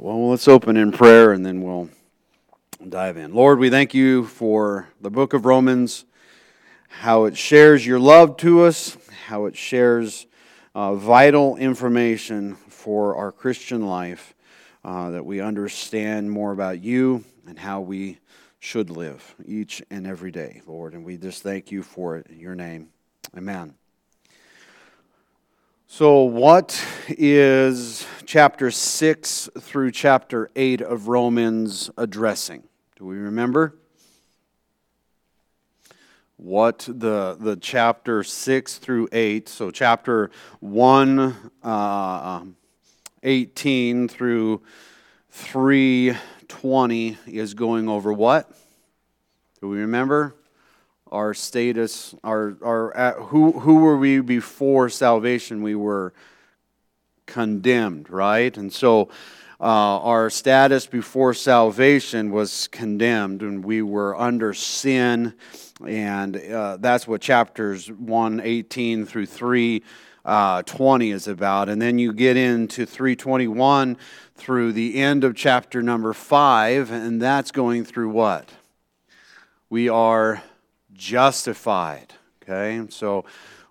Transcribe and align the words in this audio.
right, 0.00 0.16
well, 0.16 0.30
let's 0.30 0.48
open 0.48 0.76
in 0.76 0.92
prayer 0.92 1.32
and 1.32 1.44
then 1.44 1.62
we'll 1.62 1.90
dive 2.88 3.16
in. 3.16 3.34
Lord, 3.34 3.58
we 3.58 3.70
thank 3.70 3.94
you 3.94 4.24
for 4.24 4.88
the 5.00 5.10
book 5.10 5.34
of 5.34 5.44
Romans, 5.44 6.04
how 6.88 7.24
it 7.24 7.36
shares 7.36 7.86
your 7.86 8.00
love 8.00 8.36
to 8.38 8.62
us, 8.62 8.96
how 9.26 9.46
it 9.46 9.56
shares 9.56 10.26
uh, 10.74 10.94
vital 10.94 11.56
information 11.56 12.54
for 12.54 13.16
our 13.16 13.32
Christian 13.32 13.86
life, 13.86 14.34
uh, 14.84 15.10
that 15.10 15.26
we 15.26 15.40
understand 15.40 16.30
more 16.30 16.52
about 16.52 16.82
you 16.82 17.24
and 17.46 17.58
how 17.58 17.80
we 17.80 18.18
should 18.58 18.90
live 18.90 19.34
each 19.44 19.82
and 19.90 20.06
every 20.06 20.30
day, 20.30 20.62
Lord. 20.66 20.94
And 20.94 21.04
we 21.04 21.16
just 21.16 21.42
thank 21.42 21.70
you 21.70 21.82
for 21.82 22.16
it 22.16 22.26
in 22.28 22.40
your 22.40 22.54
name. 22.54 22.88
Amen. 23.36 23.79
So, 25.92 26.22
what 26.22 26.80
is 27.08 28.06
chapter 28.24 28.70
6 28.70 29.50
through 29.58 29.90
chapter 29.90 30.48
8 30.54 30.82
of 30.82 31.08
Romans 31.08 31.90
addressing? 31.96 32.62
Do 32.94 33.06
we 33.06 33.16
remember? 33.16 33.74
What 36.36 36.78
the, 36.88 37.36
the 37.40 37.56
chapter 37.56 38.22
6 38.22 38.78
through 38.78 39.08
8, 39.10 39.48
so 39.48 39.72
chapter 39.72 40.30
1, 40.60 41.50
uh, 41.64 42.44
18 43.24 44.06
through 44.06 44.62
320 45.32 47.18
is 47.26 47.54
going 47.54 47.88
over 47.88 48.12
what? 48.12 48.48
Do 49.60 49.66
we 49.68 49.80
remember? 49.80 50.36
Our 51.10 51.34
status, 51.34 52.14
our, 52.24 52.56
our 52.62 53.20
who, 53.20 53.52
who 53.52 53.76
were 53.76 53.96
we 53.96 54.20
before 54.20 54.88
salvation? 54.88 55.62
We 55.62 55.74
were 55.74 56.12
condemned, 57.26 58.10
right? 58.10 58.56
And 58.56 58.72
so 58.72 59.08
uh, 59.60 60.00
our 60.00 60.30
status 60.30 60.86
before 60.86 61.34
salvation 61.34 62.30
was 62.30 62.68
condemned, 62.68 63.42
and 63.42 63.64
we 63.64 63.82
were 63.82 64.16
under 64.18 64.54
sin. 64.54 65.34
And 65.86 66.36
uh, 66.36 66.78
that's 66.78 67.06
what 67.06 67.20
chapters 67.20 67.90
1 67.90 68.40
18 68.40 69.06
through 69.06 69.26
3 69.26 69.82
uh, 70.24 70.62
20 70.62 71.10
is 71.10 71.28
about. 71.28 71.68
And 71.68 71.80
then 71.80 71.98
you 71.98 72.12
get 72.12 72.36
into 72.36 72.86
321 72.86 73.96
through 74.34 74.72
the 74.72 74.96
end 74.96 75.24
of 75.24 75.34
chapter 75.34 75.82
number 75.82 76.12
5, 76.12 76.90
and 76.90 77.20
that's 77.20 77.50
going 77.50 77.84
through 77.84 78.10
what? 78.10 78.50
We 79.68 79.88
are 79.88 80.42
justified. 81.00 82.12
Okay, 82.42 82.86
so 82.90 83.24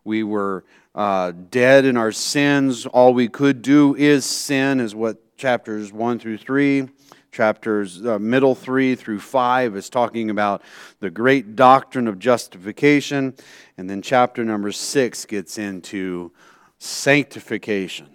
we 0.03 0.23
were 0.23 0.65
uh, 0.95 1.31
dead 1.51 1.85
in 1.85 1.95
our 1.95 2.11
sins. 2.11 2.87
All 2.87 3.13
we 3.13 3.27
could 3.29 3.61
do 3.61 3.95
is 3.95 4.25
sin, 4.25 4.79
is 4.79 4.95
what 4.95 5.37
chapters 5.37 5.93
1 5.93 6.19
through 6.19 6.37
3 6.37 6.89
chapters 7.31 8.03
uh, 8.05 8.17
middle 8.19 8.55
3 8.55 8.95
through 8.95 9.19
5 9.19 9.75
is 9.75 9.89
talking 9.89 10.31
about 10.31 10.63
the 10.99 11.11
great 11.11 11.55
doctrine 11.55 12.07
of 12.07 12.17
justification 12.17 13.35
and 13.77 13.87
then 13.87 14.01
chapter 14.01 14.43
number 14.43 14.71
6 14.71 15.25
gets 15.25 15.57
into 15.59 16.31
sanctification 16.79 18.09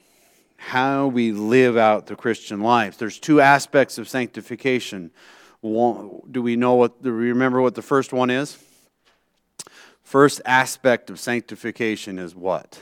how 0.56 1.06
we 1.06 1.30
live 1.30 1.76
out 1.76 2.06
the 2.06 2.16
christian 2.16 2.60
life 2.60 2.98
there's 2.98 3.20
two 3.20 3.40
aspects 3.40 3.96
of 3.96 4.08
sanctification 4.08 5.12
one, 5.60 6.20
do 6.30 6.42
we 6.42 6.56
know 6.56 6.74
what 6.74 6.92
remember 7.02 7.62
what 7.62 7.76
the 7.76 7.82
first 7.82 8.12
one 8.12 8.28
is 8.28 8.58
First 10.14 10.40
aspect 10.44 11.10
of 11.10 11.18
sanctification 11.18 12.20
is 12.20 12.36
what? 12.36 12.78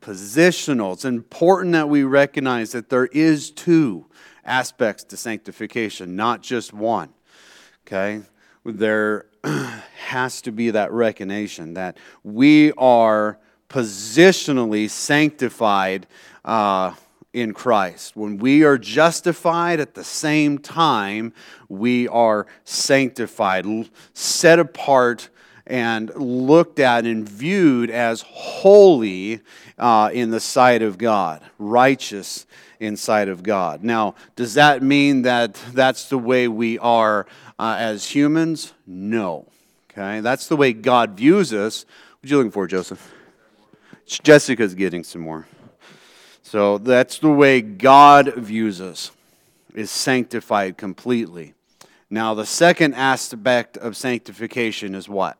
Positional. 0.00 0.94
It's 0.94 1.04
important 1.04 1.72
that 1.74 1.88
we 1.88 2.02
recognize 2.02 2.72
that 2.72 2.88
there 2.88 3.06
is 3.06 3.52
two 3.52 4.06
aspects 4.44 5.04
to 5.04 5.16
sanctification, 5.16 6.16
not 6.16 6.42
just 6.42 6.72
one. 6.72 7.10
Okay? 7.86 8.22
There 8.64 9.26
has 10.08 10.42
to 10.42 10.50
be 10.50 10.70
that 10.70 10.90
recognition 10.90 11.74
that 11.74 11.96
we 12.24 12.72
are 12.72 13.38
positionally 13.68 14.90
sanctified 14.90 16.08
uh, 16.44 16.94
in 17.32 17.54
Christ. 17.54 18.16
When 18.16 18.38
we 18.38 18.64
are 18.64 18.78
justified 18.78 19.78
at 19.78 19.94
the 19.94 20.02
same 20.02 20.58
time, 20.58 21.34
we 21.68 22.08
are 22.08 22.48
sanctified, 22.64 23.64
set 24.12 24.58
apart 24.58 25.28
and 25.66 26.14
looked 26.16 26.78
at 26.78 27.04
and 27.04 27.28
viewed 27.28 27.90
as 27.90 28.22
holy 28.22 29.40
uh, 29.78 30.10
in 30.12 30.30
the 30.30 30.40
sight 30.40 30.82
of 30.82 30.98
God, 30.98 31.42
righteous 31.58 32.46
in 32.80 32.96
sight 32.96 33.28
of 33.28 33.42
God. 33.42 33.84
Now, 33.84 34.14
does 34.34 34.54
that 34.54 34.82
mean 34.82 35.22
that 35.22 35.54
that's 35.72 36.08
the 36.08 36.18
way 36.18 36.48
we 36.48 36.78
are 36.78 37.26
uh, 37.58 37.76
as 37.78 38.06
humans? 38.08 38.74
No. 38.86 39.46
Okay, 39.90 40.20
that's 40.20 40.48
the 40.48 40.56
way 40.56 40.72
God 40.72 41.12
views 41.12 41.52
us. 41.52 41.84
What 42.20 42.28
are 42.28 42.30
you 42.30 42.36
looking 42.38 42.50
for, 42.50 42.66
Joseph? 42.66 43.12
Jessica's 44.06 44.74
getting 44.74 45.04
some 45.04 45.22
more. 45.22 45.46
So 46.42 46.78
that's 46.78 47.18
the 47.18 47.30
way 47.30 47.60
God 47.60 48.34
views 48.34 48.80
us, 48.80 49.10
is 49.74 49.90
sanctified 49.90 50.76
completely. 50.76 51.54
Now, 52.10 52.34
the 52.34 52.44
second 52.44 52.94
aspect 52.94 53.76
of 53.76 53.96
sanctification 53.96 54.94
is 54.94 55.08
what? 55.08 55.38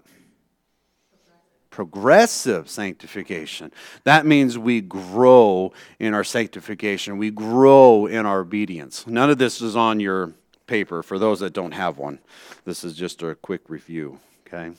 Progressive 1.73 2.69
sanctification. 2.69 3.73
That 4.05 4.27
means 4.27 4.57
we 4.57 4.81
grow 4.81 5.73
in 5.99 6.15
our 6.15 6.23
sanctification, 6.23 7.19
we 7.19 7.33
grow 7.33 8.07
in 8.07 8.27
our 8.27 8.41
obedience. 8.41 9.07
None 9.07 9.31
of 9.31 9.39
this 9.39 9.61
is 9.61 9.75
on 9.75 9.99
your 9.99 10.35
paper 10.67 11.03
for 11.03 11.19
those 11.19 11.41
that 11.41 11.53
don't 11.53 11.73
have 11.73 11.99
one. 11.99 12.21
This 12.65 12.85
is 12.85 12.95
just 12.95 13.23
a 13.23 13.35
quick 13.35 13.63
review, 13.69 14.21
okay? 14.47 14.77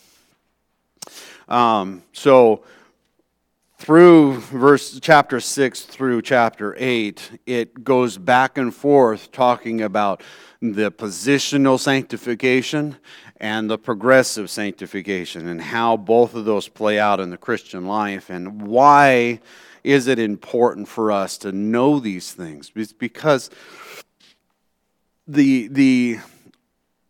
Um, 1.49 2.03
so, 2.13 2.63
through 3.77 4.39
verse 4.39 4.97
chapter 5.01 5.41
6 5.41 5.81
through 5.81 6.21
chapter 6.21 6.73
8 6.77 7.41
it 7.45 7.83
goes 7.83 8.17
back 8.17 8.57
and 8.57 8.73
forth 8.73 9.29
talking 9.33 9.81
about 9.81 10.23
the 10.61 10.89
positional 10.89 11.77
sanctification 11.77 12.95
and 13.43 13.69
the 13.69 13.77
progressive 13.77 14.49
sanctification 14.49 15.49
and 15.49 15.61
how 15.61 15.97
both 15.97 16.33
of 16.33 16.45
those 16.45 16.69
play 16.69 16.97
out 16.97 17.19
in 17.19 17.29
the 17.29 17.37
Christian 17.37 17.85
life 17.85 18.29
and 18.29 18.61
why 18.61 19.41
is 19.83 20.07
it 20.07 20.17
important 20.17 20.87
for 20.87 21.11
us 21.11 21.37
to 21.39 21.51
know 21.51 21.99
these 21.99 22.31
things? 22.31 22.71
It's 22.73 22.93
because 22.93 23.49
the, 25.27 25.67
the 25.67 26.19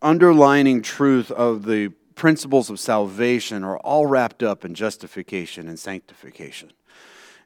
underlining 0.02 0.82
truth 0.82 1.30
of 1.30 1.66
the 1.66 1.90
principles 2.16 2.68
of 2.68 2.80
salvation 2.80 3.62
are 3.62 3.78
all 3.78 4.06
wrapped 4.06 4.42
up 4.42 4.64
in 4.64 4.74
justification 4.74 5.68
and 5.68 5.78
sanctification. 5.78 6.72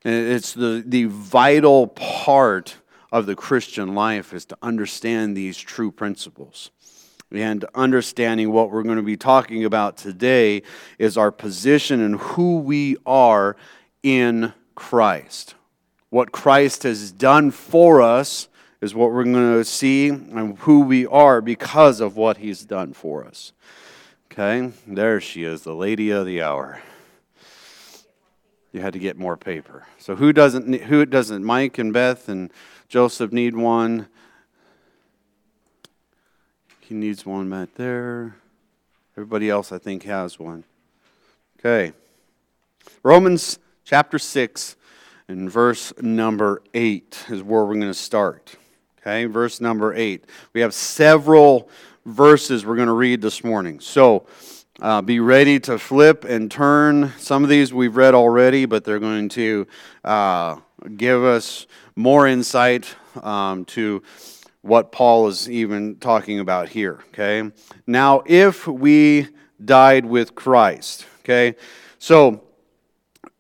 And 0.02 0.14
it's 0.14 0.54
the, 0.54 0.82
the 0.86 1.04
vital 1.04 1.88
part 1.88 2.76
of 3.12 3.26
the 3.26 3.36
Christian 3.36 3.94
life 3.94 4.32
is 4.32 4.46
to 4.46 4.56
understand 4.62 5.36
these 5.36 5.58
true 5.58 5.90
principles 5.90 6.70
and 7.30 7.64
understanding 7.74 8.52
what 8.52 8.70
we're 8.70 8.82
going 8.82 8.96
to 8.96 9.02
be 9.02 9.16
talking 9.16 9.64
about 9.64 9.96
today 9.96 10.62
is 10.98 11.18
our 11.18 11.30
position 11.30 12.00
and 12.00 12.16
who 12.16 12.58
we 12.58 12.96
are 13.04 13.56
in 14.02 14.52
Christ. 14.74 15.54
What 16.10 16.32
Christ 16.32 16.84
has 16.84 17.12
done 17.12 17.50
for 17.50 18.00
us 18.00 18.48
is 18.80 18.94
what 18.94 19.12
we're 19.12 19.24
going 19.24 19.54
to 19.54 19.64
see 19.64 20.08
and 20.08 20.56
who 20.58 20.80
we 20.80 21.06
are 21.06 21.40
because 21.40 22.00
of 22.00 22.16
what 22.16 22.38
he's 22.38 22.64
done 22.64 22.92
for 22.92 23.24
us. 23.24 23.52
Okay, 24.32 24.72
there 24.86 25.20
she 25.20 25.42
is, 25.42 25.62
the 25.62 25.74
lady 25.74 26.10
of 26.10 26.24
the 26.24 26.40
hour. 26.40 26.80
You 28.72 28.80
had 28.80 28.92
to 28.92 28.98
get 28.98 29.16
more 29.16 29.36
paper. 29.36 29.86
So 29.98 30.14
who 30.14 30.32
doesn't 30.32 30.72
who 30.82 31.04
doesn't 31.06 31.42
Mike 31.42 31.78
and 31.78 31.92
Beth 31.92 32.28
and 32.28 32.52
Joseph 32.88 33.32
need 33.32 33.56
one? 33.56 34.06
He 36.88 36.94
needs 36.94 37.26
one 37.26 37.50
right 37.50 37.68
there. 37.74 38.36
Everybody 39.14 39.50
else, 39.50 39.72
I 39.72 39.78
think, 39.78 40.04
has 40.04 40.38
one. 40.38 40.64
Okay. 41.58 41.92
Romans 43.02 43.58
chapter 43.84 44.18
6 44.18 44.74
and 45.28 45.50
verse 45.50 45.92
number 46.00 46.62
8 46.72 47.26
is 47.28 47.42
where 47.42 47.66
we're 47.66 47.74
going 47.74 47.88
to 47.88 47.92
start. 47.92 48.56
Okay, 49.02 49.26
verse 49.26 49.60
number 49.60 49.92
8. 49.92 50.24
We 50.54 50.62
have 50.62 50.72
several 50.72 51.68
verses 52.06 52.64
we're 52.64 52.76
going 52.76 52.86
to 52.86 52.94
read 52.94 53.20
this 53.20 53.44
morning. 53.44 53.80
So 53.80 54.24
uh, 54.80 55.02
be 55.02 55.20
ready 55.20 55.60
to 55.60 55.78
flip 55.78 56.24
and 56.24 56.50
turn. 56.50 57.12
Some 57.18 57.44
of 57.44 57.50
these 57.50 57.70
we've 57.70 57.98
read 57.98 58.14
already, 58.14 58.64
but 58.64 58.84
they're 58.84 58.98
going 58.98 59.28
to 59.30 59.66
uh, 60.04 60.56
give 60.96 61.22
us 61.22 61.66
more 61.96 62.26
insight 62.26 62.86
um, 63.22 63.66
to 63.66 64.02
what 64.68 64.92
Paul 64.92 65.26
is 65.28 65.50
even 65.50 65.96
talking 65.96 66.38
about 66.38 66.68
here, 66.68 67.00
okay? 67.08 67.50
Now, 67.86 68.22
if 68.26 68.66
we 68.66 69.28
died 69.64 70.04
with 70.06 70.34
Christ, 70.34 71.06
okay? 71.20 71.56
So 71.98 72.44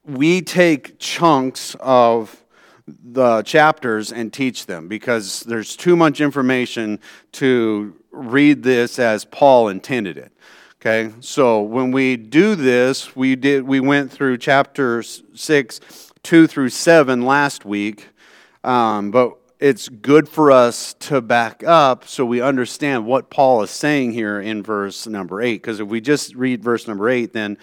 we 0.04 0.40
take 0.40 0.98
chunks 0.98 1.76
of 1.80 2.42
the 2.86 3.42
chapters 3.42 4.10
and 4.10 4.32
teach 4.32 4.66
them 4.66 4.88
because 4.88 5.40
there's 5.40 5.76
too 5.76 5.94
much 5.94 6.20
information 6.20 6.98
to 7.32 7.94
read 8.10 8.62
this 8.62 8.98
as 8.98 9.24
Paul 9.24 9.68
intended 9.68 10.16
it. 10.16 10.32
Okay, 10.80 11.12
so 11.18 11.60
when 11.60 11.90
we 11.90 12.16
do 12.16 12.54
this, 12.54 13.16
we 13.16 13.34
did 13.34 13.64
we 13.64 13.80
went 13.80 14.12
through 14.12 14.38
chapters 14.38 15.24
six, 15.34 15.80
two 16.22 16.46
through 16.46 16.68
seven 16.68 17.22
last 17.22 17.64
week, 17.64 18.08
um, 18.62 19.10
but 19.10 19.37
it's 19.60 19.88
good 19.88 20.28
for 20.28 20.52
us 20.52 20.94
to 20.94 21.20
back 21.20 21.64
up 21.64 22.06
so 22.06 22.24
we 22.24 22.40
understand 22.40 23.04
what 23.04 23.28
Paul 23.28 23.62
is 23.62 23.70
saying 23.70 24.12
here 24.12 24.40
in 24.40 24.62
verse 24.62 25.06
number 25.06 25.42
eight. 25.42 25.62
Because 25.62 25.80
if 25.80 25.88
we 25.88 26.00
just 26.00 26.34
read 26.36 26.62
verse 26.62 26.86
number 26.86 27.08
eight, 27.08 27.32
then 27.32 27.58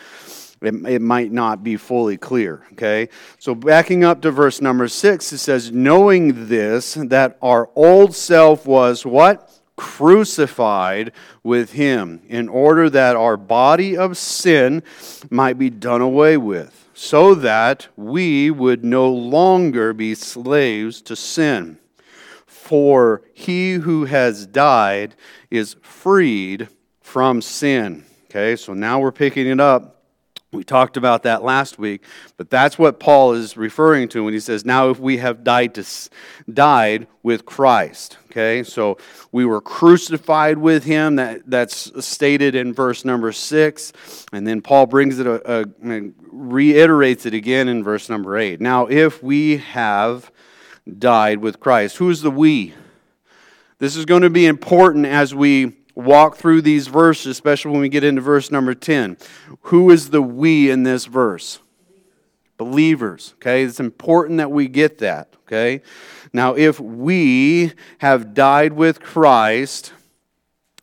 it, 0.62 0.74
it 0.86 1.01
might 1.01 1.31
not 1.31 1.63
be 1.63 1.77
fully 1.77 2.18
clear. 2.18 2.65
Okay? 2.74 3.07
So 3.39 3.56
backing 3.56 4.03
up 4.03 4.21
to 4.24 4.31
verse 4.31 4.59
number 4.59 4.89
six, 4.89 5.31
it 5.31 5.38
says, 5.38 5.71
Knowing 5.71 6.47
this, 6.47 6.95
that 6.95 7.38
our 7.42 7.69
old 7.75 8.13
self 8.13 8.65
was 8.65 9.06
what? 9.06 9.51
Crucified 9.77 11.12
with 11.44 11.74
him, 11.74 12.21
in 12.27 12.47
order 12.47 12.89
that 12.89 13.18
our 13.18 13.36
body 13.36 13.97
of 13.97 14.18
sin 14.18 14.83
might 15.30 15.57
be 15.57 15.69
done 15.69 16.01
away 16.01 16.38
with, 16.38 16.89
so 16.94 17.36
that 17.36 17.88
we 17.97 18.50
would 18.50 18.86
no 18.86 19.12
longer 19.12 19.92
be 19.92 20.15
slaves 20.15 21.01
to 21.01 21.15
sin. 21.15 21.77
For 22.65 23.21
he 23.31 23.73
who 23.73 24.06
has 24.06 24.47
died 24.47 25.13
is 25.51 25.75
freed 25.83 26.67
from 27.00 27.44
sin. 27.44 28.06
Okay, 28.23 28.56
so 28.56 28.73
now 28.73 29.00
we're 29.00 29.12
picking 29.12 29.45
it 29.45 29.59
up. 29.59 30.01
We 30.51 30.63
talked 30.63 30.97
about 30.97 31.21
that 31.23 31.44
last 31.44 31.77
week, 31.77 32.03
but 32.38 32.50
that's 32.50 32.79
what 32.79 33.00
Paul 33.00 33.33
is 33.33 33.56
referring 33.56 34.07
to 34.09 34.23
when 34.23 34.33
he 34.33 34.39
says, 34.39 34.65
"Now 34.65 34.89
if 34.89 35.00
we 35.00 35.17
have 35.17 35.44
died 35.44 35.75
to 35.75 35.85
died 36.51 37.06
with 37.21 37.45
Christ." 37.45 38.17
Okay, 38.31 38.63
so 38.63 38.97
we 39.31 39.45
were 39.45 39.61
crucified 39.61 40.57
with 40.57 40.85
him. 40.85 41.18
That 41.18 41.41
that's 41.45 41.91
stated 42.03 42.56
in 42.56 42.73
verse 42.73 43.06
number 43.06 43.31
six, 43.31 43.94
and 44.33 44.47
then 44.47 44.61
Paul 44.61 44.88
brings 44.88 45.19
it 45.19 45.27
a, 45.27 45.61
a 45.61 45.65
reiterates 46.31 47.27
it 47.27 47.35
again 47.35 47.68
in 47.68 47.83
verse 47.83 48.09
number 48.09 48.35
eight. 48.38 48.59
Now 48.59 48.88
if 48.88 49.21
we 49.21 49.57
have 49.57 50.31
died 50.97 51.39
with 51.39 51.59
Christ. 51.59 51.97
Who's 51.97 52.21
the 52.21 52.31
we? 52.31 52.73
This 53.77 53.95
is 53.95 54.05
going 54.05 54.21
to 54.21 54.29
be 54.29 54.45
important 54.45 55.05
as 55.05 55.35
we 55.35 55.73
walk 55.95 56.35
through 56.35 56.61
these 56.61 56.87
verses, 56.87 57.27
especially 57.27 57.71
when 57.71 57.81
we 57.81 57.89
get 57.89 58.03
into 58.03 58.21
verse 58.21 58.51
number 58.51 58.73
10. 58.73 59.17
Who 59.63 59.89
is 59.89 60.09
the 60.09 60.21
we 60.21 60.69
in 60.69 60.83
this 60.83 61.05
verse? 61.05 61.59
Believers. 62.57 63.33
Okay, 63.35 63.63
it's 63.63 63.79
important 63.79 64.37
that 64.37 64.51
we 64.51 64.67
get 64.67 64.99
that. 64.99 65.35
Okay, 65.45 65.81
now 66.31 66.55
if 66.55 66.79
we 66.79 67.73
have 67.99 68.33
died 68.33 68.73
with 68.73 69.01
Christ, 69.01 69.91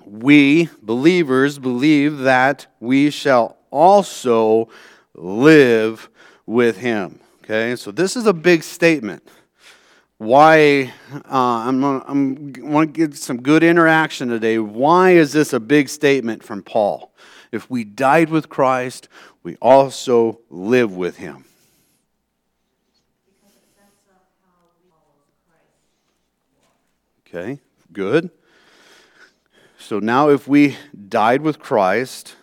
we 0.04 0.68
believers 0.82 1.58
believe 1.58 2.18
that 2.18 2.66
we 2.78 3.10
shall 3.10 3.56
also 3.70 4.68
live 5.14 6.10
with 6.44 6.78
him. 6.78 7.20
Okay, 7.42 7.74
so 7.76 7.90
this 7.90 8.16
is 8.16 8.26
a 8.26 8.34
big 8.34 8.62
statement 8.62 9.26
why 10.22 10.92
uh, 11.12 11.18
I'm, 11.66 11.82
I'm 11.82 12.52
want 12.58 12.94
to 12.94 13.08
get 13.08 13.16
some 13.16 13.42
good 13.42 13.64
interaction 13.64 14.28
today. 14.28 14.58
Why 14.58 15.10
is 15.10 15.32
this 15.32 15.52
a 15.52 15.58
big 15.58 15.88
statement 15.88 16.44
from 16.44 16.62
Paul? 16.62 17.12
If 17.50 17.68
we 17.68 17.82
died 17.82 18.30
with 18.30 18.48
Christ, 18.48 19.08
we 19.42 19.56
also 19.56 20.38
live 20.48 20.94
with 20.94 21.16
him. 21.16 21.44
Okay, 27.26 27.58
good. 27.92 28.30
So 29.78 29.98
now, 29.98 30.28
if 30.28 30.46
we 30.46 30.76
died 31.08 31.42
with 31.42 31.58
Christ, 31.58 32.36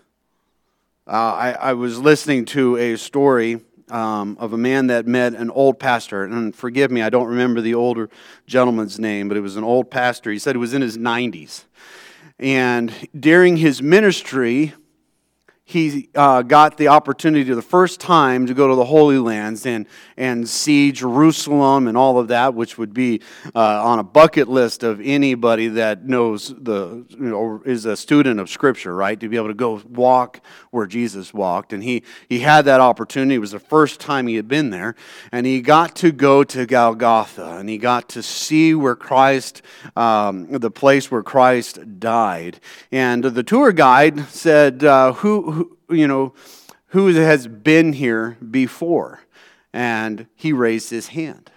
uh, 1.07 1.11
I, 1.11 1.51
I 1.51 1.73
was 1.73 1.97
listening 1.97 2.43
to 2.45 2.75
a 2.75 2.97
story 2.97 3.61
um, 3.91 4.37
of 4.39 4.53
a 4.53 4.57
man 4.57 4.87
that 4.87 5.07
met 5.07 5.33
an 5.33 5.49
old 5.49 5.79
pastor. 5.79 6.23
And 6.23 6.55
forgive 6.55 6.91
me, 6.91 7.01
I 7.01 7.09
don't 7.09 7.27
remember 7.27 7.61
the 7.61 7.73
older 7.73 8.09
gentleman's 8.47 8.99
name, 8.99 9.27
but 9.27 9.37
it 9.37 9.41
was 9.41 9.55
an 9.55 9.63
old 9.63 9.89
pastor. 9.91 10.31
He 10.31 10.39
said 10.39 10.55
he 10.55 10.59
was 10.59 10.73
in 10.73 10.81
his 10.81 10.97
90s. 10.97 11.65
And 12.39 12.93
during 13.19 13.57
his 13.57 13.81
ministry, 13.81 14.73
he 15.69 16.09
uh, 16.15 16.41
got 16.41 16.77
the 16.77 16.87
opportunity 16.87 17.53
the 17.53 17.61
first 17.61 17.99
time 17.99 18.47
to 18.47 18.55
go 18.55 18.69
to 18.69 18.73
the 18.73 18.85
Holy 18.85 19.19
Lands 19.19 19.67
and, 19.67 19.85
and 20.17 20.49
see 20.49 20.91
Jerusalem 20.91 21.87
and 21.87 21.95
all 21.95 22.17
of 22.17 22.29
that, 22.29 22.55
which 22.55 22.79
would 22.79 22.91
be 22.91 23.21
uh, 23.53 23.83
on 23.85 23.99
a 23.99 24.03
bucket 24.03 24.47
list 24.47 24.81
of 24.81 24.99
anybody 24.99 25.67
that 25.67 26.05
knows 26.05 26.47
the, 26.47 27.05
you 27.11 27.19
know, 27.19 27.61
is 27.67 27.85
a 27.85 27.95
student 27.95 28.39
of 28.39 28.49
Scripture, 28.49 28.95
right? 28.95 29.19
To 29.19 29.29
be 29.29 29.35
able 29.35 29.49
to 29.49 29.53
go 29.53 29.79
walk 29.87 30.41
where 30.71 30.87
Jesus 30.87 31.35
walked. 31.35 31.71
And 31.71 31.83
he, 31.83 32.01
he 32.27 32.39
had 32.39 32.65
that 32.65 32.81
opportunity. 32.81 33.35
It 33.35 33.39
was 33.39 33.51
the 33.51 33.59
first 33.59 33.99
time 33.99 34.25
he 34.25 34.37
had 34.37 34.47
been 34.47 34.71
there. 34.71 34.95
And 35.31 35.45
he 35.45 35.61
got 35.61 35.95
to 35.97 36.11
go 36.11 36.43
to 36.45 36.65
Golgotha 36.65 37.57
and 37.59 37.69
he 37.69 37.77
got 37.77 38.09
to 38.09 38.23
see 38.23 38.73
where 38.73 38.95
Christ, 38.95 39.61
um, 39.95 40.47
the 40.49 40.71
place 40.71 41.11
where 41.11 41.21
Christ 41.21 41.99
died. 41.99 42.59
And 42.91 43.23
the 43.23 43.43
tour 43.43 43.71
guide 43.71 44.21
said, 44.29 44.83
uh, 44.83 45.13
who 45.13 45.58
you 45.89 46.07
know, 46.07 46.33
who 46.87 47.07
has 47.07 47.47
been 47.47 47.93
here 47.93 48.37
before? 48.49 49.21
And 49.73 50.27
he 50.35 50.51
raised 50.53 50.89
his 50.89 51.09
hand. 51.09 51.51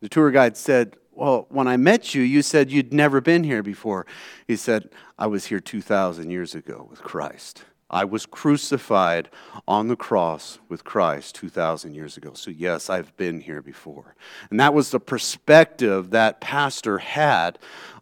The 0.00 0.08
tour 0.08 0.30
guide 0.30 0.56
said, 0.56 0.96
Well, 1.12 1.46
when 1.50 1.68
I 1.68 1.76
met 1.76 2.14
you, 2.14 2.22
you 2.22 2.42
said 2.42 2.70
you'd 2.70 2.92
never 2.92 3.20
been 3.20 3.44
here 3.44 3.62
before. 3.62 4.06
He 4.46 4.56
said, 4.56 4.88
I 5.18 5.26
was 5.26 5.46
here 5.46 5.60
2,000 5.60 6.30
years 6.30 6.54
ago 6.54 6.86
with 6.88 7.02
Christ. 7.02 7.64
I 7.90 8.04
was 8.04 8.26
crucified 8.26 9.30
on 9.66 9.88
the 9.88 9.96
cross 9.96 10.58
with 10.68 10.84
Christ 10.84 11.34
2,000 11.36 11.94
years 11.94 12.18
ago. 12.18 12.32
So, 12.34 12.50
yes, 12.50 12.90
I've 12.90 13.16
been 13.16 13.40
here 13.40 13.62
before. 13.62 14.14
And 14.50 14.60
that 14.60 14.74
was 14.74 14.90
the 14.90 15.00
perspective 15.00 16.10
that 16.10 16.40
pastor 16.40 16.98
had 16.98 17.58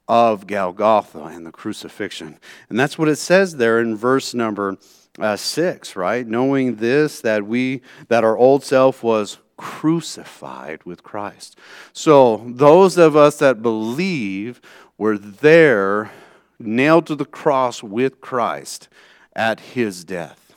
of 0.09 0.47
Golgotha 0.47 1.25
and 1.25 1.47
the 1.47 1.53
crucifixion. 1.53 2.39
And 2.69 2.79
that's 2.79 2.99
what 2.99 3.09
it 3.09 3.17
says 3.17 3.57
there 3.57 3.81
in 3.81 3.97
verse 3.97 4.35
number 4.35 4.77
uh, 5.19 5.37
6, 5.37 5.97
right? 5.97 6.27
Knowing 6.27 6.77
this, 6.77 7.21
that 7.21 7.47
we, 7.47 7.83
that 8.09 8.25
our 8.25 8.37
old 8.37 8.63
self 8.63 9.03
was 9.03 9.39
crucified 9.57 10.85
with 10.85 11.03
Christ. 11.03 11.59
So, 11.93 12.45
those 12.47 12.99
of 12.99 13.17
us 13.17 13.39
that 13.39 13.63
believe 13.63 14.61
were 14.99 15.19
there, 15.19 16.13
nailed 16.59 17.07
to 17.07 17.15
the 17.15 17.25
cross 17.25 17.83
with 17.83 18.21
Christ 18.21 18.89
at 19.35 19.61
his 19.61 20.05
death. 20.05 20.55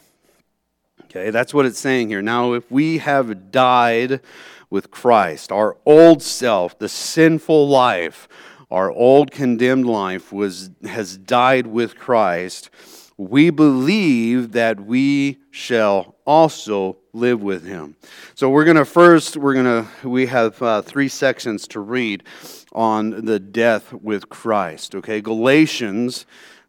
Okay, 1.05 1.29
that's 1.29 1.53
what 1.53 1.65
it's 1.65 1.79
saying 1.79 2.09
here. 2.09 2.21
Now, 2.21 2.53
if 2.53 2.69
we 2.71 2.99
have 2.99 3.51
died 3.51 4.21
with 4.69 4.91
Christ, 4.91 5.51
our 5.51 5.75
old 5.85 6.21
self, 6.21 6.77
the 6.77 6.89
sinful 6.89 7.67
life, 7.67 8.27
our 8.71 8.91
old 8.91 9.31
condemned 9.31 9.85
life 9.85 10.31
was, 10.31 10.69
has 10.83 11.17
died 11.17 11.67
with 11.67 11.97
Christ, 11.97 12.69
we 13.17 13.49
believe 13.49 14.53
that 14.53 14.79
we 14.79 15.39
shall 15.51 16.15
also 16.25 16.97
live 17.11 17.41
with 17.41 17.65
him. 17.65 17.95
So 18.35 18.49
we're 18.49 18.65
going 18.65 18.77
to 18.77 18.85
first, 18.85 19.35
we're 19.35 19.55
going 19.55 19.65
to, 19.65 20.07
we 20.07 20.27
have 20.27 20.61
uh, 20.61 20.81
three 20.81 21.09
sections 21.09 21.67
to 21.69 21.79
read 21.79 22.23
on 22.71 23.25
the 23.25 23.39
death 23.39 23.91
with 23.91 24.29
Christ. 24.29 24.95
Okay, 24.95 25.19
Galatians 25.21 26.25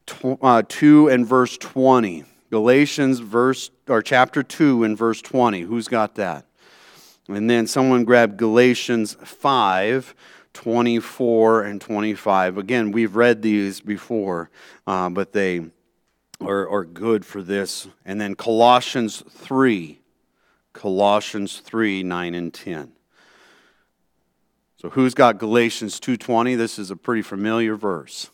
tw- 0.07 0.39
uh, 0.43 0.63
2 0.67 1.09
and 1.09 1.27
verse 1.27 1.57
20. 1.59 2.25
Galatians 2.51 3.21
verse, 3.21 3.71
or 3.89 4.03
chapter 4.03 4.43
2 4.43 4.83
and 4.83 4.99
verse 4.99 5.23
20. 5.23 5.61
Who's 5.61 5.87
got 5.87 6.17
that? 6.17 6.47
And 7.29 7.49
then 7.49 7.69
someone 7.69 8.05
grab 8.05 8.37
Galatians 8.37 9.17
5 9.23 10.15
24 10.55 11.63
and 11.63 11.81
25. 11.81 12.59
Again, 12.59 12.93
we've 12.93 13.17
read 13.17 13.43
these 13.43 13.81
before, 13.81 14.51
uh, 14.87 15.09
but 15.09 15.33
they 15.33 15.67
are, 16.41 16.69
are 16.69 16.85
good 16.85 17.25
for 17.25 17.43
this. 17.43 17.89
And 18.05 18.21
then 18.21 18.35
Colossians 18.35 19.23
3, 19.29 20.01
Colossians 20.73 21.61
3, 21.61 22.03
9 22.03 22.35
and 22.35 22.53
10. 22.53 22.93
So 24.81 24.89
who's 24.89 25.13
got 25.13 25.37
Galatians 25.37 26.01
2:20? 26.01 26.57
This 26.57 26.79
is 26.79 26.91
a 26.91 26.97
pretty 26.97 27.21
familiar 27.21 27.77
verse. 27.77 28.31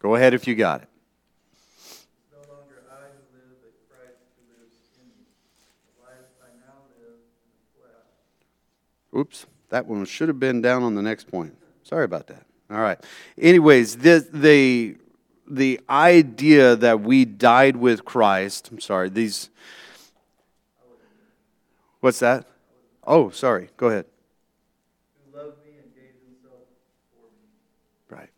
Go 0.00 0.16
ahead 0.16 0.34
if 0.34 0.48
you 0.48 0.56
got 0.56 0.82
it. 0.82 0.88
Oops, 9.16 9.46
that 9.70 9.86
one 9.86 10.04
should 10.04 10.28
have 10.28 10.38
been 10.38 10.60
down 10.60 10.82
on 10.82 10.94
the 10.94 11.02
next 11.02 11.30
point. 11.30 11.56
Sorry 11.82 12.04
about 12.04 12.26
that. 12.26 12.44
All 12.70 12.80
right. 12.80 12.98
Anyways, 13.38 13.98
the, 13.98 14.26
the, 14.30 14.96
the 15.48 15.80
idea 15.88 16.76
that 16.76 17.00
we 17.00 17.24
died 17.24 17.76
with 17.76 18.04
Christ, 18.04 18.68
I'm 18.70 18.80
sorry, 18.80 19.08
these. 19.08 19.48
What's 22.00 22.18
that? 22.18 22.46
Oh, 23.04 23.30
sorry. 23.30 23.70
Go 23.76 23.88
ahead. 23.88 24.04
Right. 28.10 28.30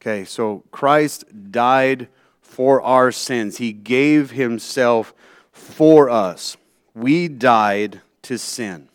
Okay, 0.00 0.24
so 0.24 0.64
Christ 0.70 1.24
died 1.50 2.08
for 2.40 2.80
our 2.80 3.12
sins. 3.12 3.58
He 3.58 3.72
gave 3.72 4.30
himself 4.30 5.12
for 5.52 6.08
us. 6.08 6.56
We 6.94 7.28
died 7.28 8.00
to 8.22 8.38
sin 8.38 8.87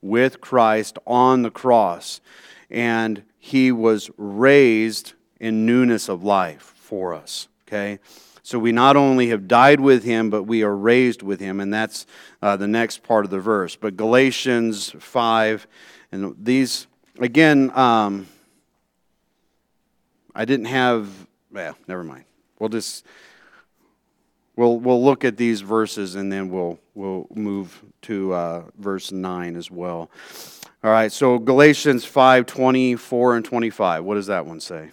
with 0.00 0.40
Christ 0.40 0.98
on 1.06 1.42
the 1.42 1.50
cross, 1.50 2.20
and 2.70 3.22
he 3.38 3.72
was 3.72 4.10
raised 4.16 5.14
in 5.40 5.66
newness 5.66 6.08
of 6.08 6.22
life 6.24 6.74
for 6.76 7.14
us. 7.14 7.48
Okay? 7.66 7.98
So 8.42 8.58
we 8.58 8.72
not 8.72 8.96
only 8.96 9.28
have 9.28 9.46
died 9.46 9.78
with 9.78 10.04
him, 10.04 10.30
but 10.30 10.44
we 10.44 10.62
are 10.62 10.74
raised 10.74 11.22
with 11.22 11.38
him, 11.38 11.60
and 11.60 11.72
that's 11.72 12.06
uh, 12.40 12.56
the 12.56 12.66
next 12.66 13.02
part 13.02 13.26
of 13.26 13.30
the 13.30 13.40
verse. 13.40 13.76
But 13.76 13.96
Galatians 13.96 14.94
5, 14.98 15.66
and 16.12 16.34
these, 16.38 16.86
again, 17.18 17.70
um, 17.76 18.26
I 20.34 20.46
didn't 20.46 20.66
have, 20.66 21.10
well, 21.52 21.76
never 21.86 22.02
mind. 22.02 22.24
We'll 22.58 22.70
just, 22.70 23.04
we'll, 24.58 24.76
we'll 24.80 25.02
look 25.02 25.24
at 25.24 25.36
these 25.36 25.60
verses 25.60 26.16
and 26.16 26.32
then 26.32 26.50
we'll, 26.50 26.80
we'll 26.94 27.28
move 27.32 27.80
to 28.02 28.34
uh, 28.34 28.64
verse 28.76 29.12
9 29.12 29.54
as 29.54 29.70
well. 29.70 30.10
All 30.82 30.90
right, 30.90 31.12
so 31.12 31.38
Galatians 31.38 32.04
5 32.04 32.44
24 32.44 33.36
and 33.36 33.44
25. 33.44 34.04
What 34.04 34.14
does 34.16 34.26
that 34.26 34.46
one 34.46 34.60
say? 34.60 34.90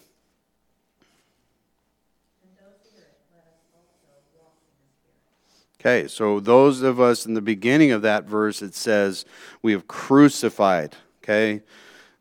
Okay, 5.80 6.08
so 6.08 6.40
those 6.40 6.82
of 6.82 7.00
us 7.00 7.28
in 7.28 7.36
the 7.36 7.42
beginning 7.42 7.92
of 7.92 8.02
that 8.04 8.26
verse, 8.26 8.64
it 8.64 8.74
says, 8.74 9.26
we 9.62 9.72
have 9.72 9.88
crucified, 9.88 10.96
okay? 11.24 11.62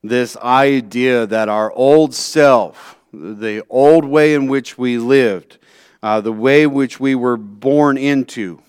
This 0.03 0.37
idea 0.37 1.27
that 1.27 1.49
our 1.49 1.73
old 1.73 2.15
self, 2.15 2.99
the 3.11 3.65
old 3.71 4.05
way 4.05 4.35
in 4.35 4.49
which 4.49 4.77
we 4.77 4.99
lived, 4.99 5.57
uh, 6.05 6.21
the 6.21 6.31
way 6.31 6.67
which 6.67 7.01
we 7.01 7.15
were 7.15 7.39
born 7.39 7.97
into, 7.97 8.61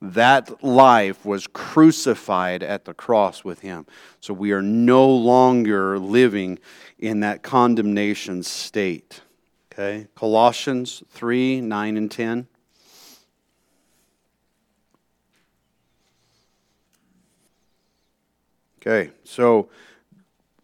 that 0.00 0.64
life 0.64 1.22
was 1.26 1.46
crucified 1.46 2.62
at 2.62 2.86
the 2.86 2.94
cross 2.94 3.44
with 3.44 3.60
him. 3.60 3.84
So 4.20 4.32
we 4.32 4.52
are 4.52 4.62
no 4.62 5.06
longer 5.10 5.98
living 5.98 6.58
in 6.98 7.20
that 7.20 7.42
condemnation 7.42 8.42
state. 8.42 9.20
Okay? 9.70 10.06
Colossians 10.14 11.02
3 11.10 11.60
9 11.60 11.96
and 11.98 12.10
10. 12.10 12.48
Okay, 18.80 19.10
so 19.22 19.68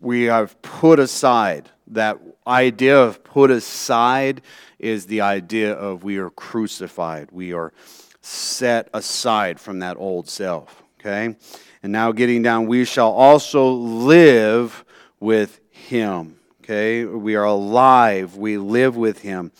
we 0.00 0.22
have 0.22 0.62
put 0.62 0.98
aside 0.98 1.68
that 1.88 2.18
idea 2.46 2.98
of 2.98 3.24
put 3.24 3.50
aside 3.50 4.42
is 4.78 5.06
the 5.06 5.20
idea 5.20 5.72
of 5.72 6.04
we 6.04 6.18
are 6.18 6.30
crucified. 6.30 7.28
We 7.32 7.52
are 7.52 7.72
set 8.20 8.88
aside 8.92 9.60
from 9.60 9.80
that 9.80 9.96
old 9.96 10.28
self. 10.28 10.82
Okay? 11.00 11.36
And 11.82 11.92
now 11.92 12.12
getting 12.12 12.42
down, 12.42 12.66
we 12.66 12.84
shall 12.84 13.12
also 13.12 13.70
live 13.72 14.84
with 15.20 15.60
him. 15.70 16.36
Okay? 16.62 17.04
We 17.04 17.34
are 17.34 17.44
alive. 17.44 18.36
We 18.36 18.58
live 18.58 18.96
with 18.96 19.20
him. 19.20 19.52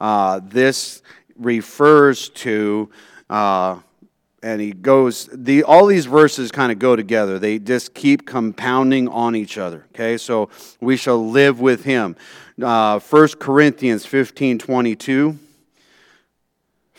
Uh, 0.00 0.40
this 0.42 1.02
refers 1.36 2.28
to 2.30 2.90
uh, 3.28 3.78
and 4.44 4.60
he 4.60 4.72
goes 4.72 5.26
the 5.32 5.64
all 5.64 5.86
these 5.86 6.04
verses 6.04 6.52
kind 6.52 6.70
of 6.70 6.78
go 6.78 6.94
together. 6.94 7.38
They 7.38 7.58
just 7.58 7.94
keep 7.94 8.26
compounding 8.26 9.08
on 9.08 9.34
each 9.34 9.56
other 9.56 9.86
okay? 9.94 10.18
So 10.18 10.50
we 10.80 10.96
shall 10.96 11.26
live 11.26 11.60
with 11.60 11.84
him. 11.84 12.14
Uh, 12.62 13.00
1 13.00 13.28
corinthians 13.40 14.04
15 14.06 14.58
22 14.58 15.38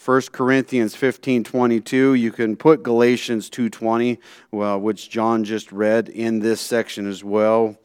1 0.03 0.21
corinthians 0.31 0.95
15 0.95 1.43
22 1.43 2.13
you 2.15 2.31
can 2.31 2.55
put 2.55 2.83
galatians 2.83 3.49
2.20 3.49 4.17
well, 4.51 4.79
which 4.79 5.09
john 5.09 5.43
just 5.43 5.71
read 5.71 6.09
in 6.09 6.39
this 6.39 6.59
section 6.59 7.07
as 7.07 7.23
well 7.23 7.77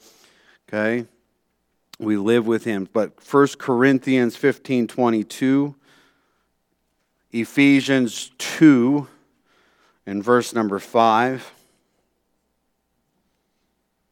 okay? 0.69 1.07
We 1.99 2.17
live 2.17 2.47
with 2.47 2.65
him. 2.65 2.89
But 2.93 3.13
1 3.31 3.49
corinthians 3.59 4.37
15 4.37 4.87
22 4.87 5.75
ephesians 7.33 8.31
2 8.39 9.07
in 10.11 10.21
verse 10.21 10.53
number 10.53 10.81
5. 10.81 11.53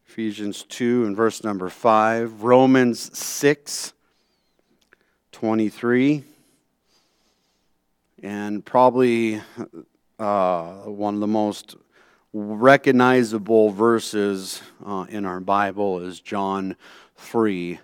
Ephesians 0.07 0.63
2 0.63 1.07
and 1.07 1.17
verse 1.17 1.43
number 1.43 1.69
5. 1.69 2.45
Romans 2.45 3.19
6, 3.19 3.93
23. 5.33 6.23
And 8.23 8.65
probably 8.65 9.43
uh, 10.21 10.73
one 10.85 11.15
of 11.15 11.21
the 11.21 11.27
most 11.27 11.75
recognizable 12.33 13.71
verses 13.71 14.63
uh, 14.87 15.05
in 15.09 15.25
our 15.25 15.41
Bible 15.41 15.99
is 15.99 16.21
John 16.21 16.77
3 17.17 17.81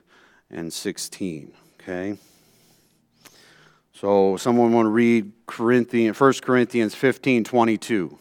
and 0.50 0.72
16. 0.72 1.52
Okay? 1.80 2.16
So, 3.94 4.36
someone 4.36 4.72
want 4.72 4.86
to 4.86 4.90
read 4.90 5.30
Corinthians, 5.46 6.18
1 6.18 6.32
Corinthians 6.42 6.96
15 6.96 7.44
22. 7.44 8.18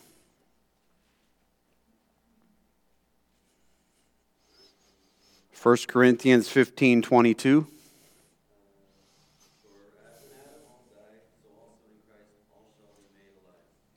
First 5.51 5.88
Corinthians 5.88 6.48
15 6.48 7.01
22. 7.01 7.68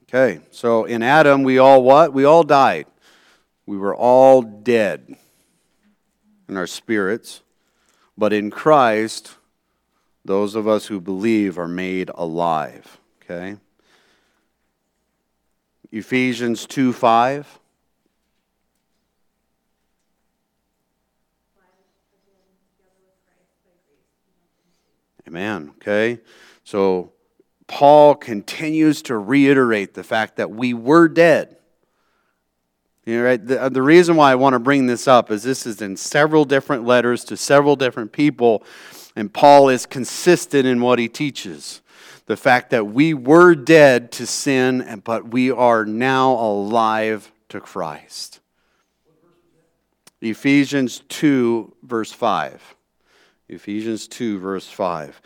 Okay, 0.08 0.40
so 0.50 0.84
in 0.84 1.02
Adam 1.02 1.42
we 1.42 1.58
all 1.58 1.82
what? 1.82 2.14
We 2.14 2.24
all 2.24 2.44
died. 2.44 2.86
We 3.66 3.76
were 3.76 3.94
all 3.94 4.40
dead 4.40 5.16
in 6.48 6.56
our 6.56 6.66
spirits. 6.66 7.42
But 8.16 8.32
in 8.32 8.50
Christ, 8.50 9.34
those 10.26 10.54
of 10.54 10.66
us 10.66 10.86
who 10.86 11.00
believe 11.00 11.58
are 11.58 11.68
made 11.68 12.10
alive. 12.14 12.98
Okay? 13.22 13.56
Ephesians 15.92 16.66
2 16.66 16.92
5. 16.92 17.60
Amen. 25.28 25.72
Okay? 25.76 26.20
So 26.62 27.12
Paul 27.66 28.14
continues 28.14 29.02
to 29.02 29.18
reiterate 29.18 29.94
the 29.94 30.04
fact 30.04 30.36
that 30.36 30.50
we 30.50 30.72
were 30.72 31.08
dead. 31.08 31.56
You 33.04 33.18
know, 33.18 33.24
right? 33.24 33.44
the, 33.44 33.62
uh, 33.62 33.68
the 33.68 33.82
reason 33.82 34.16
why 34.16 34.32
I 34.32 34.34
want 34.34 34.54
to 34.54 34.58
bring 34.58 34.86
this 34.86 35.06
up 35.06 35.30
is 35.30 35.42
this 35.42 35.66
is 35.66 35.80
in 35.80 35.96
several 35.96 36.44
different 36.44 36.84
letters 36.84 37.24
to 37.24 37.36
several 37.36 37.76
different 37.76 38.12
people 38.12 38.64
and 39.16 39.32
Paul 39.32 39.70
is 39.70 39.86
consistent 39.86 40.66
in 40.66 40.82
what 40.82 40.98
he 40.98 41.08
teaches. 41.08 41.80
The 42.26 42.36
fact 42.36 42.70
that 42.70 42.86
we 42.86 43.14
were 43.14 43.54
dead 43.54 44.12
to 44.12 44.26
sin, 44.26 45.00
but 45.04 45.28
we 45.28 45.50
are 45.50 45.86
now 45.86 46.32
alive 46.32 47.32
to 47.48 47.60
Christ. 47.60 48.40
Ephesians 50.20 51.02
2, 51.08 51.74
verse 51.82 52.12
5. 52.12 52.74
Ephesians 53.48 54.06
2, 54.08 54.38
verse 54.38 54.68
5. 54.68 55.20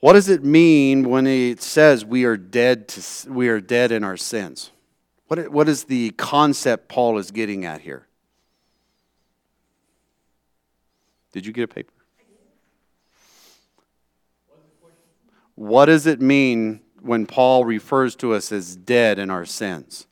What 0.00 0.14
does 0.14 0.28
it 0.28 0.42
mean 0.42 1.08
when 1.08 1.26
it 1.26 1.62
says 1.62 2.04
we 2.04 2.24
are 2.24 2.36
dead, 2.36 2.88
to, 2.88 3.30
we 3.30 3.48
are 3.48 3.60
dead 3.60 3.92
in 3.92 4.02
our 4.02 4.16
sins? 4.16 4.72
What, 5.28 5.50
what 5.50 5.68
is 5.68 5.84
the 5.84 6.10
concept 6.12 6.88
Paul 6.88 7.18
is 7.18 7.30
getting 7.30 7.64
at 7.64 7.82
here? 7.82 8.06
Did 11.32 11.46
you 11.46 11.52
get 11.52 11.64
a 11.64 11.68
paper? 11.68 11.92
What 15.54 15.86
does 15.86 16.06
it 16.06 16.20
mean 16.20 16.80
when 17.00 17.26
Paul 17.26 17.64
refers 17.64 18.16
to 18.16 18.34
us 18.34 18.52
as 18.52 18.76
dead 18.76 19.18
in 19.18 19.30
our 19.30 19.44
sins? 19.44 20.06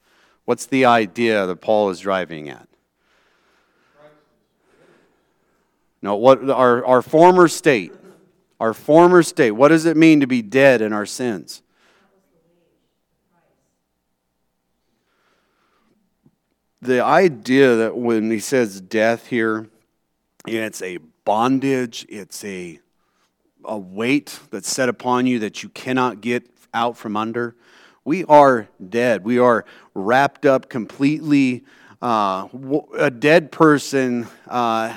What's 0.45 0.67
the 0.67 0.85
idea 0.85 1.47
that 1.47 1.61
Paul 1.61 1.91
is 1.91 2.01
driving 2.01 2.49
at? 2.49 2.69
No, 6.03 6.17
what 6.17 6.49
our, 6.49 6.85
our 6.85 7.03
former 7.03 7.47
state. 7.49 7.93
Our 8.59 8.75
former 8.75 9.23
state. 9.23 9.53
What 9.53 9.69
does 9.69 9.87
it 9.87 9.97
mean 9.97 10.21
to 10.21 10.27
be 10.27 10.43
dead 10.43 10.83
in 10.83 10.93
our 10.93 11.07
sins? 11.07 11.63
The 16.83 17.05
idea 17.05 17.77
that 17.77 17.97
when 17.97 18.31
he 18.31 18.39
says 18.39 18.81
death 18.81 19.27
here, 19.27 19.69
it's 20.47 20.81
a 20.81 20.99
bondage, 21.25 22.07
it's 22.09 22.43
a 22.45 22.81
a 23.65 23.79
weight 23.79 24.39
that's 24.51 24.69
set 24.69 24.89
upon 24.89 25.27
you 25.27 25.39
that 25.41 25.63
you 25.63 25.69
cannot 25.69 26.21
get 26.21 26.49
out 26.73 26.97
from 26.97 27.17
under. 27.17 27.57
We 28.05 28.25
are 28.25 28.69
dead. 28.89 29.25
We 29.25 29.39
are 29.39 29.65
wrapped 29.95 30.47
up 30.47 30.69
completely. 30.69 31.65
Uh, 32.01 32.49
a 32.99 33.11
dead 33.11 33.53
person 33.53 34.27
uh, 34.49 34.97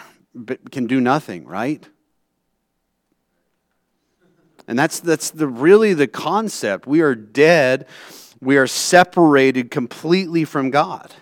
can 0.72 0.88
do 0.88 1.01
nothing, 1.01 1.46
right? 1.46 1.88
And 4.67 4.79
that's, 4.79 5.00
that's 5.01 5.29
the, 5.29 5.48
really 5.48 5.93
the 5.93 6.08
concept. 6.08 6.88
We 6.88 7.01
are 7.01 7.15
dead. 7.15 7.86
We 8.39 8.58
are 8.58 8.67
separated 8.67 9.70
completely 9.72 10.46
from 10.46 10.70
God. 10.70 11.13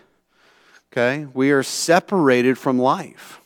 Okay? 0.91 1.25
We 1.33 1.51
are 1.51 1.63
separated 1.63 2.57
from 2.57 2.77
life. 2.77 3.40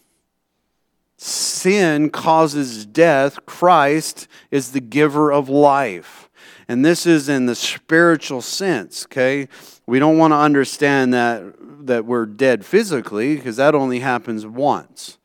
Sin 1.17 2.10
causes 2.10 2.86
death. 2.86 3.45
Christ 3.45 4.27
is 4.51 4.72
the 4.72 4.81
giver 4.81 5.31
of 5.31 5.50
life. 5.50 6.29
And 6.67 6.84
this 6.84 7.05
is 7.05 7.29
in 7.29 7.45
the 7.45 7.55
spiritual 7.55 8.41
sense, 8.41 9.05
okay? 9.05 9.48
We 9.86 10.00
don't 10.00 10.17
want 10.17 10.31
to 10.31 10.38
understand 10.38 11.13
that, 11.13 11.53
that 11.86 12.05
we're 12.05 12.25
dead 12.25 12.65
physically 12.65 13.36
because 13.36 13.57
that 13.57 13.75
only 13.75 14.00
happens 14.00 14.45
once, 14.45 15.19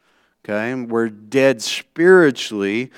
okay? 0.44 0.74
We're 0.74 1.08
dead 1.08 1.62
spiritually 1.62 2.90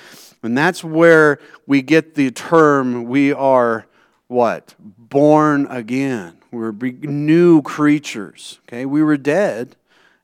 and 0.43 0.57
that's 0.57 0.83
where 0.83 1.39
we 1.65 1.81
get 1.81 2.15
the 2.15 2.29
term 2.31 3.05
we 3.05 3.31
are 3.31 3.87
what? 4.27 4.75
Born 4.79 5.67
again. 5.67 6.37
We're 6.51 6.71
new 6.71 7.61
creatures. 7.61 8.59
Okay? 8.67 8.85
We 8.85 9.01
were 9.01 9.17
dead 9.17 9.75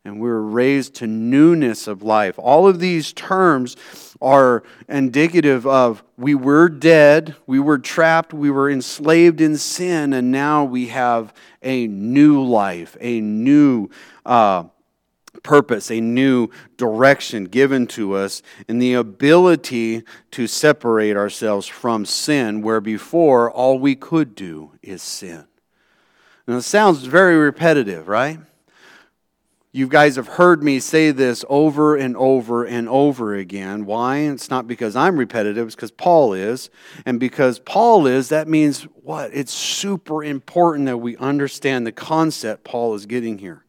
and 0.05 0.19
we 0.19 0.29
were 0.29 0.43
raised 0.43 0.95
to 0.95 1.07
newness 1.07 1.87
of 1.87 2.01
life. 2.01 2.35
All 2.37 2.67
of 2.67 2.79
these 2.79 3.11
terms 3.13 3.75
are 4.21 4.63
indicative 4.87 5.67
of 5.67 6.03
we 6.17 6.35
were 6.35 6.69
dead, 6.69 7.35
we 7.45 7.59
were 7.59 7.77
trapped, 7.77 8.33
we 8.33 8.49
were 8.49 8.69
enslaved 8.69 9.41
in 9.41 9.57
sin, 9.57 10.13
and 10.13 10.31
now 10.31 10.63
we 10.63 10.87
have 10.87 11.33
a 11.61 11.87
new 11.87 12.41
life, 12.41 12.95
a 12.99 13.19
new 13.21 13.89
uh, 14.25 14.63
purpose, 15.43 15.91
a 15.91 15.99
new 15.99 16.49
direction 16.77 17.45
given 17.45 17.87
to 17.87 18.13
us, 18.13 18.41
and 18.67 18.81
the 18.81 18.93
ability 18.93 20.03
to 20.31 20.47
separate 20.47 21.17
ourselves 21.17 21.67
from 21.67 22.05
sin, 22.05 22.61
where 22.61 22.81
before 22.81 23.51
all 23.51 23.77
we 23.79 23.95
could 23.95 24.33
do 24.35 24.71
is 24.81 25.01
sin. 25.01 25.45
Now, 26.47 26.57
it 26.57 26.63
sounds 26.63 27.03
very 27.03 27.37
repetitive, 27.37 28.07
right? 28.07 28.39
You 29.71 29.87
guys 29.87 30.15
have 30.15 30.27
heard 30.27 30.63
me 30.63 30.79
say 30.79 31.11
this 31.11 31.45
over 31.47 31.95
and 31.95 32.17
over 32.17 32.63
and 32.63 32.89
over 32.89 33.35
again. 33.35 33.85
Why? 33.85 34.17
It's 34.17 34.49
not 34.49 34.67
because 34.67 34.95
I'm 34.95 35.17
repetitive, 35.17 35.67
it's 35.67 35.75
because 35.75 35.91
Paul 35.91 36.33
is. 36.33 36.69
And 37.05 37.19
because 37.19 37.59
Paul 37.59 38.07
is, 38.07 38.29
that 38.29 38.47
means 38.47 38.83
what? 39.03 39.29
It's 39.33 39.53
super 39.53 40.23
important 40.23 40.87
that 40.87 40.97
we 40.97 41.15
understand 41.17 41.85
the 41.85 41.91
concept 41.91 42.63
Paul 42.63 42.95
is 42.95 43.05
getting 43.05 43.37
here 43.37 43.63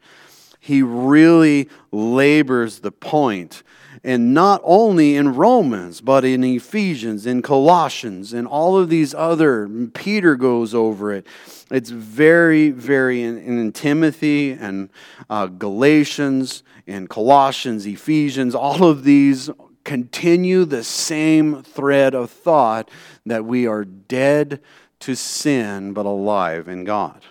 he 0.61 0.83
really 0.83 1.69
labors 1.90 2.80
the 2.80 2.92
point. 2.92 3.62
And 4.02 4.33
not 4.33 4.62
only 4.64 5.16
in 5.16 5.35
Romans, 5.35 6.00
but 6.00 6.25
in 6.25 6.42
Ephesians, 6.42 7.26
in 7.26 7.42
Colossians, 7.42 8.33
and 8.33 8.47
all 8.47 8.78
of 8.78 8.88
these 8.88 9.14
other, 9.14 9.69
Peter 9.92 10.37
goes 10.37 10.75
over 10.75 11.12
it. 11.12 11.26
It's 11.71 11.90
very, 11.90 12.71
very 12.71 13.23
in, 13.23 13.38
in 13.38 13.73
Timothy 13.73 14.52
and 14.52 14.88
uh, 15.28 15.47
Galatians 15.47 16.62
and 16.87 17.11
Colossians, 17.11 17.87
Ephesians, 17.87 18.54
all 18.54 18.85
of 18.85 19.04
these 19.04 19.50
continue 19.85 20.64
the 20.64 20.85
same 20.85 21.62
thread 21.62 22.14
of 22.14 22.30
thought 22.30 22.90
that 23.26 23.45
we 23.45 23.66
are 23.66 23.85
dead 23.85 24.61
to 25.00 25.14
sin 25.14 25.92
but 25.92 26.07
alive 26.07 26.69
in 26.69 26.85
God. 26.85 27.25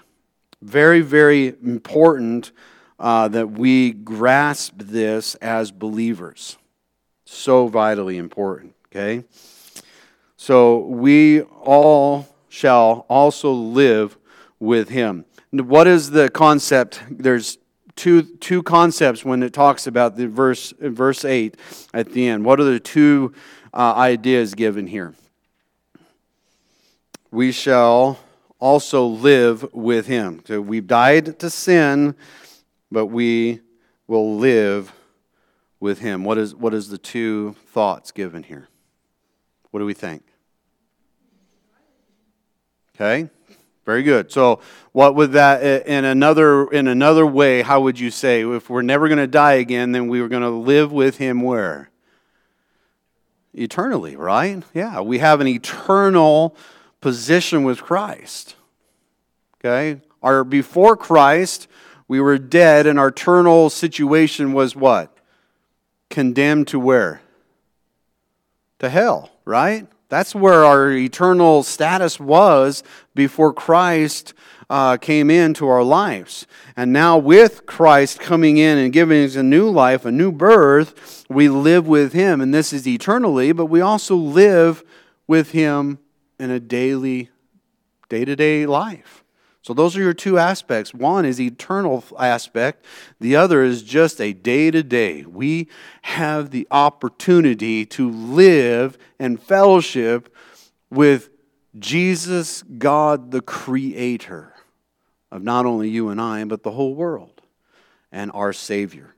Very, 0.62 1.02
very 1.02 1.48
important 1.64 2.52
uh, 3.00 3.28
that 3.30 3.52
we 3.52 3.92
grasp 3.92 4.74
this 4.78 5.36
as 5.36 5.72
believers. 5.72 6.58
So 7.32 7.68
vitally 7.68 8.18
important, 8.18 8.74
okay? 8.88 9.24
So 10.38 10.80
we 10.80 11.42
all 11.42 12.28
shall 12.50 13.06
also 13.10 13.52
live 13.52 14.18
with 14.60 14.90
him. 14.90 15.26
What 15.52 15.88
is 15.88 16.12
the 16.12 16.30
concept? 16.30 17.02
There's 17.10 17.58
two, 17.96 18.24
two 18.24 18.64
concepts 18.64 19.24
when 19.24 19.44
it 19.44 19.54
talks 19.54 19.88
about 19.88 20.16
the 20.16 20.28
verse, 20.28 20.74
verse 20.80 21.24
8 21.24 21.56
at 21.94 22.14
the 22.14 22.28
end. 22.28 22.46
What 22.46 22.60
are 22.60 22.66
the 22.66 22.80
two 22.80 23.34
uh, 23.74 23.94
ideas 23.96 24.56
given 24.56 24.88
here? 24.88 25.14
We 27.32 27.52
shall 27.52 28.20
also 28.60 29.06
live 29.06 29.72
with 29.74 30.08
him. 30.08 30.42
So 30.46 30.62
we've 30.62 30.88
died 30.88 31.40
to 31.40 31.50
sin 31.50 32.16
but 32.92 33.08
we 33.08 33.62
will 34.08 34.38
live 34.38 34.92
with 35.80 36.00
him. 36.00 36.24
What 36.24 36.38
is, 36.38 36.56
what 36.56 36.74
is 36.74 36.90
the 36.90 36.98
two 36.98 37.56
thoughts 37.68 38.12
given 38.12 38.44
here? 38.44 38.68
What 39.72 39.80
do 39.80 39.86
we 39.86 39.94
think? 39.94 40.24
Okay, 42.96 43.30
very 43.86 44.04
good. 44.04 44.32
So, 44.32 44.60
what 44.92 45.16
would 45.16 45.32
that 45.32 45.64
in 45.88 46.04
another 46.04 46.68
in 46.68 46.88
another 46.88 47.26
way? 47.26 47.62
How 47.62 47.80
would 47.80 47.98
you 47.98 48.12
say 48.12 48.46
if 48.46 48.70
we're 48.70 48.82
never 48.82 49.08
going 49.08 49.20
to 49.20 49.28
die 49.28 49.54
again, 49.54 49.94
then 49.94 50.10
we 50.10 50.22
were 50.22 50.28
going 50.28 50.42
to 50.44 50.50
live 50.50 50.92
with 50.92 51.18
Him 51.18 51.42
where? 51.42 51.90
Eternally, 53.54 54.18
right? 54.18 54.64
Yeah, 54.74 55.00
we 55.00 55.20
have 55.20 55.40
an 55.40 55.48
eternal 55.48 56.58
position 57.00 57.64
with 57.64 57.82
Christ. 57.82 58.56
Okay, 59.60 60.02
our 60.22 60.44
before 60.44 60.98
Christ, 60.98 61.70
we 62.10 62.20
were 62.20 62.38
dead, 62.38 62.86
and 62.86 63.00
our 63.00 63.08
eternal 63.08 63.70
situation 63.70 64.52
was 64.52 64.76
what? 64.76 65.19
Condemned 66.10 66.68
to 66.70 66.80
where? 66.80 67.22
To 68.80 68.90
hell, 68.90 69.32
right? 69.46 69.88
That's 70.10 70.34
where 70.34 70.66
our 70.66 70.92
eternal 70.92 71.64
status 71.64 72.20
was 72.20 72.84
before 73.14 73.54
Christ 73.54 74.34
uh, 74.70 74.98
came 74.98 75.30
into 75.30 75.68
our 75.68 75.84
lives. 75.84 76.48
And 76.76 76.94
now, 76.94 77.18
with 77.18 77.66
Christ 77.66 78.20
coming 78.20 78.58
in 78.58 78.78
and 78.78 78.94
giving 78.94 79.24
us 79.24 79.36
a 79.36 79.44
new 79.44 79.70
life, 79.70 80.06
a 80.06 80.12
new 80.12 80.32
birth, 80.32 81.26
we 81.30 81.50
live 81.50 81.88
with 81.88 82.14
Him. 82.14 82.42
And 82.42 82.54
this 82.54 82.74
is 82.74 82.88
eternally, 82.88 83.52
but 83.52 83.66
we 83.66 83.82
also 83.82 84.16
live 84.16 84.84
with 85.28 85.52
Him 85.52 86.00
in 86.40 86.50
a 86.50 86.60
daily, 86.60 87.30
day 88.10 88.26
to 88.26 88.36
day 88.36 88.66
life. 88.66 89.19
So 89.62 89.74
those 89.74 89.98
are 89.98 90.02
your 90.02 90.14
two 90.14 90.38
aspects. 90.38 90.94
One 90.94 91.26
is 91.26 91.40
eternal 91.40 92.04
aspect, 92.18 92.86
the 93.20 93.36
other 93.36 93.64
is 93.64 93.84
just 93.84 94.22
a 94.22 94.34
day 94.34 94.72
to 94.72 94.84
day. 94.84 95.24
We 95.24 95.68
have 96.04 96.52
the 96.52 96.68
opportunity 96.72 97.86
to 97.88 98.10
live 98.10 98.98
and 99.20 99.42
fellowship 99.42 100.34
with 100.90 101.30
Jesus, 101.78 102.64
God 102.64 103.32
the 103.32 103.42
creator 103.42 104.54
of 105.32 105.44
not 105.44 105.66
only 105.66 105.90
you 105.90 106.10
and 106.10 106.20
I, 106.20 106.44
but 106.46 106.64
the 106.64 106.72
whole 106.72 106.96
world 106.96 107.42
and 108.12 108.32
our 108.34 108.54
savior. 108.54 109.16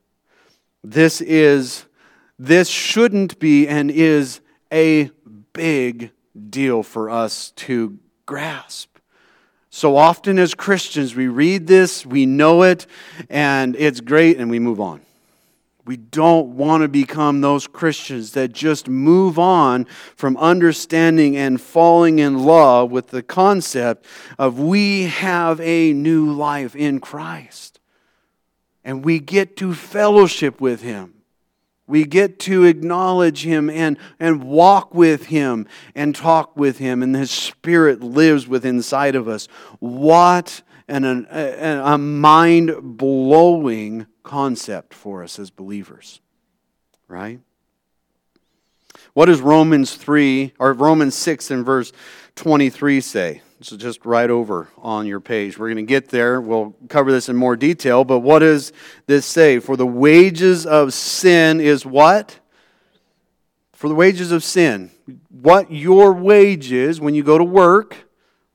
This 0.83 1.21
is 1.21 1.85
this 2.37 2.67
shouldn't 2.67 3.37
be 3.39 3.67
and 3.67 3.91
is 3.91 4.41
a 4.73 5.11
big 5.53 6.11
deal 6.49 6.81
for 6.81 7.09
us 7.09 7.51
to 7.51 7.99
grasp. 8.25 8.90
So 9.73 9.95
often 9.95 10.37
as 10.37 10.53
Christians, 10.53 11.15
we 11.15 11.29
read 11.29 11.65
this, 11.65 12.05
we 12.05 12.25
know 12.25 12.63
it, 12.63 12.85
and 13.29 13.73
it's 13.77 14.01
great, 14.01 14.37
and 14.37 14.51
we 14.51 14.59
move 14.59 14.81
on. 14.81 14.99
We 15.85 15.95
don't 15.95 16.57
want 16.57 16.81
to 16.81 16.89
become 16.89 17.39
those 17.39 17.67
Christians 17.67 18.33
that 18.33 18.51
just 18.51 18.89
move 18.89 19.39
on 19.39 19.85
from 20.15 20.35
understanding 20.35 21.37
and 21.37 21.59
falling 21.59 22.19
in 22.19 22.39
love 22.39 22.91
with 22.91 23.07
the 23.07 23.23
concept 23.23 24.05
of 24.37 24.59
we 24.59 25.03
have 25.03 25.61
a 25.61 25.93
new 25.93 26.29
life 26.33 26.75
in 26.75 26.99
Christ. 26.99 27.79
And 28.83 29.05
we 29.05 29.19
get 29.19 29.55
to 29.57 29.73
fellowship 29.73 30.59
with 30.59 30.81
Him. 30.81 31.20
We 31.91 32.05
get 32.05 32.39
to 32.39 32.63
acknowledge 32.63 33.43
Him 33.43 33.69
and, 33.69 33.97
and 34.19 34.43
walk 34.43 34.95
with 34.95 35.25
Him 35.25 35.67
and 35.93 36.15
talk 36.15 36.55
with 36.55 36.77
Him, 36.77 37.03
and 37.03 37.13
His 37.15 37.29
Spirit 37.29 38.01
lives 38.01 38.47
within 38.47 38.77
inside 38.77 39.13
of 39.15 39.27
us. 39.27 39.47
What 39.79 40.61
an, 40.87 41.27
a, 41.29 41.97
mind 41.97 42.75
blowing 42.81 44.07
concept 44.23 44.93
for 44.93 45.21
us 45.21 45.37
as 45.37 45.51
believers, 45.51 46.21
right? 47.09 47.41
What 49.13 49.25
does 49.25 49.41
Romans 49.41 49.95
3 49.95 50.53
or 50.59 50.71
Romans 50.71 51.15
6 51.15 51.51
and 51.51 51.65
verse 51.65 51.91
23 52.35 53.01
say? 53.01 53.41
So 53.63 53.77
just 53.77 54.05
right 54.05 54.29
over 54.29 54.69
on 54.79 55.05
your 55.05 55.19
page. 55.19 55.59
We're 55.59 55.67
going 55.67 55.85
to 55.85 55.89
get 55.89 56.09
there. 56.09 56.41
We'll 56.41 56.75
cover 56.89 57.11
this 57.11 57.29
in 57.29 57.35
more 57.35 57.55
detail. 57.55 58.03
But 58.03 58.19
what 58.19 58.39
does 58.39 58.73
this 59.05 59.25
say? 59.25 59.59
For 59.59 59.77
the 59.77 59.85
wages 59.85 60.65
of 60.65 60.93
sin 60.93 61.61
is 61.61 61.85
what? 61.85 62.39
For 63.73 63.87
the 63.87 63.93
wages 63.93 64.31
of 64.31 64.43
sin. 64.43 64.89
What 65.29 65.71
your 65.71 66.11
wages 66.11 66.99
when 66.99 67.13
you 67.13 67.23
go 67.23 67.37
to 67.37 67.43
work, 67.43 67.95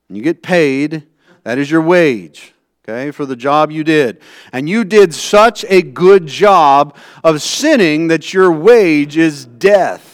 when 0.08 0.16
you 0.16 0.22
get 0.22 0.42
paid, 0.42 1.06
That 1.46 1.58
is 1.58 1.70
your 1.70 1.82
wage, 1.82 2.54
okay, 2.82 3.12
for 3.12 3.24
the 3.24 3.36
job 3.36 3.70
you 3.70 3.84
did. 3.84 4.20
And 4.52 4.68
you 4.68 4.82
did 4.82 5.14
such 5.14 5.64
a 5.68 5.80
good 5.80 6.26
job 6.26 6.96
of 7.22 7.40
sinning 7.40 8.08
that 8.08 8.34
your 8.34 8.50
wage 8.50 9.16
is 9.16 9.46
death. 9.46 10.05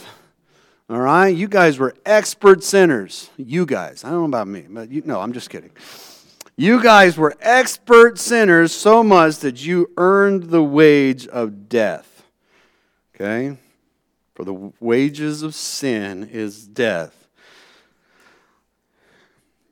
All 0.91 1.01
right? 1.01 1.29
You 1.29 1.49
guys 1.49 1.79
were 1.79 1.95
expert 2.05 2.63
sinners. 2.63 3.31
You 3.37 3.67
guys. 3.67 4.05
I 4.05 4.11
don't 4.11 4.21
know 4.21 4.25
about 4.27 4.49
me, 4.49 4.67
but 4.69 4.91
you, 4.91 5.03
no, 5.05 5.21
I'm 5.21 5.33
just 5.33 5.51
kidding. 5.51 5.71
You 6.57 6.83
guys 6.83 7.17
were 7.17 7.35
expert 7.41 8.19
sinners 8.19 8.73
so 8.73 9.03
much 9.03 9.39
that 9.39 9.65
you 9.65 9.91
earned 9.97 10.45
the 10.45 10.63
wage 10.63 11.27
of 11.27 11.69
death. 11.69 12.25
Okay? 13.15 13.57
For 14.35 14.45
the 14.45 14.73
wages 14.81 15.43
of 15.43 15.55
sin 15.55 16.29
is 16.31 16.67
death. 16.67 17.23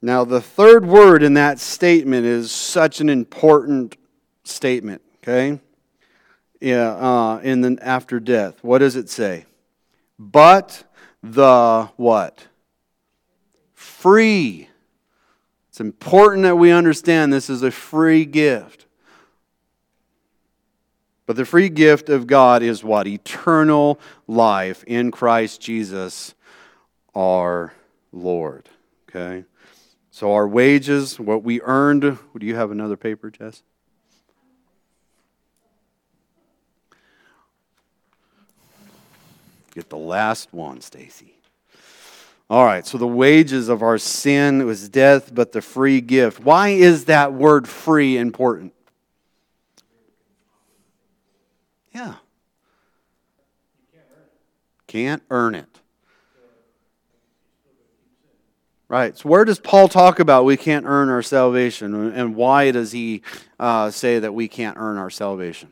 Now, 0.03 0.25
the 0.25 0.41
third 0.41 0.87
word 0.87 1.23
in 1.23 1.35
that 1.35 1.59
statement 1.59 2.25
is 2.25 2.51
such 2.51 3.01
an 3.01 3.11
important 3.11 3.97
statement, 4.45 5.03
okay? 5.23 5.61
Yeah, 6.61 6.93
uh, 6.93 7.41
in 7.43 7.61
the 7.61 7.79
after 7.83 8.19
death. 8.19 8.63
What 8.63 8.79
does 8.79 8.97
it 8.97 9.11
say? 9.11 9.45
But 10.19 10.85
the 11.23 11.91
what? 11.97 12.47
Free. 13.75 14.69
It's 15.69 15.81
important 15.81 16.43
that 16.45 16.57
we 16.57 16.71
understand 16.71 17.33
this 17.33 17.51
is 17.51 17.63
a 17.63 17.71
free 17.71 18.25
gift. 18.25 18.87
But 21.27 21.37
the 21.37 21.45
free 21.45 21.69
gift 21.69 22.09
of 22.09 22.27
God 22.27 22.63
is 22.63 22.83
what? 22.83 23.07
Eternal 23.07 24.01
life 24.27 24.83
in 24.85 25.11
Christ 25.11 25.61
Jesus 25.61 26.35
our 27.15 27.73
Lord. 28.13 28.69
Okay? 29.09 29.45
So 30.11 30.33
our 30.33 30.49
wages, 30.49 31.21
what 31.21 31.43
we 31.45 31.61
earned, 31.63 32.03
do 32.03 32.47
you 32.47 32.57
have 32.57 32.71
another 32.71 32.97
paper, 32.97 33.31
Jess? 33.31 33.63
Get 39.73 39.89
the 39.89 39.97
last 39.97 40.53
one, 40.53 40.81
Stacy. 40.81 41.35
All 42.49 42.65
right, 42.65 42.85
so 42.85 42.99
the 42.99 43.07
wages 43.07 43.69
of 43.69 43.83
our 43.83 43.97
sin 43.97 44.67
was 44.67 44.89
death, 44.89 45.33
but 45.33 45.53
the 45.53 45.63
free 45.63 46.01
gift. 46.01 46.41
Why 46.41 46.71
is 46.71 47.05
that 47.05 47.33
word 47.33 47.69
free 47.69 48.19
important? 48.19 48.73
Yeah. 51.95 52.15
Can't 54.89 55.23
earn 55.31 55.55
it. 55.55 55.69
Right. 58.89 59.17
So, 59.17 59.29
where 59.29 59.45
does 59.45 59.61
Paul 59.61 59.87
talk 59.87 60.19
about 60.19 60.45
we 60.45 60.57
can't 60.57 60.85
earn 60.85 61.09
our 61.11 61.23
salvation? 61.23 61.95
And 62.11 62.35
why 62.35 62.73
does 62.73 62.91
he 62.91 63.23
uh, 63.61 63.93
say 63.93 64.19
that 64.19 64.35
we 64.35 64.49
can't 64.49 64.77
earn 64.77 64.97
our 64.97 65.11
salvation? 65.11 65.71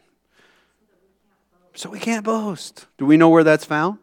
So, 1.78 1.88
we 1.88 2.00
can't 2.00 2.24
boast. 2.24 2.88
Do 2.96 3.06
we 3.06 3.16
know 3.16 3.28
where 3.28 3.44
that's 3.44 3.64
found? 3.64 3.98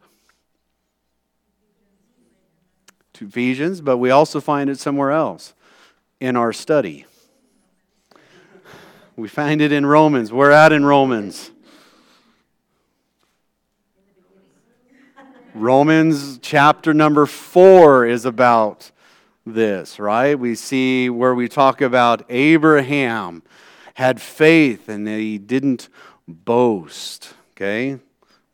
To 3.15 3.25
Ephesians, 3.25 3.81
but 3.81 3.97
we 3.97 4.11
also 4.11 4.39
find 4.39 4.69
it 4.69 4.79
somewhere 4.79 5.11
else 5.11 5.53
in 6.21 6.38
our 6.38 6.53
study. 6.53 7.05
We 9.17 9.27
find 9.27 9.59
it 9.59 9.73
in 9.73 9.85
Romans. 9.85 10.31
We're 10.31 10.51
at 10.51 10.71
in 10.71 10.85
Romans. 10.85 11.51
Romans 15.53 16.39
chapter 16.41 16.93
number 16.93 17.25
four 17.25 18.05
is 18.05 18.23
about 18.23 18.89
this, 19.45 19.99
right? 19.99 20.39
We 20.39 20.55
see 20.55 21.09
where 21.09 21.35
we 21.35 21.49
talk 21.49 21.81
about 21.81 22.23
Abraham 22.29 23.43
had 23.95 24.21
faith 24.21 24.88
and 24.88 25.05
he 25.05 25.38
didn't 25.38 25.89
boast, 26.25 27.33
okay? 27.55 27.99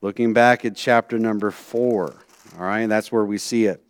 Looking 0.01 0.33
back 0.33 0.65
at 0.65 0.75
chapter 0.75 1.19
number 1.19 1.51
four, 1.51 2.15
all 2.57 2.65
right? 2.65 2.87
That's 2.87 3.11
where 3.11 3.25
we 3.25 3.37
see 3.37 3.65
it, 3.65 3.83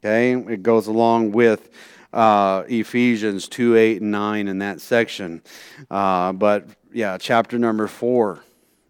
okay? 0.00 0.32
It 0.32 0.62
goes 0.62 0.86
along 0.86 1.32
with 1.32 1.70
uh, 2.12 2.64
Ephesians 2.68 3.48
2 3.48 3.76
8 3.76 4.02
and 4.02 4.10
9 4.10 4.48
in 4.48 4.58
that 4.58 4.80
section. 4.80 5.42
Uh, 5.90 6.32
but 6.32 6.66
yeah, 6.92 7.18
chapter 7.18 7.58
number 7.58 7.86
four. 7.86 8.40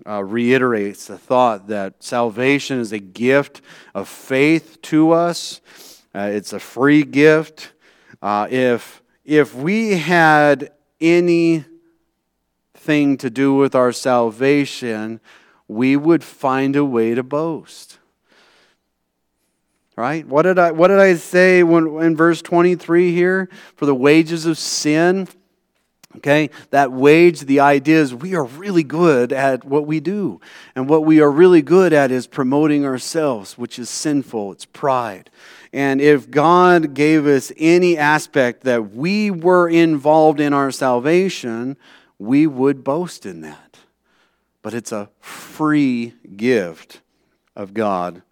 Uh, 0.07 0.23
reiterates 0.23 1.07
the 1.07 1.17
thought 1.17 1.69
that 1.69 2.03
salvation 2.03 2.79
is 2.79 2.93
a 2.93 2.99
gift 2.99 3.63
of 3.95 4.07
faith 4.07 4.77
to 4.83 5.13
us 5.13 5.63
uh, 6.15 6.31
it's 6.33 6.53
a 6.53 6.61
free 6.61 7.03
gift. 7.03 7.73
Uh, 8.23 8.47
if, 8.49 9.03
if 9.25 9.55
we 9.55 9.99
had 9.99 10.71
anything 12.85 13.17
to 13.17 13.31
do 13.31 13.55
with 13.55 13.75
our 13.75 13.93
salvation, 13.93 15.19
we 15.69 15.97
would 15.97 16.23
find 16.23 16.77
a 16.77 16.85
way 16.85 17.15
to 17.15 17.23
boast. 17.23 17.99
Right? 19.97 20.27
What 20.27 20.43
did 20.43 20.59
I, 20.59 20.73
what 20.73 20.89
did 20.89 20.99
I 20.99 21.15
say 21.15 21.63
when, 21.63 21.87
in 22.03 22.17
verse 22.17 22.43
23 22.43 23.13
here? 23.13 23.49
For 23.77 23.87
the 23.87 23.95
wages 23.95 24.45
of 24.45 24.59
sin. 24.59 25.29
Okay, 26.17 26.51
that 26.71 26.93
wage, 26.93 27.41
the 27.41 27.59
idea 27.59 28.01
is 28.01 28.15
we 28.15 28.37
are 28.37 28.45
really 28.45 28.85
good 28.85 29.33
at 29.33 29.65
what 29.65 29.87
we 29.87 29.99
do. 29.99 30.41
And 30.77 30.89
what 30.89 31.05
we 31.05 31.21
are 31.21 31.31
really 31.31 31.63
good 31.63 31.93
at 31.93 32.13
is 32.13 32.29
promoting 32.29 32.85
ourselves, 32.85 33.59
which 33.59 33.81
is 33.81 33.91
sinful, 33.91 34.53
it's 34.53 34.65
pride. 34.65 35.31
And 35.73 36.01
if 36.01 36.31
God 36.31 36.95
gave 36.95 37.27
us 37.27 37.51
any 37.57 37.99
aspect 37.99 38.63
that 38.63 38.95
we 38.95 39.31
were 39.33 39.69
involved 39.69 40.39
in 40.39 40.53
our 40.53 40.71
salvation, 40.71 41.77
we 42.19 42.47
would 42.47 42.85
boast 42.85 43.27
in 43.27 43.41
that. 43.43 43.79
But 44.63 44.75
it's 44.75 44.93
a 44.93 45.11
free 45.21 46.15
gift 46.37 47.01
of 47.55 47.75
God. 47.75 48.23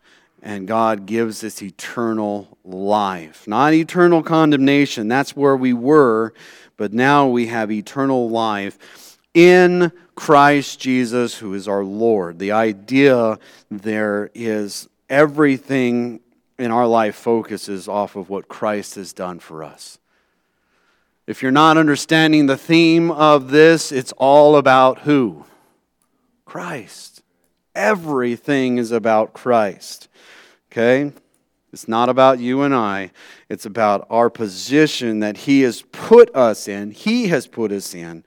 And 0.43 0.67
God 0.67 1.07
gives 1.07 1.45
us 1.45 1.63
eternal 1.63 2.59
life, 2.65 3.47
not 3.47 3.75
eternal 3.75 4.23
condemnation. 4.23 5.07
That's 5.07 5.37
where 5.37 5.57
we 5.57 5.73
were. 5.73 6.35
But 6.77 6.93
now 6.93 7.29
we 7.29 7.47
have 7.47 7.71
eternal 7.71 8.29
life 8.29 9.19
in 9.35 9.93
Christ 10.15 10.81
Jesus, 10.81 11.39
who 11.39 11.55
is 11.55 11.69
our 11.69 11.85
Lord. 11.85 12.39
The 12.39 12.53
idea 12.53 13.39
there 13.71 14.31
is 14.35 14.89
everything 15.09 16.21
in 16.59 16.71
our 16.71 16.87
life 16.87 17.15
focuses 17.15 17.89
off 17.89 18.17
of 18.17 18.29
what 18.29 18.49
Christ 18.49 18.97
has 18.97 19.13
done 19.13 19.39
for 19.39 19.63
us. 19.63 19.99
If 21.33 21.41
you're 21.41 21.51
not 21.51 21.79
understanding 21.79 22.45
the 22.45 22.59
theme 22.59 23.11
of 23.11 23.51
this, 23.51 23.91
it's 23.91 24.13
all 24.19 24.55
about 24.55 24.99
who? 24.99 25.47
Christ. 26.45 27.23
Everything 27.75 28.77
is 28.77 28.93
about 28.93 29.33
Christ. 29.33 30.09
Okay? 30.71 31.11
It's 31.73 31.89
not 31.89 32.11
about 32.11 32.39
you 32.39 32.61
and 32.61 32.75
I. 32.75 33.13
It's 33.49 33.65
about 33.65 34.07
our 34.11 34.29
position 34.29 35.21
that 35.21 35.39
He 35.39 35.63
has 35.63 35.81
put 35.91 36.37
us 36.37 36.69
in. 36.69 36.91
He 36.91 37.29
has 37.29 37.47
put 37.47 37.73
us 37.73 37.95
in 37.95 38.25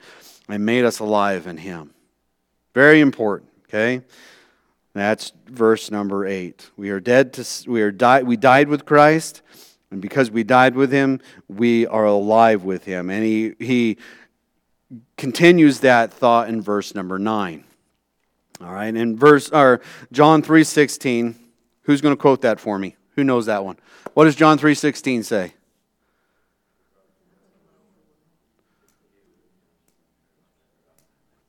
and 0.49 0.65
made 0.65 0.83
us 0.83 0.97
alive 0.97 1.45
in 1.45 1.57
Him. 1.57 1.93
Very 2.73 3.01
important, 3.01 3.51
okay? 3.69 4.01
That's 4.95 5.31
verse 5.45 5.91
number 5.91 6.25
eight. 6.25 6.71
We 6.75 6.89
are 6.89 6.99
dead 6.99 7.33
to 7.33 7.69
we 7.69 7.83
are 7.83 7.91
died 7.91 8.23
we 8.23 8.35
died 8.35 8.67
with 8.67 8.83
Christ, 8.83 9.43
and 9.91 10.01
because 10.01 10.31
we 10.31 10.43
died 10.43 10.75
with 10.75 10.91
him, 10.91 11.21
we 11.47 11.87
are 11.87 12.05
alive 12.05 12.63
with 12.63 12.85
him. 12.85 13.09
And 13.09 13.23
he 13.23 13.55
he 13.59 13.97
continues 15.17 15.79
that 15.79 16.11
thought 16.11 16.49
in 16.49 16.61
verse 16.61 16.95
number 16.95 17.19
nine. 17.19 17.63
All 18.61 18.73
right, 18.73 18.95
in 18.95 19.17
verse 19.17 19.49
or 19.49 19.81
John 20.11 20.41
three 20.41 20.63
sixteen. 20.63 21.35
Who's 21.83 22.01
going 22.01 22.15
to 22.15 22.19
quote 22.19 22.41
that 22.41 22.59
for 22.59 22.79
me? 22.79 22.95
Who 23.15 23.23
knows 23.23 23.45
that 23.45 23.63
one? 23.63 23.77
What 24.15 24.25
does 24.25 24.35
John 24.35 24.57
three 24.57 24.73
sixteen 24.73 25.23
say? 25.23 25.53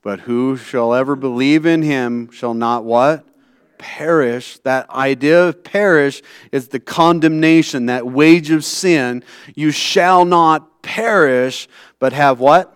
But 0.03 0.21
who 0.21 0.55
shall 0.55 0.93
ever 0.93 1.15
believe 1.15 1.65
in 1.65 1.81
him 1.81 2.31
shall 2.31 2.53
not 2.53 2.85
what? 2.85 3.25
Perish, 3.77 4.59
that 4.59 4.89
idea 4.89 5.47
of 5.47 5.63
perish 5.63 6.21
is 6.51 6.69
the 6.69 6.79
condemnation, 6.79 7.87
that 7.87 8.05
wage 8.05 8.51
of 8.51 8.63
sin. 8.63 9.23
You 9.55 9.71
shall 9.71 10.25
not 10.25 10.81
perish, 10.81 11.67
but 11.99 12.13
have 12.13 12.39
what? 12.39 12.75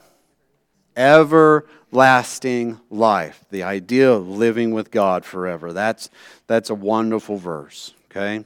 Everlasting 0.96 2.80
life. 2.90 3.44
The 3.50 3.64
idea 3.64 4.12
of 4.12 4.28
living 4.28 4.72
with 4.72 4.92
God 4.92 5.26
forever. 5.26 5.74
That's, 5.74 6.10
that's 6.48 6.70
a 6.70 6.76
wonderful 6.76 7.38
verse. 7.38 7.94
Okay? 8.10 8.44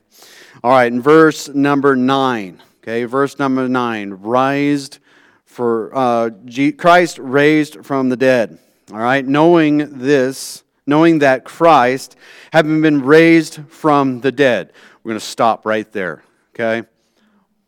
All 0.63 0.72
right, 0.72 0.91
in 0.91 1.02
verse 1.02 1.50
number 1.50 1.96
nine. 1.96 2.62
Okay, 2.84 3.06
verse 3.06 3.39
number 3.39 3.68
nine. 3.68 4.12
Rised 4.12 5.00
for 5.46 5.89
uh, 5.96 6.30
Christ 6.78 7.18
raised 7.18 7.84
from 7.84 8.10
the 8.10 8.15
dead. 8.15 8.60
All 8.91 9.00
right, 9.00 9.26
knowing 9.26 9.98
this 9.98 10.63
knowing 10.86 11.19
that 11.19 11.43
Christ, 11.43 12.15
having 12.54 12.82
been 12.82 13.04
raised 13.04 13.62
from 13.69 14.21
the 14.21 14.32
dead. 14.32 14.71
We're 15.04 15.12
going 15.12 15.19
to 15.19 15.26
stop 15.26 15.65
right 15.65 15.91
there, 15.91 16.24
okay? 16.54 16.88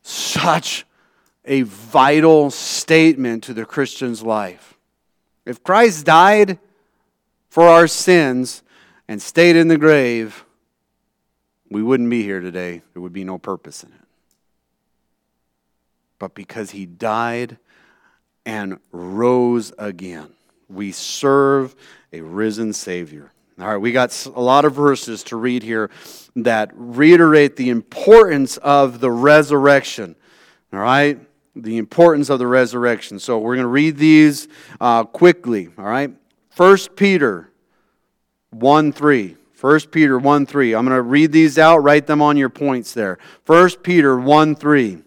Such 0.02 0.86
a 1.46 1.62
vital 1.62 2.52
statement 2.52 3.44
to 3.46 3.54
the 3.54 3.66
Christian's 3.66 4.22
life. 4.22 4.76
If 5.46 5.64
Christ 5.64 6.06
died 6.06 6.60
for 7.50 7.68
our 7.68 7.88
sins 7.88 8.64
and 9.08 9.22
stayed 9.22 9.56
in 9.56 9.68
the 9.68 9.78
grave, 9.78 10.46
we 11.70 11.82
wouldn't 11.82 12.10
be 12.10 12.24
here 12.24 12.40
today. 12.40 12.82
There 12.94 13.02
would 13.02 13.14
be 13.14 13.24
no 13.24 13.38
purpose 13.38 13.84
in 13.84 13.90
it. 13.90 14.08
But 16.20 16.34
because 16.34 16.72
he 16.72 16.86
died 16.86 17.58
and 18.46 18.80
rose 18.92 19.74
again, 19.78 20.34
we 20.70 20.92
serve 20.92 21.76
a 22.14 22.22
risen 22.22 22.74
Savior. 22.74 23.32
All 23.60 23.68
right, 23.68 23.78
we 23.78 23.92
got 23.92 24.26
a 24.28 24.42
lot 24.42 24.66
of 24.66 24.76
verses 24.76 25.24
to 25.24 25.36
read 25.36 25.64
here 25.64 25.90
that 26.36 26.72
reiterate 26.76 27.56
the 27.56 27.70
importance 27.70 28.58
of 28.58 29.00
the 29.00 29.10
resurrection. 29.10 30.16
All 30.72 30.80
right, 30.80 31.20
the 31.56 31.78
importance 31.78 32.30
of 32.30 32.38
the 32.38 32.46
resurrection. 32.46 33.20
So 33.20 33.40
we're 33.40 33.56
going 33.56 33.64
to 33.64 33.70
read 33.70 33.98
these 33.98 34.48
uh, 34.80 35.06
quickly. 35.06 35.70
All 35.78 35.86
right, 35.86 36.12
First 36.50 36.96
Peter 36.96 37.52
1 38.52 38.92
3. 38.92 39.36
1 39.60 39.80
Peter 39.92 40.20
1 40.20 40.46
3. 40.46 40.76
I'm 40.76 40.86
going 40.86 40.96
to 40.96 41.02
read 41.02 41.32
these 41.32 41.58
out, 41.58 41.80
write 41.80 42.06
them 42.06 42.22
on 42.22 42.38
your 42.38 42.50
points 42.50 42.94
there. 42.94 43.18
1 43.46 43.70
Peter 43.84 44.20
1 44.20 44.56
3. 44.56 45.00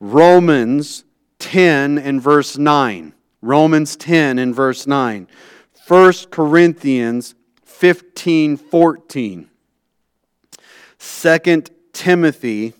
Romans 0.00 1.04
10 1.38 1.98
and 1.98 2.20
verse 2.20 2.58
9. 2.58 3.14
Romans 3.42 3.96
10 3.96 4.38
and 4.38 4.54
verse 4.54 4.86
9. 4.86 5.26
1 5.86 6.12
Corinthians 6.30 7.34
15 7.64 8.56
14. 8.56 9.50
2 10.98 11.62
Timothy 11.92 12.74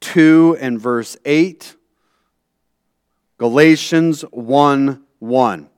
2 0.00 0.56
and 0.60 0.80
verse 0.80 1.16
8. 1.24 1.74
Galatians 3.38 4.22
1 4.30 5.02
1. 5.18 5.70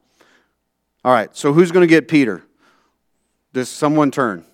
All 1.03 1.13
right, 1.13 1.35
so 1.35 1.53
who's 1.53 1.73
going 1.73 1.87
to 1.87 1.91
get 1.91 2.09
Peter? 2.09 2.43
Does 3.53 3.69
someone 3.69 4.11
turn? 4.11 4.45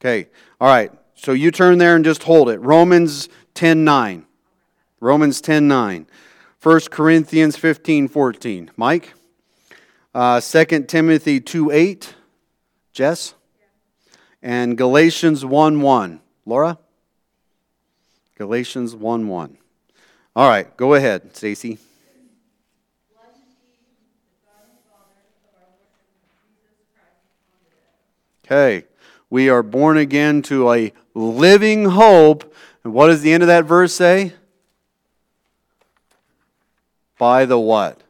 Okay, 0.00 0.28
all 0.60 0.68
right, 0.68 0.90
so 1.14 1.32
you 1.32 1.50
turn 1.50 1.78
there 1.78 1.96
and 1.96 2.04
just 2.04 2.22
hold 2.22 2.48
it. 2.48 2.58
Romans 2.60 3.28
10 3.54 3.84
9. 3.84 4.24
Romans 5.00 5.40
10 5.40 5.68
9. 5.68 6.06
1 6.62 6.80
Corinthians 6.90 7.56
15 7.56 8.08
14. 8.08 8.70
Mike? 8.76 9.14
Uh, 10.14 10.40
2 10.40 10.84
Timothy 10.84 11.40
2 11.40 11.70
8. 11.70 12.14
Jess? 12.92 13.34
And 14.42 14.76
Galatians 14.76 15.44
1 15.44 15.80
1. 15.80 16.20
Laura? 16.46 16.78
Galatians 18.36 18.94
1 18.94 19.28
1. 19.28 19.58
All 20.34 20.48
right, 20.48 20.76
go 20.76 20.94
ahead, 20.94 21.34
Stacy. 21.34 21.78
Okay, 28.44 28.84
we 29.28 29.48
are 29.48 29.62
born 29.62 29.96
again 29.96 30.40
to 30.42 30.72
a 30.72 30.92
living 31.14 31.86
hope. 31.86 32.54
And 32.84 32.92
what 32.92 33.08
does 33.08 33.22
the 33.22 33.32
end 33.32 33.42
of 33.42 33.48
that 33.48 33.64
verse 33.64 33.92
say? 33.92 34.34
By 37.18 37.44
the 37.44 37.58
what? 37.58 38.02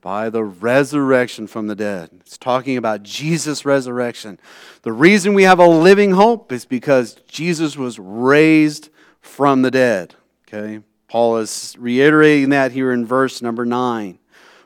By 0.00 0.30
the 0.30 0.44
resurrection 0.44 1.46
from 1.48 1.66
the 1.66 1.74
dead. 1.74 2.10
It's 2.20 2.38
talking 2.38 2.76
about 2.76 3.02
Jesus' 3.02 3.64
resurrection. 3.64 4.38
The 4.82 4.92
reason 4.92 5.34
we 5.34 5.42
have 5.42 5.58
a 5.58 5.66
living 5.66 6.12
hope 6.12 6.52
is 6.52 6.64
because 6.64 7.14
Jesus 7.26 7.76
was 7.76 7.98
raised 7.98 8.90
from 9.20 9.62
the 9.62 9.70
dead. 9.70 10.14
Okay? 10.46 10.80
Paul 11.08 11.38
is 11.38 11.74
reiterating 11.78 12.50
that 12.50 12.72
here 12.72 12.92
in 12.92 13.04
verse 13.04 13.42
number 13.42 13.64
9. 13.64 14.18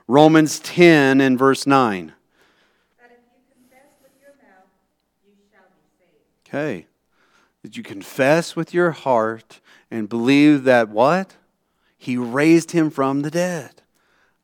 Romans 0.06 0.58
10 0.58 1.20
and 1.20 1.38
verse 1.38 1.66
9. 1.66 2.12
Okay. 6.46 6.86
Did 7.62 7.76
you 7.76 7.82
confess 7.82 8.56
with 8.56 8.74
your 8.74 8.90
heart 8.90 9.60
and 9.90 10.08
believe 10.08 10.64
that 10.64 10.88
what? 10.88 11.36
He 12.00 12.16
raised 12.16 12.70
him 12.70 12.88
from 12.88 13.20
the 13.20 13.30
dead. 13.30 13.82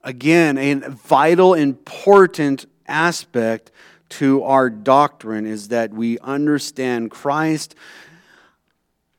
Again, 0.04 0.58
a 0.58 0.74
vital, 0.90 1.54
important 1.54 2.66
aspect 2.86 3.72
to 4.10 4.42
our 4.42 4.68
doctrine 4.68 5.46
is 5.46 5.68
that 5.68 5.90
we 5.90 6.18
understand 6.18 7.10
Christ. 7.10 7.74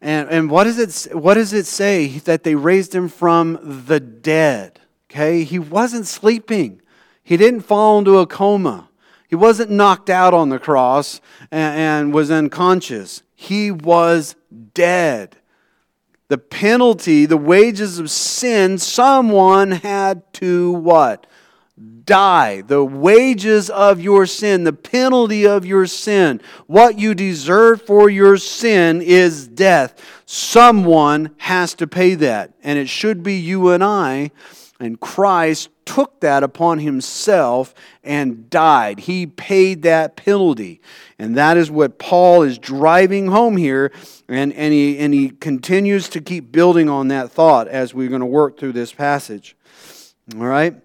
And, 0.02 0.30
and 0.30 0.52
what, 0.52 0.65
does 0.65 1.08
it, 1.08 1.15
what 1.15 1.34
does 1.34 1.52
it 1.52 1.65
say? 1.65 2.19
That 2.19 2.43
they 2.43 2.54
raised 2.54 2.93
him 2.93 3.10
from 3.10 3.58
the 3.88 4.00
dead. 4.00 4.82
Okay? 5.10 5.43
He 5.43 5.58
wasn't 5.58 6.06
sleeping, 6.06 6.80
he 7.23 7.38
didn't 7.38 7.62
fall 7.62 7.97
into 7.97 8.19
a 8.19 8.28
coma. 8.28 8.88
He 9.28 9.36
wasn't 9.36 9.71
knocked 9.71 10.12
out 10.12 10.36
on 10.36 10.50
the 10.50 10.60
cross 10.60 11.21
and, 11.50 11.80
and 11.80 12.13
was 12.13 12.30
unconscious. 12.30 13.23
He 13.34 13.71
was 13.71 14.36
dead. 14.76 15.38
The 16.29 16.37
penalty, 16.37 17.25
the 17.25 17.37
wages 17.37 17.99
of 17.99 18.11
sin, 18.11 18.77
someone 18.77 19.71
had 19.71 20.33
to 20.33 20.73
what? 20.73 21.25
Die. 22.03 22.61
The 22.61 22.83
wages 22.83 23.69
of 23.69 24.01
your 24.01 24.25
sin, 24.25 24.63
the 24.65 24.73
penalty 24.73 25.47
of 25.47 25.65
your 25.65 25.85
sin, 25.85 26.41
what 26.65 26.99
you 26.99 27.13
deserve 27.13 27.81
for 27.81 28.09
your 28.09 28.37
sin 28.37 29.01
is 29.01 29.47
death. 29.47 30.01
Someone 30.25 31.33
has 31.37 31.73
to 31.75 31.87
pay 31.87 32.15
that. 32.15 32.51
And 32.61 32.77
it 32.77 32.89
should 32.89 33.23
be 33.23 33.35
you 33.35 33.69
and 33.69 33.83
I. 33.83 34.31
And 34.79 34.99
Christ 34.99 35.69
took 35.85 36.19
that 36.19 36.43
upon 36.43 36.79
himself 36.79 37.73
and 38.03 38.49
died. 38.49 38.99
He 38.99 39.25
paid 39.25 39.81
that 39.81 40.15
penalty. 40.15 40.81
And 41.17 41.35
that 41.35 41.57
is 41.57 41.71
what 41.71 41.97
Paul 41.97 42.43
is 42.43 42.59
driving 42.59 43.27
home 43.27 43.57
here. 43.57 43.91
And, 44.27 44.53
and, 44.53 44.73
he, 44.73 44.99
and 44.99 45.13
he 45.13 45.29
continues 45.29 46.09
to 46.09 46.21
keep 46.21 46.51
building 46.51 46.89
on 46.89 47.07
that 47.07 47.31
thought 47.31 47.67
as 47.67 47.93
we're 47.93 48.09
going 48.09 48.21
to 48.21 48.27
work 48.27 48.59
through 48.59 48.73
this 48.73 48.93
passage. 48.93 49.55
All 50.35 50.45
right? 50.45 50.75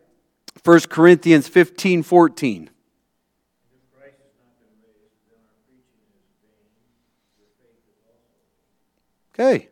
1 0.65 0.81
Corinthians 0.81 1.49
15 1.49 2.03
14. 2.03 2.71
Okay 9.35 9.69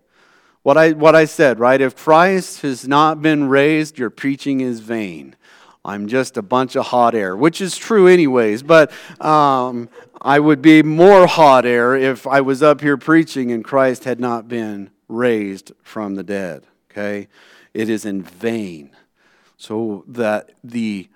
what 0.63 0.77
I, 0.77 0.93
what 0.93 1.15
I 1.15 1.25
said, 1.25 1.59
right? 1.59 1.81
If 1.81 1.97
Christ 1.97 2.63
has 2.63 2.87
not 2.87 3.23
been 3.23 3.49
raised, 3.49 3.99
your 3.99 4.11
preaching 4.11 4.61
is 4.61 4.81
vain. 4.81 5.37
I'm 5.85 6.09
just 6.09 6.37
a 6.37 6.43
bunch 6.43 6.77
of 6.77 6.87
hot 6.87 7.15
air, 7.15 7.35
which 7.35 7.61
is 7.61 7.77
true, 7.77 8.07
anyways, 8.07 8.63
but 8.63 8.93
um, 9.21 9.89
I 10.21 10.39
would 10.39 10.61
be 10.61 10.83
more 10.83 11.27
hot 11.27 11.65
air 11.65 11.95
if 11.97 12.27
I 12.27 12.43
was 12.43 12.63
up 12.63 12.83
here 12.83 12.99
preaching 12.99 13.51
and 13.51 13.65
Christ 13.65 14.05
had 14.05 14.21
not 14.21 14.47
been 14.47 14.91
raised 15.09 15.73
from 15.83 16.17
the 16.17 16.23
dead, 16.23 16.67
okay? 16.91 17.29
It 17.73 17.89
is 17.89 18.05
in 18.05 18.23
vain. 18.23 18.91
So 19.57 20.05
that 20.09 20.53
the 20.63 21.09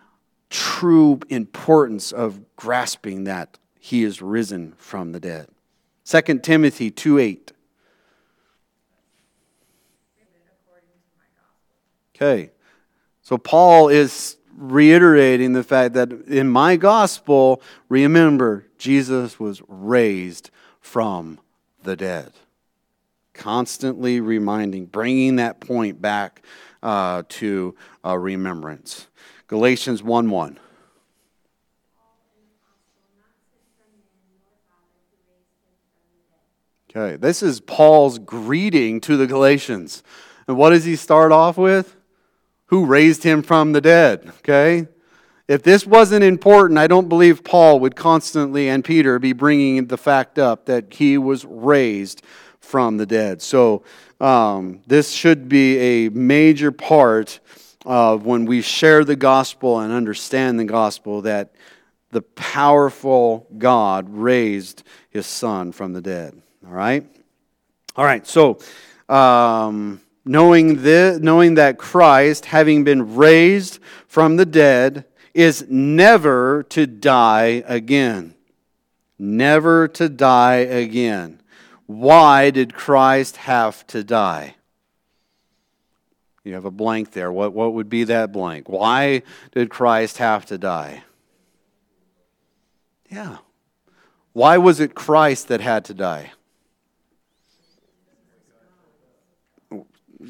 true 0.48 1.20
importance 1.28 2.12
of 2.12 2.40
grasping 2.57 3.24
that 3.24 3.59
he 3.78 4.02
is 4.02 4.22
risen 4.22 4.72
from 4.78 5.12
the 5.12 5.20
dead. 5.20 5.48
2 6.07 6.38
Timothy 6.38 6.90
2 6.90 7.18
8. 7.18 7.52
Okay. 12.24 12.50
So 13.20 13.37
Paul 13.37 13.88
is 13.88 14.37
reiterating 14.56 15.52
the 15.52 15.62
fact 15.62 15.94
that 15.94 16.10
in 16.26 16.48
my 16.48 16.76
gospel, 16.76 17.60
remember, 17.88 18.66
Jesus 18.78 19.38
was 19.38 19.60
raised 19.68 20.50
from 20.80 21.38
the 21.82 21.96
dead. 21.96 22.32
Constantly 23.34 24.20
reminding, 24.20 24.87
bringing 24.87 25.37
that 25.37 25.60
point 25.60 26.00
back 26.00 26.42
uh, 26.82 27.24
to 27.28 27.74
uh, 28.04 28.16
remembrance. 28.16 29.08
Galatians 29.46 30.02
1 30.02 30.30
1. 30.30 30.58
Okay, 36.90 37.16
this 37.16 37.42
is 37.42 37.60
Paul's 37.60 38.18
greeting 38.18 39.00
to 39.02 39.16
the 39.16 39.26
Galatians. 39.26 40.02
And 40.46 40.56
what 40.56 40.70
does 40.70 40.84
he 40.84 40.96
start 40.96 41.32
off 41.32 41.58
with? 41.58 41.96
Who 42.66 42.87
raised 42.87 43.22
him 43.22 43.42
from 43.42 43.72
the 43.72 43.81
dead. 43.81 44.33
Okay? 44.38 44.88
If 45.46 45.62
this 45.62 45.87
wasn't 45.87 46.24
important, 46.24 46.79
I 46.79 46.87
don't 46.87 47.09
believe 47.09 47.44
Paul 47.44 47.81
would 47.81 47.96
constantly 47.96 48.68
and 48.68 48.85
Peter 48.85 49.18
be 49.18 49.35
bringing 49.35 49.87
the 49.87 49.98
fact 49.98 50.38
up 50.38 50.66
that 50.66 50.94
he 50.94 51.18
was 51.18 51.44
raised 51.44 52.22
from 52.61 52.96
the 52.96 53.05
dead. 53.05 53.42
So 53.42 53.85
um, 54.20 54.81
this 54.87 55.12
should 55.12 55.48
be 55.48 55.79
a 55.79 56.09
major 56.09 56.72
part 56.72 57.40
of 57.85 58.24
when 58.24 58.46
we 58.46 58.62
share 58.62 59.05
the 59.05 59.16
gospel 59.16 59.81
and 59.81 59.92
understand 59.92 60.59
the 60.59 60.64
gospel 60.64 61.20
that 61.22 61.55
the 62.11 62.22
powerful 62.22 63.46
God 63.59 64.09
raised 64.09 64.83
his 65.11 65.27
son 65.27 65.72
from 65.72 65.92
the 65.92 66.00
dead. 66.00 66.40
All 66.66 66.72
right? 66.72 67.05
All 67.96 68.05
right, 68.05 68.27
so 68.27 68.59
um, 69.09 70.00
knowing, 70.24 70.82
this, 70.82 71.18
knowing 71.20 71.54
that 71.54 71.78
Christ, 71.78 72.46
having 72.46 72.84
been 72.84 73.14
raised 73.14 73.78
from 74.06 74.37
the 74.37 74.46
dead, 74.46 75.04
is 75.34 75.66
never 75.68 76.62
to 76.70 76.87
die 76.87 77.62
again. 77.66 78.34
Never 79.18 79.88
to 79.88 80.08
die 80.08 80.56
again. 80.56 81.40
Why 81.87 82.50
did 82.50 82.74
Christ 82.74 83.37
have 83.38 83.87
to 83.88 84.02
die? 84.02 84.56
You 86.44 86.54
have 86.54 86.64
a 86.64 86.70
blank 86.70 87.12
there. 87.12 87.32
What, 87.32 87.52
what 87.52 87.72
would 87.72 87.88
be 87.88 88.04
that 88.04 88.32
blank? 88.32 88.68
Why 88.68 89.22
did 89.52 89.70
Christ 89.70 90.18
have 90.18 90.44
to 90.46 90.58
die? 90.58 91.04
Yeah. 93.10 93.38
Why 94.32 94.58
was 94.58 94.80
it 94.80 94.94
Christ 94.94 95.48
that 95.48 95.60
had 95.60 95.84
to 95.87 95.94
die? 95.94 96.32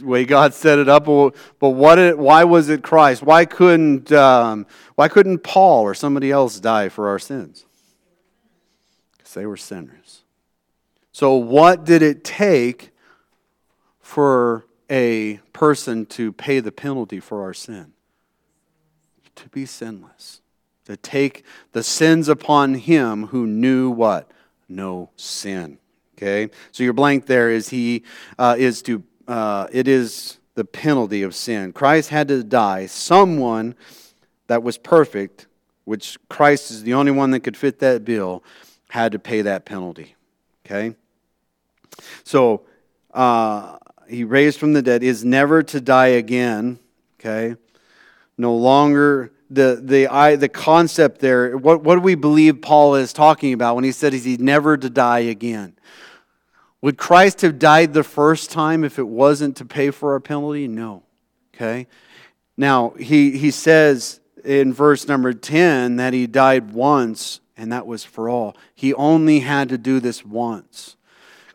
Way 0.02 0.24
God 0.24 0.54
set 0.54 0.78
it 0.78 0.88
up, 0.88 1.04
but 1.04 1.34
what? 1.60 1.98
It, 1.98 2.18
why 2.18 2.44
was 2.44 2.68
it 2.68 2.82
Christ? 2.82 3.22
Why 3.22 3.44
couldn't 3.44 4.12
um, 4.12 4.66
Why 4.94 5.08
couldn't 5.08 5.38
Paul 5.38 5.82
or 5.82 5.94
somebody 5.94 6.30
else 6.30 6.60
die 6.60 6.88
for 6.88 7.08
our 7.08 7.18
sins? 7.18 7.64
Because 9.16 9.34
they 9.34 9.46
were 9.46 9.56
sinners. 9.56 10.22
So, 11.12 11.34
what 11.34 11.84
did 11.84 12.02
it 12.02 12.24
take 12.24 12.90
for 14.00 14.66
a 14.90 15.36
person 15.52 16.06
to 16.06 16.32
pay 16.32 16.60
the 16.60 16.72
penalty 16.72 17.20
for 17.20 17.42
our 17.42 17.54
sin? 17.54 17.92
To 19.36 19.48
be 19.48 19.66
sinless. 19.66 20.40
To 20.86 20.96
take 20.96 21.44
the 21.72 21.82
sins 21.82 22.28
upon 22.28 22.74
him 22.74 23.28
who 23.28 23.46
knew 23.46 23.90
what? 23.90 24.30
No 24.68 25.10
sin. 25.16 25.78
Okay? 26.16 26.50
So 26.72 26.84
your 26.84 26.92
blank 26.92 27.26
there 27.26 27.50
is 27.50 27.68
he 27.70 28.02
uh, 28.38 28.56
is 28.58 28.82
to 28.82 29.02
uh, 29.26 29.68
it 29.72 29.88
is 29.88 30.38
the 30.54 30.64
penalty 30.64 31.22
of 31.22 31.34
sin. 31.34 31.72
Christ 31.72 32.10
had 32.10 32.28
to 32.28 32.42
die. 32.42 32.86
Someone 32.86 33.74
that 34.46 34.62
was 34.62 34.78
perfect, 34.78 35.46
which 35.84 36.18
Christ 36.28 36.70
is 36.70 36.82
the 36.82 36.94
only 36.94 37.12
one 37.12 37.30
that 37.32 37.40
could 37.40 37.56
fit 37.56 37.80
that 37.80 38.04
bill, 38.04 38.44
had 38.88 39.12
to 39.12 39.18
pay 39.18 39.42
that 39.42 39.64
penalty. 39.64 40.14
Okay? 40.64 40.94
So 42.22 42.62
uh, 43.12 43.78
he 44.08 44.24
raised 44.24 44.58
from 44.58 44.72
the 44.72 44.82
dead, 44.82 45.02
is 45.02 45.24
never 45.24 45.62
to 45.62 45.80
die 45.80 46.08
again. 46.08 46.78
Okay? 47.18 47.56
No 48.36 48.54
longer 48.54 49.32
the 49.50 49.80
the 49.82 50.08
I, 50.08 50.36
the 50.36 50.48
concept 50.48 51.20
there. 51.20 51.56
What 51.56 51.82
what 51.82 51.96
do 51.96 52.00
we 52.00 52.14
believe 52.14 52.60
Paul 52.60 52.96
is 52.96 53.12
talking 53.12 53.52
about 53.52 53.74
when 53.74 53.84
he 53.84 53.92
said 53.92 54.12
he's 54.12 54.38
never 54.38 54.76
to 54.76 54.90
die 54.90 55.20
again? 55.20 55.74
Would 56.84 56.98
Christ 56.98 57.40
have 57.40 57.58
died 57.58 57.94
the 57.94 58.04
first 58.04 58.50
time 58.50 58.84
if 58.84 58.98
it 58.98 59.08
wasn't 59.08 59.56
to 59.56 59.64
pay 59.64 59.90
for 59.90 60.12
our 60.12 60.20
penalty? 60.20 60.68
No. 60.68 61.02
Okay. 61.54 61.86
Now 62.58 62.90
he 62.98 63.38
he 63.38 63.50
says 63.50 64.20
in 64.44 64.70
verse 64.70 65.08
number 65.08 65.32
ten 65.32 65.96
that 65.96 66.12
he 66.12 66.26
died 66.26 66.74
once, 66.74 67.40
and 67.56 67.72
that 67.72 67.86
was 67.86 68.04
for 68.04 68.28
all. 68.28 68.54
He 68.74 68.92
only 68.92 69.40
had 69.40 69.70
to 69.70 69.78
do 69.78 69.98
this 69.98 70.26
once. 70.26 70.96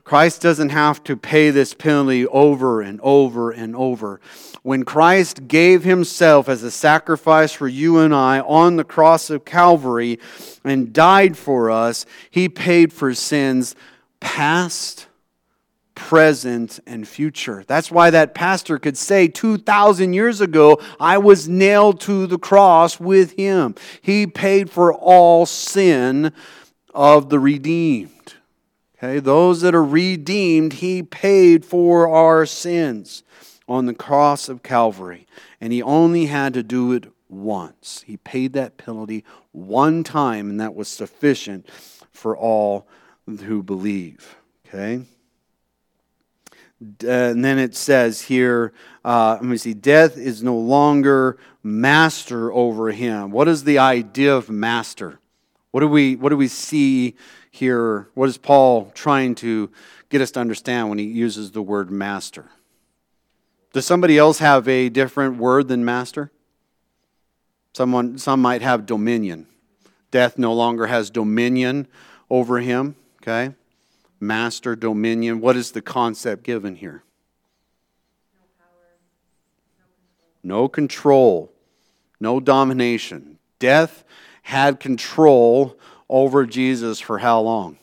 Christ 0.04 0.42
doesn't 0.42 0.70
have 0.70 1.04
to 1.04 1.16
pay 1.16 1.52
this 1.52 1.76
penalty 1.76 2.26
over 2.26 2.82
and 2.82 3.00
over 3.04 3.52
and 3.52 3.76
over. 3.76 4.20
When 4.64 4.84
Christ 4.84 5.48
gave 5.48 5.84
himself 5.84 6.50
as 6.50 6.64
a 6.64 6.72
sacrifice 6.72 7.52
for 7.52 7.68
you 7.68 8.00
and 8.00 8.16
I 8.16 8.40
on 8.40 8.78
the 8.78 8.84
cross 8.84 9.30
of 9.30 9.46
Calvary 9.46 10.18
and 10.64 10.92
died 10.92 11.38
for 11.38 11.70
us, 11.70 12.08
he 12.32 12.50
paid 12.50 12.92
for 12.92 13.14
sins 13.14 13.76
past, 14.20 15.06
present, 16.00 16.80
and 16.88 17.06
future. 17.06 17.64
That's 17.68 17.92
why 17.92 18.10
that 18.10 18.34
pastor 18.34 18.80
could 18.80 18.98
say 18.98 19.28
2,000 19.28 20.14
years 20.14 20.40
ago, 20.40 20.80
I 21.00 21.18
was 21.18 21.50
nailed 21.50 22.00
to 22.02 22.26
the 22.26 22.40
cross 22.40 23.00
with 23.00 23.34
him. 23.34 23.76
He 24.02 24.26
paid 24.26 24.72
for 24.72 24.94
all 24.94 25.46
sin 25.46 26.32
of 26.96 27.30
the 27.30 27.38
redeemed. 27.38 28.34
Okay, 28.98 29.20
those 29.20 29.62
that 29.62 29.76
are 29.76 29.84
redeemed, 29.84 30.74
he 30.74 31.04
paid 31.04 31.66
for 31.66 32.08
our 32.08 32.46
sins 32.46 33.24
on 33.68 33.86
the 33.86 33.94
cross 33.94 34.50
of 34.50 34.64
Calvary. 34.64 35.28
And 35.62 35.74
he 35.74 35.84
only 35.84 36.28
had 36.28 36.54
to 36.54 36.64
do 36.64 36.94
it 36.94 37.06
once. 37.28 38.04
He 38.08 38.16
paid 38.18 38.54
that 38.54 38.78
penalty 38.78 39.26
one 39.52 40.04
time, 40.04 40.50
and 40.50 40.60
that 40.62 40.76
was 40.76 40.88
sufficient 40.88 41.68
for 42.12 42.36
all 42.36 42.88
who 43.28 43.62
believe. 43.62 44.38
Okay? 44.66 45.04
And 46.80 47.44
then 47.44 47.60
it 47.60 47.76
says 47.76 48.22
here, 48.22 48.74
uh, 49.04 49.34
let 49.34 49.44
me 49.44 49.58
see, 49.58 49.74
death 49.74 50.18
is 50.18 50.42
no 50.42 50.58
longer 50.58 51.38
master 51.62 52.54
over 52.54 52.92
him. 52.92 53.32
What 53.32 53.50
is 53.50 53.66
the 53.66 53.80
idea 53.80 54.34
of 54.34 54.50
master? 54.50 55.20
What 55.72 55.82
do 55.82 55.88
we, 55.88 56.16
what 56.16 56.30
do 56.30 56.38
we 56.38 56.48
see 56.48 57.16
here, 57.52 58.08
what 58.14 58.30
is 58.30 58.38
Paul 58.38 58.92
trying 58.94 59.36
to 59.36 59.70
get 60.10 60.22
us 60.22 60.32
to 60.32 60.40
understand 60.40 60.90
when 60.90 60.98
he 60.98 61.06
uses 61.06 61.52
the 61.52 61.62
word 61.62 61.92
master? 61.92 62.46
Does 63.74 63.86
somebody 63.86 64.18
else 64.18 64.40
have 64.40 64.68
a 64.68 64.90
different 64.90 65.38
word 65.38 65.68
than 65.68 65.84
master? 65.84 66.32
Someone, 67.74 68.18
some 68.18 68.42
might 68.42 68.62
have 68.62 68.86
dominion. 68.86 69.48
Death 70.12 70.38
no 70.38 70.54
longer 70.54 70.88
has 70.88 71.10
dominion 71.10 71.88
over 72.30 72.60
him. 72.60 72.96
Okay? 73.22 73.54
Master, 74.20 74.76
dominion. 74.76 75.40
What 75.40 75.56
is 75.56 75.72
the 75.72 75.82
concept 75.82 76.44
given 76.44 76.76
here? 76.76 77.04
No 78.34 78.42
power, 78.58 78.98
no 80.44 80.68
control, 80.68 81.52
no 82.20 82.40
domination. 82.40 83.38
Death 83.60 84.04
had 84.44 84.80
control 84.80 85.78
over 86.10 86.46
Jesus 86.46 87.00
for 87.00 87.20
how 87.20 87.40
long? 87.42 87.78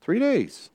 Three 0.00 0.18
days. 0.18 0.70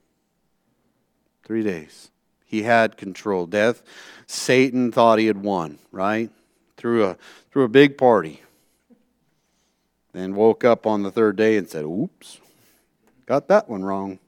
Three 1.42 1.62
days. 1.62 2.10
He 2.44 2.64
had 2.64 2.98
control. 2.98 3.46
Death, 3.46 3.82
Satan 4.26 4.92
thought 4.92 5.18
he 5.18 5.26
had 5.26 5.42
won, 5.42 5.78
right? 5.90 6.30
Through 6.76 7.06
a, 7.06 7.16
through 7.50 7.64
a 7.64 7.68
big 7.68 7.96
party. 7.96 8.42
Then 10.12 10.34
woke 10.34 10.64
up 10.64 10.86
on 10.86 11.02
the 11.02 11.10
third 11.10 11.36
day 11.36 11.56
and 11.56 11.66
said, 11.66 11.84
Oops, 11.84 12.41
got 13.26 13.48
that 13.48 13.68
one 13.68 13.84
wrong. 13.84 14.18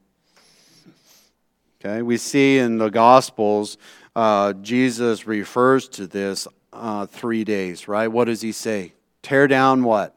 Okay, 1.81 2.03
we 2.03 2.17
see 2.17 2.59
in 2.59 2.79
the 2.79 2.89
Gospels, 2.89 3.77
uh, 4.17 4.55
Jesus 4.55 5.27
refers 5.27 5.89
to 5.91 6.07
this 6.07 6.49
uh, 6.73 7.07
three 7.07 7.45
days, 7.45 7.89
right? 7.89 8.09
What 8.09 8.25
does 8.25 8.41
he 8.41 8.53
say? 8.53 8.95
Tear 9.23 9.49
down 9.49 9.85
what? 9.85 10.15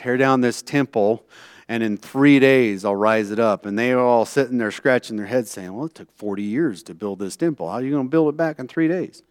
tear 0.00 0.16
down 0.16 0.40
this 0.40 0.62
temple, 0.62 1.24
and 1.68 1.82
in 1.82 1.96
three 1.96 2.38
days 2.38 2.84
I'll 2.84 2.96
rise 2.96 3.30
it 3.30 3.38
up. 3.38 3.66
And 3.66 3.78
they 3.78 3.94
were 3.94 4.00
all 4.00 4.24
sitting 4.24 4.58
there 4.58 4.70
scratching 4.70 5.16
their 5.16 5.26
heads 5.26 5.50
saying, 5.50 5.72
Well, 5.72 5.86
it 5.86 5.94
took 5.94 6.10
40 6.16 6.42
years 6.42 6.82
to 6.84 6.94
build 6.94 7.18
this 7.18 7.36
temple. 7.36 7.68
How 7.68 7.76
are 7.76 7.82
you 7.82 7.90
going 7.90 8.06
to 8.06 8.10
build 8.10 8.34
it 8.34 8.36
back 8.36 8.58
in 8.58 8.66
three 8.66 8.88
days? 8.88 9.22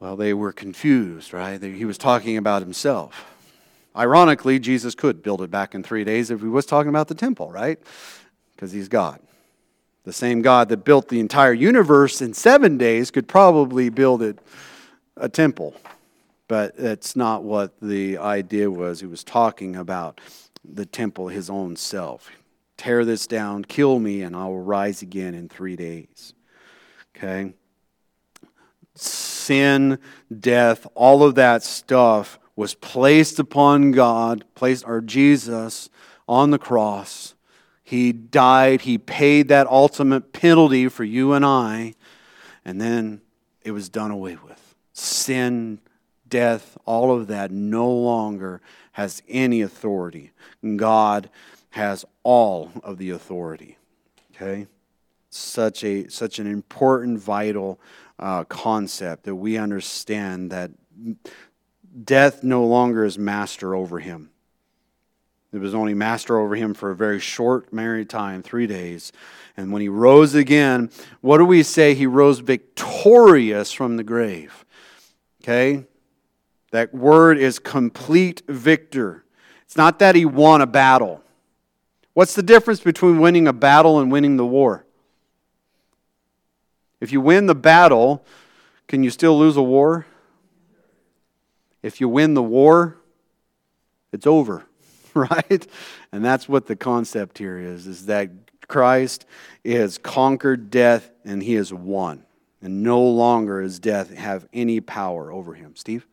Well, 0.00 0.16
they 0.16 0.34
were 0.34 0.52
confused, 0.52 1.32
right? 1.32 1.62
He 1.62 1.84
was 1.84 1.96
talking 1.96 2.36
about 2.36 2.62
himself. 2.62 3.31
Ironically, 3.96 4.58
Jesus 4.58 4.94
could 4.94 5.22
build 5.22 5.42
it 5.42 5.50
back 5.50 5.74
in 5.74 5.82
three 5.82 6.04
days 6.04 6.30
if 6.30 6.40
he 6.40 6.46
was 6.46 6.66
talking 6.66 6.88
about 6.88 7.08
the 7.08 7.14
temple, 7.14 7.50
right? 7.50 7.78
Because 8.54 8.72
he's 8.72 8.88
God. 8.88 9.20
The 10.04 10.12
same 10.12 10.42
God 10.42 10.68
that 10.70 10.78
built 10.78 11.08
the 11.08 11.20
entire 11.20 11.52
universe 11.52 12.20
in 12.20 12.34
seven 12.34 12.78
days 12.78 13.10
could 13.10 13.28
probably 13.28 13.88
build 13.88 14.22
it 14.22 14.38
a 15.16 15.28
temple 15.28 15.76
but 16.52 16.76
that's 16.76 17.16
not 17.16 17.42
what 17.42 17.80
the 17.80 18.18
idea 18.18 18.70
was. 18.70 19.00
He 19.00 19.06
was 19.06 19.24
talking 19.24 19.74
about 19.74 20.20
the 20.62 20.84
temple, 20.84 21.28
his 21.28 21.48
own 21.48 21.76
self. 21.76 22.30
Tear 22.76 23.06
this 23.06 23.26
down, 23.26 23.64
kill 23.64 23.98
me, 23.98 24.20
and 24.20 24.36
I 24.36 24.44
will 24.44 24.60
rise 24.60 25.00
again 25.00 25.32
in 25.32 25.48
three 25.48 25.76
days. 25.76 26.34
Okay? 27.16 27.54
Sin, 28.94 29.98
death, 30.40 30.86
all 30.94 31.22
of 31.22 31.36
that 31.36 31.62
stuff 31.62 32.38
was 32.62 32.74
placed 32.74 33.40
upon 33.40 33.90
God, 33.90 34.44
placed 34.54 34.84
our 34.84 35.00
Jesus 35.00 35.90
on 36.28 36.52
the 36.52 36.60
cross. 36.60 37.34
He 37.82 38.12
died, 38.12 38.82
he 38.82 38.98
paid 38.98 39.48
that 39.48 39.66
ultimate 39.66 40.32
penalty 40.32 40.86
for 40.86 41.02
you 41.02 41.32
and 41.32 41.44
I, 41.44 41.94
and 42.64 42.80
then 42.80 43.20
it 43.62 43.72
was 43.72 43.88
done 43.88 44.12
away 44.12 44.38
with. 44.46 44.76
Sin 44.92 45.80
death, 46.28 46.78
all 46.84 47.10
of 47.10 47.26
that 47.26 47.50
no 47.50 47.90
longer 47.90 48.60
has 48.92 49.24
any 49.28 49.60
authority. 49.60 50.30
God 50.76 51.30
has 51.70 52.04
all 52.22 52.70
of 52.84 52.96
the 52.96 53.10
authority. 53.10 53.76
Okay? 54.36 54.68
Such 55.30 55.82
a 55.82 56.08
such 56.08 56.38
an 56.38 56.46
important, 56.46 57.18
vital 57.18 57.80
uh, 58.20 58.44
concept 58.44 59.24
that 59.24 59.34
we 59.34 59.58
understand 59.58 60.52
that 60.52 60.70
death 62.04 62.42
no 62.42 62.64
longer 62.64 63.04
is 63.04 63.18
master 63.18 63.74
over 63.74 63.98
him. 63.98 64.30
It 65.52 65.58
was 65.58 65.74
only 65.74 65.92
master 65.92 66.38
over 66.38 66.56
him 66.56 66.72
for 66.72 66.90
a 66.90 66.96
very 66.96 67.20
short 67.20 67.72
married 67.72 68.08
time, 68.08 68.42
three 68.42 68.66
days. 68.66 69.12
And 69.56 69.70
when 69.70 69.82
he 69.82 69.88
rose 69.88 70.34
again, 70.34 70.90
what 71.20 71.38
do 71.38 71.44
we 71.44 71.62
say? 71.62 71.94
He 71.94 72.06
rose 72.06 72.38
victorious 72.38 73.70
from 73.70 73.98
the 73.98 74.04
grave. 74.04 74.64
Okay? 75.42 75.84
That 76.70 76.94
word 76.94 77.36
is 77.36 77.58
complete 77.58 78.42
victor. 78.48 79.24
It's 79.66 79.76
not 79.76 79.98
that 79.98 80.14
he 80.14 80.24
won 80.24 80.62
a 80.62 80.66
battle. 80.66 81.22
What's 82.14 82.34
the 82.34 82.42
difference 82.42 82.80
between 82.80 83.20
winning 83.20 83.46
a 83.46 83.52
battle 83.52 84.00
and 84.00 84.10
winning 84.10 84.38
the 84.38 84.46
war? 84.46 84.86
If 87.00 87.12
you 87.12 87.20
win 87.20 87.46
the 87.46 87.54
battle, 87.54 88.24
can 88.88 89.02
you 89.02 89.10
still 89.10 89.38
lose 89.38 89.56
a 89.56 89.62
war? 89.62 90.06
If 91.82 92.00
you 92.00 92.08
win 92.08 92.34
the 92.34 92.42
war, 92.42 92.96
it's 94.12 94.26
over, 94.26 94.66
right? 95.14 95.66
And 96.12 96.24
that's 96.24 96.48
what 96.48 96.66
the 96.66 96.76
concept 96.76 97.38
here 97.38 97.58
is 97.58 97.86
is 97.86 98.06
that 98.06 98.30
Christ 98.68 99.26
has 99.64 99.98
conquered 99.98 100.70
death 100.70 101.10
and 101.24 101.42
he 101.42 101.54
has 101.54 101.72
won. 101.72 102.24
And 102.62 102.82
no 102.84 103.02
longer 103.02 103.62
does 103.62 103.80
death 103.80 104.14
have 104.14 104.46
any 104.52 104.80
power 104.80 105.32
over 105.32 105.54
him. 105.54 105.74
Steve? 105.74 106.06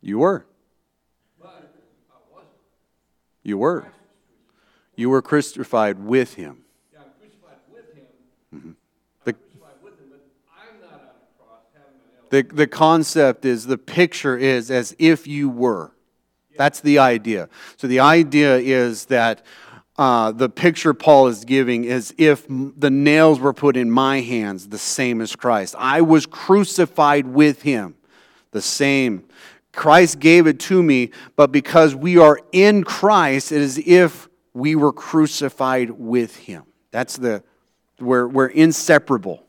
You 0.00 0.18
were. 0.18 0.44
You 3.42 3.58
were. 3.58 3.86
You 4.96 5.10
were 5.10 5.22
crucified 5.22 5.98
with 5.98 6.34
him. 6.34 6.64
Mm-hmm. 8.54 8.70
The, 9.24 9.34
the, 12.34 12.42
the 12.42 12.66
concept 12.66 13.44
is, 13.44 13.64
the 13.64 13.78
picture 13.78 14.36
is 14.36 14.68
as 14.68 14.96
if 14.98 15.28
you 15.28 15.48
were. 15.48 15.92
That's 16.56 16.80
the 16.80 16.98
idea. 16.98 17.48
So 17.76 17.86
the 17.86 18.00
idea 18.00 18.58
is 18.58 19.06
that 19.06 19.46
uh, 19.96 20.32
the 20.32 20.48
picture 20.48 20.94
Paul 20.94 21.28
is 21.28 21.44
giving 21.44 21.84
is 21.84 22.12
if 22.18 22.44
the 22.48 22.90
nails 22.90 23.38
were 23.38 23.52
put 23.52 23.76
in 23.76 23.88
my 23.88 24.20
hands, 24.20 24.66
the 24.68 24.78
same 24.78 25.20
as 25.20 25.36
Christ. 25.36 25.76
I 25.78 26.00
was 26.00 26.26
crucified 26.26 27.28
with 27.28 27.62
him, 27.62 27.94
the 28.50 28.62
same. 28.62 29.24
Christ 29.72 30.18
gave 30.18 30.48
it 30.48 30.58
to 30.60 30.82
me, 30.82 31.10
but 31.36 31.52
because 31.52 31.94
we 31.94 32.18
are 32.18 32.40
in 32.50 32.82
Christ, 32.82 33.52
it 33.52 33.62
is 33.62 33.78
if 33.78 34.28
we 34.52 34.74
were 34.74 34.92
crucified 34.92 35.90
with 35.90 36.34
him. 36.34 36.64
That's 36.90 37.16
the, 37.16 37.44
we're, 38.00 38.26
we're 38.26 38.48
inseparable 38.48 39.44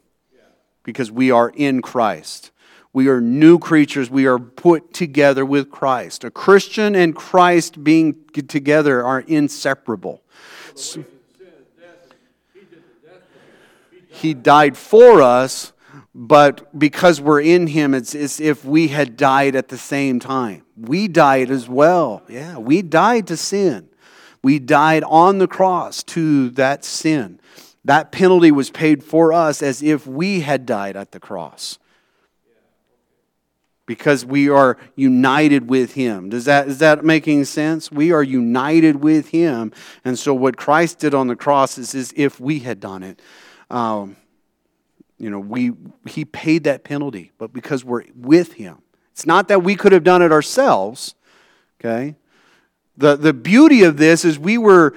because 0.83 1.11
we 1.11 1.31
are 1.31 1.49
in 1.49 1.81
Christ. 1.81 2.51
We 2.95 3.09
are 3.09 3.19
new 3.19 3.59
creatures. 3.59 4.09
We 4.09 4.25
are 4.25 4.39
put 4.39 4.93
together 4.93 5.45
with 5.45 5.69
Christ. 5.69 6.23
A 6.23 6.31
Christian 6.31 6.95
and 6.95 7.13
Christ 7.13 7.83
being 7.83 8.15
together 8.47 9.03
are 9.03 9.19
inseparable. 9.19 10.23
So, 10.75 11.03
he 14.07 14.33
died 14.33 14.77
for 14.77 15.21
us, 15.21 15.73
but 16.13 16.79
because 16.79 17.19
we're 17.19 17.41
in 17.41 17.67
him, 17.67 17.93
it's 17.93 18.15
as 18.15 18.39
if 18.39 18.63
we 18.63 18.87
had 18.87 19.17
died 19.17 19.57
at 19.57 19.67
the 19.67 19.77
same 19.77 20.21
time. 20.21 20.63
We 20.77 21.09
died 21.09 21.51
as 21.51 21.67
well. 21.67 22.23
Yeah, 22.29 22.59
we 22.59 22.81
died 22.81 23.27
to 23.27 23.35
sin. 23.35 23.89
We 24.41 24.57
died 24.57 25.03
on 25.03 25.39
the 25.39 25.49
cross 25.49 26.01
to 26.03 26.49
that 26.51 26.85
sin. 26.85 27.41
That 27.83 28.13
penalty 28.13 28.51
was 28.51 28.69
paid 28.69 29.03
for 29.03 29.33
us 29.33 29.61
as 29.61 29.83
if 29.83 30.07
we 30.07 30.39
had 30.39 30.65
died 30.65 30.95
at 30.95 31.11
the 31.11 31.19
cross 31.19 31.77
because 33.85 34.25
we 34.25 34.49
are 34.49 34.77
united 34.95 35.69
with 35.69 35.93
him. 35.93 36.29
Does 36.29 36.45
that 36.45 36.67
is 36.67 36.79
that 36.79 37.05
making 37.05 37.45
sense? 37.45 37.91
We 37.91 38.11
are 38.11 38.23
united 38.23 38.97
with 38.97 39.29
him, 39.29 39.71
and 40.03 40.17
so 40.17 40.33
what 40.33 40.57
Christ 40.57 40.99
did 40.99 41.13
on 41.13 41.27
the 41.27 41.35
cross 41.35 41.77
is, 41.77 41.93
is 41.93 42.13
if 42.15 42.39
we 42.39 42.59
had 42.59 42.79
done 42.79 43.03
it. 43.03 43.21
Um, 43.69 44.15
you 45.17 45.29
know, 45.29 45.39
we 45.39 45.71
he 46.05 46.25
paid 46.25 46.65
that 46.65 46.83
penalty, 46.83 47.31
but 47.37 47.53
because 47.53 47.85
we're 47.85 48.03
with 48.15 48.53
him. 48.53 48.79
It's 49.11 49.25
not 49.25 49.47
that 49.47 49.63
we 49.63 49.75
could 49.75 49.93
have 49.93 50.03
done 50.03 50.21
it 50.21 50.31
ourselves. 50.31 51.15
Okay? 51.79 52.15
The 52.97 53.15
the 53.15 53.33
beauty 53.33 53.83
of 53.83 53.97
this 53.97 54.25
is 54.25 54.37
we 54.37 54.57
were 54.57 54.93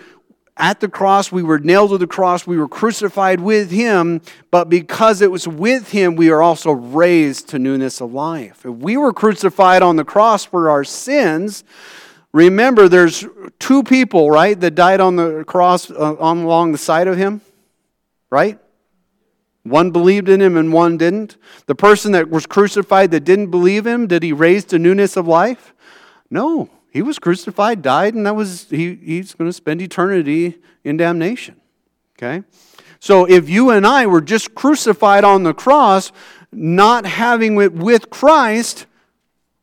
at 0.58 0.80
the 0.80 0.88
cross, 0.88 1.30
we 1.30 1.42
were 1.42 1.58
nailed 1.58 1.90
to 1.90 1.98
the 1.98 2.06
cross, 2.06 2.46
we 2.46 2.58
were 2.58 2.68
crucified 2.68 3.40
with 3.40 3.70
him, 3.70 4.20
but 4.50 4.68
because 4.68 5.22
it 5.22 5.30
was 5.30 5.46
with 5.46 5.92
him, 5.92 6.16
we 6.16 6.30
are 6.30 6.42
also 6.42 6.72
raised 6.72 7.48
to 7.50 7.58
newness 7.58 8.00
of 8.00 8.12
life. 8.12 8.66
If 8.66 8.74
we 8.74 8.96
were 8.96 9.12
crucified 9.12 9.82
on 9.82 9.96
the 9.96 10.04
cross 10.04 10.44
for 10.44 10.68
our 10.68 10.84
sins, 10.84 11.64
remember 12.32 12.88
there's 12.88 13.24
two 13.58 13.82
people, 13.84 14.30
right, 14.30 14.58
that 14.58 14.74
died 14.74 15.00
on 15.00 15.16
the 15.16 15.44
cross 15.44 15.90
uh, 15.90 16.16
on 16.18 16.38
along 16.38 16.72
the 16.72 16.78
side 16.78 17.06
of 17.06 17.16
him, 17.16 17.40
right? 18.28 18.58
One 19.62 19.90
believed 19.90 20.28
in 20.28 20.40
him 20.40 20.56
and 20.56 20.72
one 20.72 20.96
didn't. 20.96 21.36
The 21.66 21.74
person 21.74 22.12
that 22.12 22.30
was 22.30 22.46
crucified 22.46 23.10
that 23.12 23.20
didn't 23.20 23.50
believe 23.50 23.86
him, 23.86 24.06
did 24.06 24.22
he 24.22 24.32
raise 24.32 24.64
to 24.66 24.78
newness 24.78 25.16
of 25.16 25.28
life? 25.28 25.72
No. 26.30 26.70
He 26.98 27.02
was 27.02 27.20
crucified, 27.20 27.80
died, 27.80 28.14
and 28.14 28.26
that 28.26 28.34
was 28.34 28.68
he, 28.70 28.96
he's 28.96 29.32
going 29.32 29.48
to 29.48 29.52
spend 29.52 29.80
eternity 29.80 30.58
in 30.82 30.96
damnation. 30.96 31.54
Okay? 32.16 32.42
So 32.98 33.24
if 33.24 33.48
you 33.48 33.70
and 33.70 33.86
I 33.86 34.08
were 34.08 34.20
just 34.20 34.52
crucified 34.56 35.22
on 35.22 35.44
the 35.44 35.54
cross, 35.54 36.10
not 36.50 37.06
having 37.06 37.60
it 37.60 37.72
with 37.72 38.10
Christ, 38.10 38.86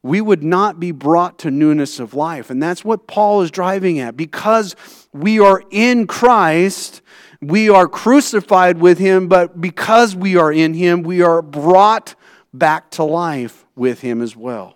we 0.02 0.22
would 0.22 0.46
not 0.46 0.80
be 0.80 0.94
brought 0.94 1.38
to 1.40 1.52
newness 1.52 2.00
of 2.00 2.14
life. 2.14 2.50
And 2.50 2.64
that's 2.64 2.86
what 2.86 3.06
Paul 3.06 3.42
is 3.42 3.52
driving 3.52 4.00
at. 4.00 4.16
Because 4.16 4.74
we 5.12 5.38
are 5.38 5.62
in 5.72 6.08
Christ, 6.08 7.02
we 7.42 7.68
are 7.68 7.90
crucified 7.90 8.78
with 8.78 8.98
him, 8.98 9.28
but 9.28 9.60
because 9.60 10.16
we 10.16 10.38
are 10.38 10.54
in 10.54 10.74
him, 10.74 11.04
we 11.04 11.22
are 11.22 11.42
brought 11.42 12.16
back 12.54 12.92
to 12.92 13.04
life 13.04 13.66
with 13.76 14.00
him 14.00 14.22
as 14.22 14.38
well. 14.38 14.75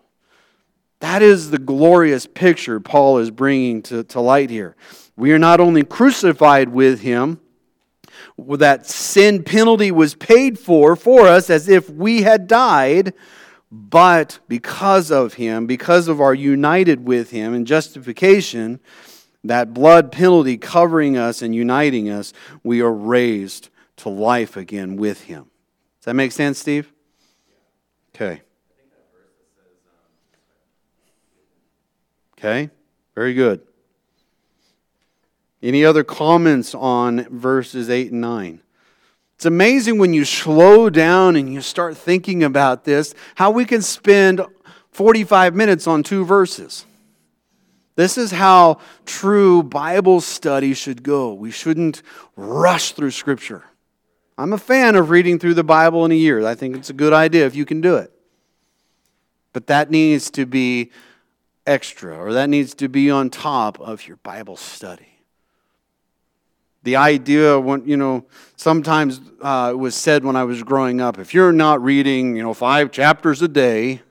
That 0.99 1.21
is 1.21 1.49
the 1.49 1.57
glorious 1.57 2.25
picture 2.25 2.79
Paul 2.79 3.19
is 3.19 3.31
bringing 3.31 3.81
to, 3.83 4.03
to 4.05 4.19
light 4.19 4.49
here. 4.49 4.75
We 5.15 5.31
are 5.31 5.39
not 5.39 5.59
only 5.59 5.83
crucified 5.83 6.69
with 6.69 7.01
him, 7.01 7.39
that 8.47 8.85
sin 8.85 9.43
penalty 9.43 9.91
was 9.91 10.15
paid 10.15 10.57
for 10.59 10.95
for 10.95 11.27
us 11.27 11.49
as 11.49 11.67
if 11.67 11.89
we 11.89 12.21
had 12.23 12.47
died, 12.47 13.13
but 13.71 14.39
because 14.47 15.11
of 15.11 15.35
him, 15.35 15.67
because 15.67 16.07
of 16.07 16.19
our 16.19 16.33
united 16.33 17.05
with 17.05 17.31
him 17.31 17.53
in 17.53 17.65
justification, 17.65 18.79
that 19.43 19.73
blood 19.73 20.11
penalty 20.11 20.57
covering 20.57 21.17
us 21.17 21.41
and 21.41 21.55
uniting 21.55 22.09
us, 22.09 22.33
we 22.63 22.81
are 22.81 22.93
raised 22.93 23.69
to 23.97 24.09
life 24.09 24.57
again 24.57 24.95
with 24.95 25.23
him. 25.23 25.43
Does 25.99 26.05
that 26.05 26.13
make 26.15 26.31
sense, 26.31 26.59
Steve? 26.59 26.91
Okay. 28.15 28.41
Okay? 32.39 32.69
Very 33.15 33.33
good. 33.33 33.61
Any 35.61 35.83
other 35.83 36.05
comments 36.05 36.73
on 36.73 37.27
verses 37.29 37.89
8 37.89 38.13
and 38.13 38.21
9? 38.21 38.61
It's 39.35 39.45
amazing 39.45 39.99
when 39.99 40.13
you 40.13 40.23
slow 40.23 40.89
down 40.89 41.35
and 41.35 41.53
you 41.53 41.61
start 41.61 41.97
thinking 41.97 42.43
about 42.43 42.85
this, 42.85 43.13
how 43.35 43.51
we 43.51 43.65
can 43.65 43.81
spend 43.81 44.41
45 44.91 45.53
minutes 45.53 45.85
on 45.85 46.01
two 46.01 46.23
verses. 46.23 46.85
This 47.95 48.17
is 48.17 48.31
how 48.31 48.79
true 49.05 49.61
Bible 49.61 50.21
study 50.21 50.73
should 50.73 51.03
go. 51.03 51.33
We 51.33 51.51
shouldn't 51.51 52.03
rush 52.37 52.93
through 52.93 53.11
Scripture. 53.11 53.65
I'm 54.37 54.53
a 54.53 54.57
fan 54.57 54.95
of 54.95 55.09
reading 55.09 55.39
through 55.39 55.55
the 55.55 55.63
Bible 55.65 56.05
in 56.05 56.11
a 56.11 56.15
year. 56.15 56.45
I 56.47 56.55
think 56.55 56.77
it's 56.77 56.89
a 56.89 56.93
good 56.93 57.11
idea 57.11 57.45
if 57.45 57.55
you 57.55 57.65
can 57.65 57.81
do 57.81 57.97
it. 57.97 58.13
But 59.51 59.67
that 59.67 59.91
needs 59.91 60.29
to 60.31 60.45
be 60.45 60.91
extra 61.69 62.17
or 62.17 62.33
that 62.33 62.49
needs 62.49 62.73
to 62.73 62.89
be 62.89 63.11
on 63.11 63.29
top 63.29 63.79
of 63.79 64.07
your 64.07 64.17
Bible 64.17 64.57
study. 64.57 65.05
The 66.83 66.95
idea, 66.95 67.59
when, 67.59 67.87
you 67.87 67.97
know, 67.97 68.25
sometimes 68.55 69.21
uh, 69.41 69.73
was 69.75 69.95
said 69.95 70.23
when 70.23 70.35
I 70.35 70.45
was 70.45 70.63
growing 70.63 70.99
up 71.01 71.19
if 71.19 71.33
you're 71.33 71.51
not 71.51 71.83
reading, 71.83 72.35
you 72.35 72.41
know, 72.41 72.53
five 72.53 72.91
chapters 72.91 73.41
a 73.41 73.47
day 73.47 74.01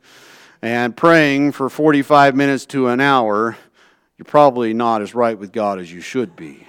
and 0.63 0.97
praying 0.97 1.53
for 1.53 1.69
45 1.69 2.37
minutes 2.37 2.67
to 2.67 2.89
an 2.89 3.01
hour, 3.01 3.57
you're 4.17 4.25
probably 4.25 4.75
not 4.75 5.03
as 5.03 5.15
right 5.15 5.39
with 5.39 5.53
God 5.53 5.79
as 5.81 5.93
you 5.93 6.01
should 6.01 6.37
be. 6.37 6.67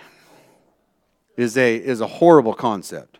Is 1.37 1.57
a, 1.57 1.75
is 1.75 2.01
a 2.01 2.07
horrible 2.07 2.53
concept. 2.53 3.19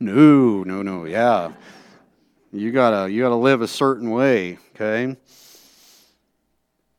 No, 0.00 0.62
no, 0.64 0.82
no, 0.82 1.04
yeah. 1.04 1.52
You 2.52 2.72
gotta, 2.72 3.10
you 3.10 3.22
gotta 3.22 3.36
live 3.36 3.62
a 3.62 3.68
certain 3.68 4.10
way, 4.10 4.58
okay? 4.74 5.16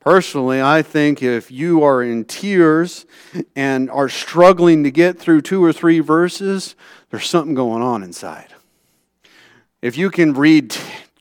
Personally, 0.05 0.61
I 0.61 0.83
think 0.83 1.23
if 1.23 1.49
you 1.49 1.81
are 1.81 2.03
in 2.03 2.25
tears 2.25 3.07
and 3.55 3.89
are 3.89 4.07
struggling 4.07 4.83
to 4.83 4.91
get 4.91 5.17
through 5.17 5.41
two 5.41 5.63
or 5.63 5.73
three 5.73 5.99
verses, 5.99 6.75
there's 7.09 7.27
something 7.27 7.55
going 7.55 7.81
on 7.81 8.03
inside. 8.03 8.53
If 9.81 9.97
you 9.97 10.11
can 10.11 10.35
read 10.35 10.73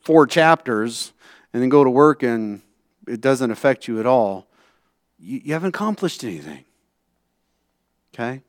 four 0.03 0.27
chapters 0.27 1.15
and 1.55 1.63
then 1.63 1.71
go 1.71 1.83
to 1.83 1.89
work 1.89 2.23
and 2.23 2.61
it 3.09 3.23
doesn't 3.23 3.51
affect 3.51 3.89
you 3.89 4.01
at 4.01 4.07
all, 4.07 4.49
you, 5.19 5.55
haven't 5.55 5.71
accomplished 5.71 6.23
anything. 6.23 6.67
Okay? 8.13 8.43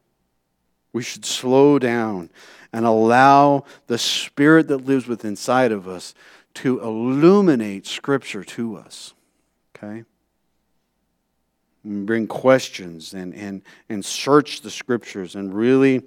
We 0.92 1.02
should 1.02 1.24
slow 1.24 1.80
down 1.80 2.30
and 2.74 2.86
allow 2.86 3.64
the 3.88 3.98
Spirit 3.98 4.68
that 4.68 4.80
lives 4.80 5.08
within 5.08 5.30
inside 5.30 5.72
of 5.72 5.88
us 5.88 6.14
to 6.56 6.82
illuminate 6.82 7.88
Scripture 7.88 8.44
to 8.44 8.76
us. 8.76 9.14
Okay? 9.78 10.04
Bring 11.86 12.26
questions 12.26 13.14
and, 13.14 13.34
and, 13.36 13.62
and 13.90 14.04
search 14.04 14.62
the 14.62 14.72
Scriptures 14.72 15.36
and 15.36 15.54
really, 15.54 16.02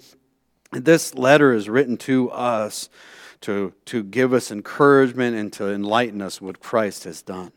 this 0.73 1.15
letter 1.15 1.53
is 1.53 1.69
written 1.69 1.97
to 1.99 2.31
us 2.31 2.89
to, 3.43 3.73
to 3.85 4.03
give 4.03 4.33
us 4.33 4.51
encouragement 4.51 5.37
and 5.37 5.53
to 5.53 5.71
enlighten 5.73 6.21
us 6.21 6.41
what 6.41 6.59
Christ 6.59 7.05
has 7.05 7.23
done. 7.23 7.53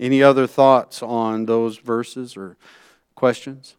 Any 0.00 0.22
other 0.22 0.46
thoughts 0.46 1.02
on 1.02 1.46
those 1.46 1.76
verses 1.76 2.36
or 2.36 2.56
questions? 3.14 3.76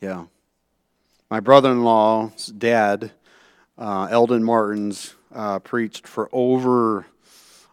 Yeah. 0.00 0.24
My 1.30 1.40
brother 1.40 1.70
in 1.70 1.84
law's 1.84 2.46
dad, 2.46 3.12
uh, 3.76 4.08
Eldon 4.10 4.42
Martins, 4.42 5.14
uh, 5.34 5.58
preached 5.58 6.06
for 6.08 6.30
over, 6.32 7.06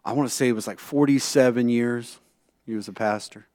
I 0.06 0.14
want 0.14 0.30
to 0.30 0.36
say 0.36 0.47
it 0.47 0.53
was 0.53 0.68
like 0.68 0.80
47 0.80 1.68
years. 1.68 2.20
He 2.66 2.76
was 2.76 2.88
a 2.88 2.93
pastor. 2.93 3.47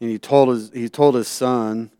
And 0.00 0.10
he 0.10 0.18
told 0.18 0.48
his, 0.48 0.70
he 0.72 0.88
told 0.88 1.14
his 1.14 1.28
son 1.28 1.90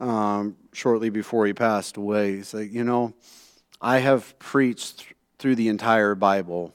um, 0.00 0.56
shortly 0.72 1.10
before 1.10 1.46
he 1.46 1.52
passed 1.52 1.96
away, 1.96 2.36
he 2.36 2.42
said, 2.42 2.70
You 2.70 2.84
know, 2.84 3.14
I 3.80 3.98
have 3.98 4.38
preached 4.38 5.00
th- 5.00 5.14
through 5.38 5.54
the 5.56 5.68
entire 5.68 6.14
Bible, 6.14 6.74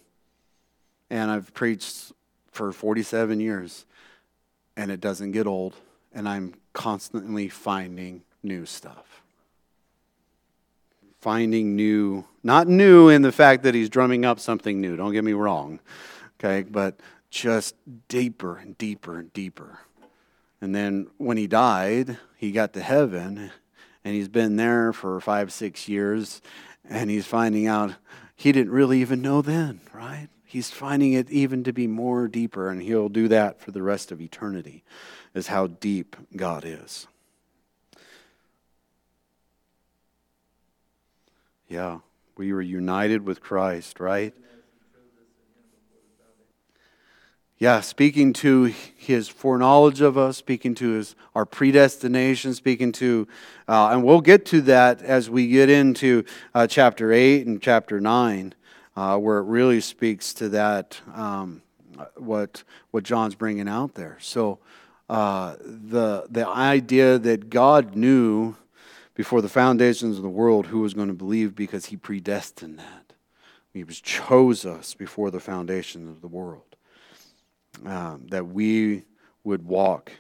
and 1.10 1.30
I've 1.30 1.54
preached 1.54 2.14
for 2.52 2.72
47 2.72 3.40
years, 3.40 3.86
and 4.78 4.92
it 4.92 5.02
doesn't 5.02 5.32
get 5.32 5.48
old, 5.48 5.76
and 6.14 6.30
I'm 6.30 6.54
constantly 6.74 7.50
finding 7.50 8.22
new 8.44 8.66
stuff. 8.66 9.22
Finding 11.20 11.76
new, 11.76 12.26
not 12.44 12.68
new 12.68 13.10
in 13.10 13.24
the 13.24 13.32
fact 13.32 13.64
that 13.64 13.74
he's 13.74 13.90
drumming 13.90 14.24
up 14.24 14.40
something 14.40 14.80
new, 14.80 14.96
don't 14.96 15.14
get 15.14 15.24
me 15.24 15.34
wrong, 15.34 15.80
okay, 16.40 16.64
but 16.70 17.00
just 17.30 17.76
deeper 18.08 18.58
and 18.58 18.78
deeper 18.78 19.20
and 19.20 19.32
deeper. 19.34 19.80
And 20.62 20.74
then 20.74 21.08
when 21.18 21.38
he 21.38 21.48
died, 21.48 22.18
he 22.38 22.52
got 22.52 22.74
to 22.74 22.82
heaven, 22.82 23.52
and 24.04 24.16
he's 24.16 24.30
been 24.30 24.56
there 24.56 24.94
for 24.94 25.20
five, 25.20 25.52
six 25.52 25.88
years, 25.88 26.42
and 26.90 27.10
he's 27.10 27.26
finding 27.26 27.68
out 27.68 27.96
he 28.36 28.52
didn't 28.52 28.72
really 28.72 29.02
even 29.02 29.22
know 29.22 29.42
then, 29.42 29.80
right? 29.94 30.28
He's 30.44 30.72
finding 30.72 31.14
it 31.14 31.30
even 31.30 31.64
to 31.64 31.74
be 31.74 31.88
more 31.88 32.28
deeper, 32.28 32.70
and 32.70 32.82
he'll 32.82 33.10
do 33.10 33.28
that 33.30 33.60
for 33.60 33.72
the 33.72 33.82
rest 33.82 34.12
of 34.12 34.22
eternity, 34.22 34.84
is 35.34 35.48
how 35.48 35.68
deep 35.68 36.16
God 36.36 36.64
is. 36.66 37.08
Yeah, 41.68 42.00
we 42.38 42.54
were 42.54 42.62
united 42.62 43.26
with 43.26 43.42
Christ, 43.42 44.00
right? 44.00 44.34
Yeah, 47.58 47.80
speaking 47.80 48.34
to 48.34 48.64
his 48.64 49.30
foreknowledge 49.30 50.02
of 50.02 50.18
us, 50.18 50.36
speaking 50.36 50.76
to 50.76 50.90
his 50.92 51.16
our 51.34 51.46
predestination, 51.46 52.54
speaking 52.54 52.92
to, 52.94 53.30
uh, 53.70 53.92
and 53.92 54.04
we'll 54.04 54.20
get 54.20 54.46
to 54.48 54.62
that 54.64 55.02
as 55.02 55.30
we 55.30 55.48
get 55.48 55.70
into 55.70 56.26
uh, 56.54 56.68
chapter 56.68 57.14
eight 57.14 57.48
and 57.48 57.62
chapter 57.62 58.02
nine, 58.02 58.54
uh, 58.98 59.18
where 59.18 59.38
it 59.38 59.44
really 59.44 59.80
speaks 59.80 60.34
to 60.34 60.50
that 60.50 61.00
um, 61.14 61.62
what 62.18 62.64
what 62.92 63.06
John's 63.06 63.36
bringing 63.36 63.70
out 63.70 63.96
there. 63.96 64.18
So 64.20 64.60
uh, 65.10 65.56
the 65.62 66.28
the 66.30 66.46
idea 66.46 67.18
that 67.20 67.50
God 67.50 67.96
knew 67.96 68.58
before 69.14 69.42
the 69.42 69.48
foundations 69.48 70.18
of 70.18 70.24
the 70.24 70.30
world 70.30 70.66
who 70.68 70.82
was 70.82 70.94
going 70.94 71.08
to 71.08 71.14
believe 71.14 71.56
because 71.56 71.86
he 71.86 71.96
predestined 71.96 72.80
that. 72.80 73.14
He 73.72 73.86
was 73.86 74.02
chose 74.02 74.66
us 74.66 74.94
before 74.94 75.32
the 75.32 75.40
foundations 75.40 76.10
of 76.10 76.20
the 76.20 76.28
world. 76.28 76.75
Um, 77.84 78.28
that 78.30 78.48
we 78.48 79.04
would 79.44 79.66
walk 79.66 80.12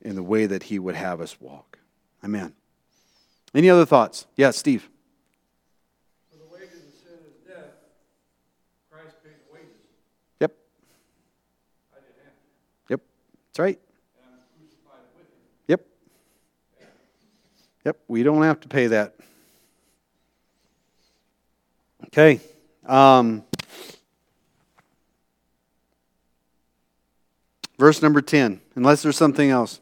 in 0.00 0.14
the 0.16 0.22
way 0.22 0.46
that 0.46 0.64
he 0.64 0.78
would 0.78 0.94
have 0.94 1.20
us 1.20 1.40
walk. 1.40 1.78
Amen. 2.24 2.54
Any 3.54 3.68
other 3.68 3.84
thoughts? 3.84 4.26
Yes, 4.36 4.56
yeah, 4.56 4.58
Steve. 4.58 4.88
For 6.30 6.38
the 6.38 6.44
wages 6.52 6.78
of 6.78 6.94
sin 6.94 7.18
is 7.26 7.36
death. 7.46 7.72
Christ 8.90 9.16
paid 9.22 9.34
the 9.46 9.54
wages. 9.54 9.68
Yep. 10.40 10.52
I 11.92 11.96
didn't 12.00 12.24
have 12.24 12.32
to. 12.32 12.90
Yep. 12.90 13.00
That's 13.48 13.58
right. 13.58 13.80
Yep. 15.68 15.86
Yep, 17.84 17.98
we 18.08 18.22
don't 18.22 18.42
have 18.42 18.60
to 18.60 18.68
pay 18.68 18.88
that. 18.88 19.14
Okay. 22.06 22.40
Um, 22.86 23.44
verse 27.82 28.00
number 28.00 28.22
10, 28.22 28.60
unless 28.76 29.02
there's 29.02 29.16
something 29.16 29.50
else. 29.50 29.80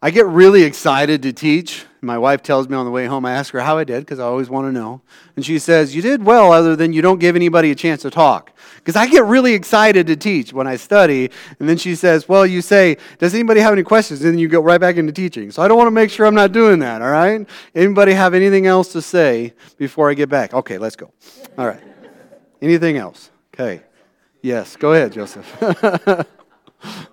I 0.00 0.10
get 0.10 0.24
really 0.24 0.62
excited 0.62 1.20
to 1.24 1.32
teach. 1.34 1.84
My 2.00 2.16
wife 2.16 2.42
tells 2.42 2.70
me 2.70 2.74
on 2.74 2.86
the 2.86 2.90
way 2.90 3.04
home, 3.04 3.26
I 3.26 3.32
ask 3.32 3.52
her 3.52 3.60
how 3.60 3.76
I 3.76 3.84
did 3.84 4.00
because 4.00 4.18
I 4.18 4.22
always 4.22 4.48
want 4.48 4.66
to 4.66 4.72
know. 4.72 5.02
And 5.36 5.44
she 5.44 5.58
says, 5.58 5.94
You 5.94 6.00
did 6.00 6.24
well, 6.24 6.52
other 6.52 6.74
than 6.74 6.94
you 6.94 7.02
don't 7.02 7.18
give 7.18 7.36
anybody 7.36 7.70
a 7.70 7.74
chance 7.74 8.00
to 8.02 8.10
talk. 8.10 8.52
Because 8.76 8.96
I 8.96 9.06
get 9.08 9.24
really 9.24 9.52
excited 9.52 10.06
to 10.06 10.16
teach 10.16 10.54
when 10.54 10.66
I 10.66 10.76
study. 10.76 11.30
And 11.60 11.68
then 11.68 11.76
she 11.76 11.96
says, 11.96 12.26
Well, 12.30 12.46
you 12.46 12.62
say, 12.62 12.96
Does 13.18 13.34
anybody 13.34 13.60
have 13.60 13.74
any 13.74 13.82
questions? 13.82 14.22
And 14.22 14.32
then 14.32 14.38
you 14.38 14.48
go 14.48 14.62
right 14.62 14.80
back 14.80 14.96
into 14.96 15.12
teaching. 15.12 15.50
So 15.50 15.60
I 15.60 15.68
don't 15.68 15.76
want 15.76 15.88
to 15.88 15.92
make 15.92 16.08
sure 16.08 16.24
I'm 16.24 16.34
not 16.34 16.52
doing 16.52 16.78
that, 16.78 17.02
all 17.02 17.10
right? 17.10 17.46
Anybody 17.74 18.14
have 18.14 18.32
anything 18.32 18.66
else 18.66 18.90
to 18.92 19.02
say 19.02 19.52
before 19.76 20.10
I 20.10 20.14
get 20.14 20.30
back? 20.30 20.54
Okay, 20.54 20.78
let's 20.78 20.96
go. 20.96 21.12
All 21.58 21.66
right. 21.66 21.82
Anything 22.62 22.96
else? 22.96 23.30
Okay. 23.52 23.82
Yes, 24.40 24.76
go 24.76 24.94
ahead, 24.94 25.12
Joseph. 25.12 26.26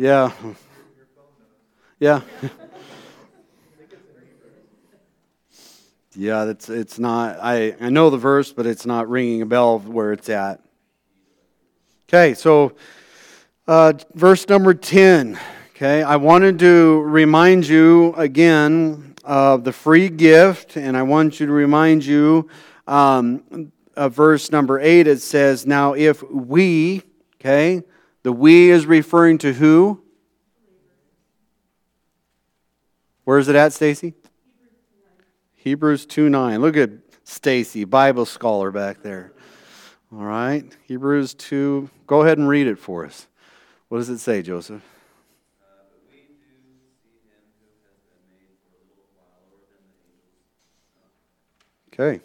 Yeah. 0.00 0.32
Yeah. 1.98 2.22
Yeah, 6.16 6.44
it's 6.46 6.70
it's 6.70 6.98
not. 6.98 7.38
I 7.42 7.76
I 7.78 7.90
know 7.90 8.08
the 8.08 8.16
verse, 8.16 8.50
but 8.50 8.64
it's 8.64 8.86
not 8.86 9.10
ringing 9.10 9.42
a 9.42 9.46
bell 9.46 9.78
where 9.78 10.14
it's 10.14 10.30
at. 10.30 10.62
Okay, 12.08 12.32
so 12.32 12.72
uh, 13.68 13.92
verse 14.14 14.48
number 14.48 14.72
ten. 14.72 15.38
Okay, 15.74 16.02
I 16.02 16.16
wanted 16.16 16.58
to 16.60 17.02
remind 17.02 17.68
you 17.68 18.14
again 18.14 19.16
of 19.22 19.64
the 19.64 19.72
free 19.72 20.08
gift, 20.08 20.78
and 20.78 20.96
I 20.96 21.02
want 21.02 21.40
you 21.40 21.44
to 21.44 21.52
remind 21.52 22.06
you 22.06 22.48
um, 22.86 23.70
of 23.96 24.14
verse 24.14 24.50
number 24.50 24.80
eight. 24.80 25.06
It 25.06 25.20
says, 25.20 25.66
"Now 25.66 25.92
if 25.92 26.22
we, 26.22 27.02
okay, 27.34 27.82
the 28.22 28.32
we 28.32 28.70
is 28.70 28.86
referring 28.86 29.38
to 29.38 29.52
who? 29.52 30.02
Where 33.24 33.38
is 33.38 33.48
it 33.48 33.56
at, 33.56 33.72
Stacy? 33.72 34.14
Hebrews 35.56 36.06
2 36.06 36.28
9. 36.28 36.60
Look 36.60 36.76
at 36.76 36.90
Stacy, 37.24 37.84
Bible 37.84 38.26
scholar 38.26 38.70
back 38.70 39.02
there. 39.02 39.32
All 40.12 40.24
right. 40.24 40.64
Hebrews 40.88 41.34
2. 41.34 41.88
Go 42.06 42.22
ahead 42.22 42.38
and 42.38 42.48
read 42.48 42.66
it 42.66 42.78
for 42.78 43.06
us. 43.06 43.28
What 43.88 43.98
does 43.98 44.08
it 44.08 44.18
say, 44.18 44.42
Joseph? 44.42 44.82
Okay. 51.92 52.20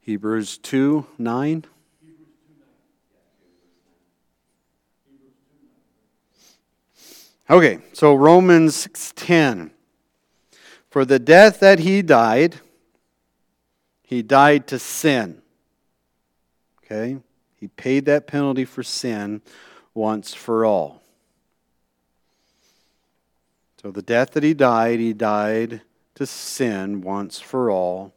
Hebrews 0.00 0.58
2 0.58 1.06
9. 1.18 1.64
Okay, 7.48 7.78
so 7.92 8.14
Romans 8.14 8.88
10. 9.16 9.70
For 10.88 11.04
the 11.04 11.18
death 11.18 11.60
that 11.60 11.80
he 11.80 12.00
died, 12.00 12.56
he 14.02 14.22
died 14.22 14.66
to 14.68 14.78
sin. 14.78 15.42
Okay? 16.84 17.18
He 17.56 17.68
paid 17.68 18.06
that 18.06 18.26
penalty 18.26 18.64
for 18.64 18.82
sin 18.82 19.42
once 19.92 20.32
for 20.32 20.64
all. 20.64 21.02
So 23.82 23.90
the 23.90 24.02
death 24.02 24.30
that 24.32 24.42
he 24.42 24.54
died, 24.54 24.98
he 24.98 25.12
died 25.12 25.82
to 26.14 26.26
sin 26.26 27.02
once 27.02 27.40
for 27.40 27.70
all. 27.70 28.14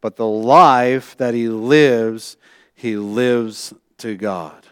But 0.00 0.16
the 0.16 0.26
life 0.26 1.16
that 1.18 1.34
he 1.34 1.48
lives, 1.48 2.36
he 2.74 2.96
lives 2.96 3.74
to 3.98 4.16
God. 4.16 4.66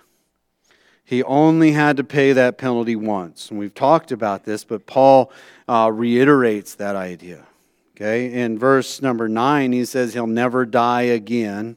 He 1.10 1.24
only 1.24 1.72
had 1.72 1.96
to 1.96 2.04
pay 2.04 2.32
that 2.34 2.56
penalty 2.56 2.94
once. 2.94 3.50
And 3.50 3.58
we've 3.58 3.74
talked 3.74 4.12
about 4.12 4.44
this, 4.44 4.62
but 4.62 4.86
Paul 4.86 5.32
uh, 5.68 5.90
reiterates 5.92 6.76
that 6.76 6.94
idea. 6.94 7.48
Okay, 7.96 8.32
in 8.32 8.60
verse 8.60 9.02
number 9.02 9.28
nine, 9.28 9.72
he 9.72 9.84
says 9.84 10.14
he'll 10.14 10.28
never 10.28 10.64
die 10.64 11.02
again. 11.02 11.76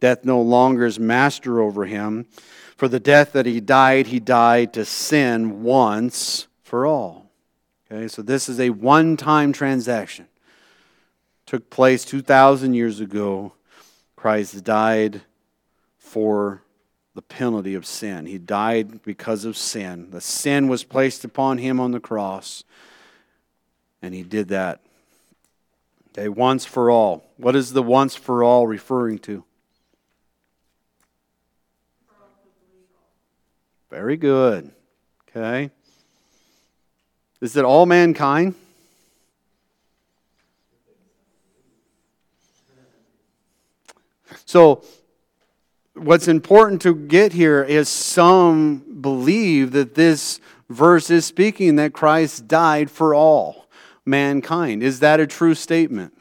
Death 0.00 0.24
no 0.24 0.42
longer 0.42 0.86
is 0.86 0.98
master 0.98 1.60
over 1.60 1.84
him. 1.84 2.26
For 2.76 2.88
the 2.88 2.98
death 2.98 3.30
that 3.34 3.46
he 3.46 3.60
died, 3.60 4.08
he 4.08 4.18
died 4.18 4.72
to 4.72 4.84
sin 4.84 5.62
once 5.62 6.48
for 6.64 6.84
all. 6.84 7.30
Okay, 7.88 8.08
so 8.08 8.22
this 8.22 8.48
is 8.48 8.58
a 8.58 8.70
one 8.70 9.16
time 9.16 9.52
transaction. 9.52 10.26
Took 11.46 11.70
place 11.70 12.04
2,000 12.04 12.74
years 12.74 12.98
ago. 12.98 13.52
Christ 14.16 14.64
died 14.64 15.20
for 15.96 16.63
the 17.14 17.22
penalty 17.22 17.74
of 17.74 17.86
sin. 17.86 18.26
He 18.26 18.38
died 18.38 19.02
because 19.02 19.44
of 19.44 19.56
sin. 19.56 20.10
The 20.10 20.20
sin 20.20 20.68
was 20.68 20.84
placed 20.84 21.24
upon 21.24 21.58
him 21.58 21.78
on 21.78 21.92
the 21.92 22.00
cross, 22.00 22.64
and 24.02 24.14
he 24.14 24.22
did 24.22 24.48
that. 24.48 24.80
Okay, 26.10 26.28
once 26.28 26.64
for 26.64 26.90
all. 26.90 27.24
What 27.36 27.56
is 27.56 27.72
the 27.72 27.82
once 27.82 28.14
for 28.14 28.44
all 28.44 28.66
referring 28.66 29.18
to? 29.20 29.44
Very 33.90 34.16
good. 34.16 34.72
Okay. 35.28 35.70
Is 37.40 37.56
it 37.56 37.64
all 37.64 37.86
mankind? 37.86 38.54
So, 44.44 44.84
what's 45.94 46.28
important 46.28 46.82
to 46.82 46.94
get 46.94 47.32
here 47.32 47.62
is 47.62 47.88
some 47.88 49.00
believe 49.00 49.72
that 49.72 49.94
this 49.94 50.40
verse 50.68 51.10
is 51.10 51.24
speaking 51.24 51.76
that 51.76 51.92
Christ 51.92 52.48
died 52.48 52.90
for 52.90 53.14
all 53.14 53.68
mankind. 54.04 54.82
Is 54.82 55.00
that 55.00 55.20
a 55.20 55.26
true 55.26 55.54
statement? 55.54 56.12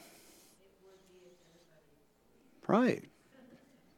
Right. 2.68 3.04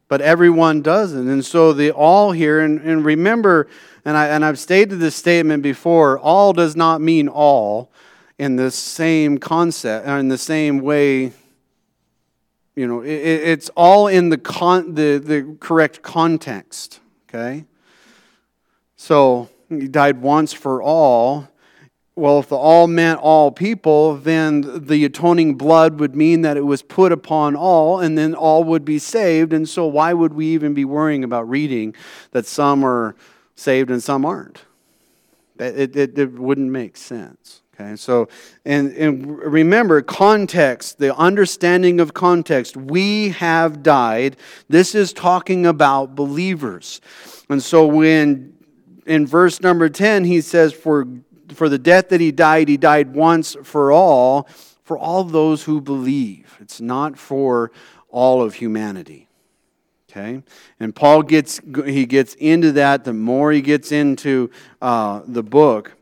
But 0.07 0.21
everyone 0.21 0.81
doesn't. 0.81 1.27
And 1.27 1.43
so 1.43 1.73
the 1.73 1.91
all 1.91 2.31
here, 2.31 2.59
and, 2.59 2.79
and 2.81 3.03
remember, 3.03 3.67
and, 4.05 4.15
I, 4.15 4.27
and 4.27 4.45
I've 4.45 4.59
stated 4.59 4.99
this 4.99 5.15
statement 5.15 5.63
before 5.63 6.19
all 6.19 6.53
does 6.53 6.75
not 6.75 7.01
mean 7.01 7.27
all 7.27 7.91
in 8.37 8.55
the 8.55 8.69
same 8.69 9.37
concept, 9.37 10.07
or 10.07 10.17
in 10.17 10.27
the 10.27 10.37
same 10.37 10.79
way 10.79 11.31
you 12.75 12.87
know, 12.87 13.01
it, 13.01 13.09
it's 13.09 13.69
all 13.75 14.07
in 14.07 14.29
the, 14.29 14.37
con, 14.37 14.95
the, 14.95 15.17
the 15.17 15.57
correct 15.59 16.01
context, 16.01 16.99
okay? 17.29 17.65
So, 18.97 19.49
he 19.69 19.87
died 19.87 20.21
once 20.21 20.53
for 20.53 20.81
all. 20.81 21.47
Well, 22.15 22.39
if 22.39 22.47
the 22.47 22.55
all 22.55 22.87
meant 22.87 23.19
all 23.19 23.51
people, 23.51 24.15
then 24.15 24.85
the 24.85 25.03
atoning 25.03 25.55
blood 25.55 25.99
would 25.99 26.15
mean 26.15 26.41
that 26.41 26.55
it 26.55 26.61
was 26.61 26.81
put 26.81 27.11
upon 27.11 27.55
all, 27.55 27.99
and 27.99 28.17
then 28.17 28.33
all 28.33 28.63
would 28.63 28.85
be 28.85 28.99
saved. 28.99 29.51
And 29.51 29.67
so, 29.67 29.85
why 29.85 30.13
would 30.13 30.33
we 30.33 30.47
even 30.47 30.73
be 30.73 30.85
worrying 30.85 31.23
about 31.23 31.49
reading 31.49 31.93
that 32.31 32.45
some 32.45 32.85
are 32.85 33.15
saved 33.55 33.89
and 33.89 34.01
some 34.01 34.25
aren't? 34.25 34.63
It, 35.59 35.95
it, 35.95 36.17
it 36.17 36.33
wouldn't 36.33 36.71
make 36.71 36.95
sense. 36.95 37.61
Okay, 37.77 37.97
so, 37.97 38.29
and, 38.63 38.93
and 38.93 39.37
remember 39.37 40.01
context, 40.01 40.97
the 40.97 41.13
understanding 41.15 41.99
of 41.99 42.13
context. 42.13 42.77
We 42.77 43.29
have 43.29 43.83
died. 43.83 44.37
This 44.69 44.95
is 44.95 45.11
talking 45.11 45.65
about 45.65 46.15
believers. 46.15 47.01
And 47.49 47.61
so, 47.61 47.85
when 47.85 48.53
in 49.05 49.27
verse 49.27 49.59
number 49.59 49.89
10, 49.89 50.23
he 50.23 50.39
says, 50.39 50.71
For, 50.71 51.05
for 51.53 51.67
the 51.67 51.77
death 51.77 52.09
that 52.09 52.21
he 52.21 52.31
died, 52.31 52.69
he 52.69 52.77
died 52.77 53.13
once 53.13 53.57
for 53.63 53.91
all, 53.91 54.47
for 54.83 54.97
all 54.97 55.25
those 55.25 55.63
who 55.63 55.81
believe. 55.81 56.57
It's 56.61 56.79
not 56.79 57.17
for 57.17 57.71
all 58.09 58.41
of 58.41 58.53
humanity. 58.53 59.27
Okay, 60.09 60.41
and 60.79 60.95
Paul 60.95 61.23
gets 61.23 61.59
he 61.85 62.05
gets 62.05 62.35
into 62.35 62.71
that. 62.71 63.03
The 63.03 63.11
more 63.11 63.51
he 63.51 63.61
gets 63.61 63.91
into 63.91 64.49
uh, 64.81 65.23
the 65.27 65.43
book, 65.43 65.94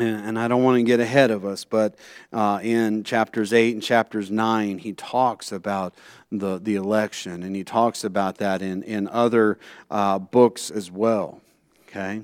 and 0.00 0.38
I 0.38 0.48
don't 0.48 0.62
want 0.62 0.78
to 0.78 0.82
get 0.82 1.00
ahead 1.00 1.30
of 1.30 1.44
us, 1.44 1.64
but 1.64 1.94
uh, 2.32 2.60
in 2.62 3.04
chapters 3.04 3.52
8 3.52 3.74
and 3.74 3.82
chapters 3.82 4.30
9, 4.30 4.78
he 4.78 4.92
talks 4.92 5.52
about 5.52 5.94
the, 6.30 6.58
the 6.58 6.74
election, 6.74 7.42
and 7.42 7.56
he 7.56 7.64
talks 7.64 8.04
about 8.04 8.38
that 8.38 8.62
in, 8.62 8.82
in 8.82 9.08
other 9.08 9.58
uh, 9.90 10.18
books 10.18 10.70
as 10.70 10.90
well. 10.90 11.40
Okay? 11.88 12.22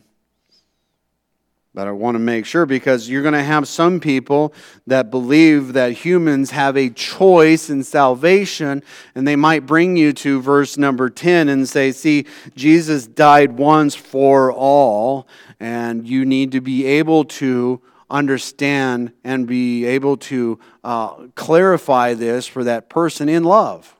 But 1.74 1.88
I 1.88 1.92
want 1.92 2.16
to 2.16 2.18
make 2.18 2.44
sure 2.44 2.66
because 2.66 3.08
you're 3.08 3.22
going 3.22 3.32
to 3.32 3.42
have 3.42 3.66
some 3.66 3.98
people 3.98 4.52
that 4.86 5.10
believe 5.10 5.72
that 5.72 5.92
humans 5.92 6.50
have 6.50 6.76
a 6.76 6.90
choice 6.90 7.70
in 7.70 7.82
salvation, 7.82 8.82
and 9.14 9.26
they 9.26 9.36
might 9.36 9.64
bring 9.64 9.96
you 9.96 10.12
to 10.12 10.42
verse 10.42 10.76
number 10.76 11.08
10 11.08 11.48
and 11.48 11.66
say, 11.66 11.90
See, 11.92 12.26
Jesus 12.54 13.06
died 13.06 13.52
once 13.52 13.94
for 13.94 14.52
all, 14.52 15.26
and 15.62 16.08
you 16.08 16.24
need 16.24 16.50
to 16.50 16.60
be 16.60 16.84
able 16.84 17.24
to 17.24 17.80
understand 18.10 19.12
and 19.22 19.46
be 19.46 19.84
able 19.84 20.16
to 20.16 20.58
uh, 20.82 21.28
clarify 21.36 22.14
this 22.14 22.48
for 22.48 22.64
that 22.64 22.88
person 22.88 23.28
in 23.28 23.44
love. 23.44 23.94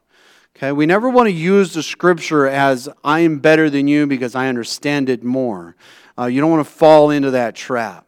Okay, 0.57 0.73
we 0.73 0.87
never 0.87 1.09
want 1.09 1.29
to 1.29 1.33
use 1.33 1.73
the 1.73 1.83
scripture 1.83 2.49
as 2.49 2.89
I 3.05 3.21
am 3.21 3.39
better 3.39 3.71
than 3.71 3.87
you 3.87 4.09
because 4.09 4.35
I 4.35 4.49
understand 4.49 5.09
it 5.09 5.23
more. 5.23 5.77
Uh, 6.19 6.27
you 6.27 6.41
don't 6.41 6.51
want 6.51 6.67
to 6.67 6.73
fall 6.73 7.11
into 7.11 7.31
that 7.31 7.55
trap 7.55 8.07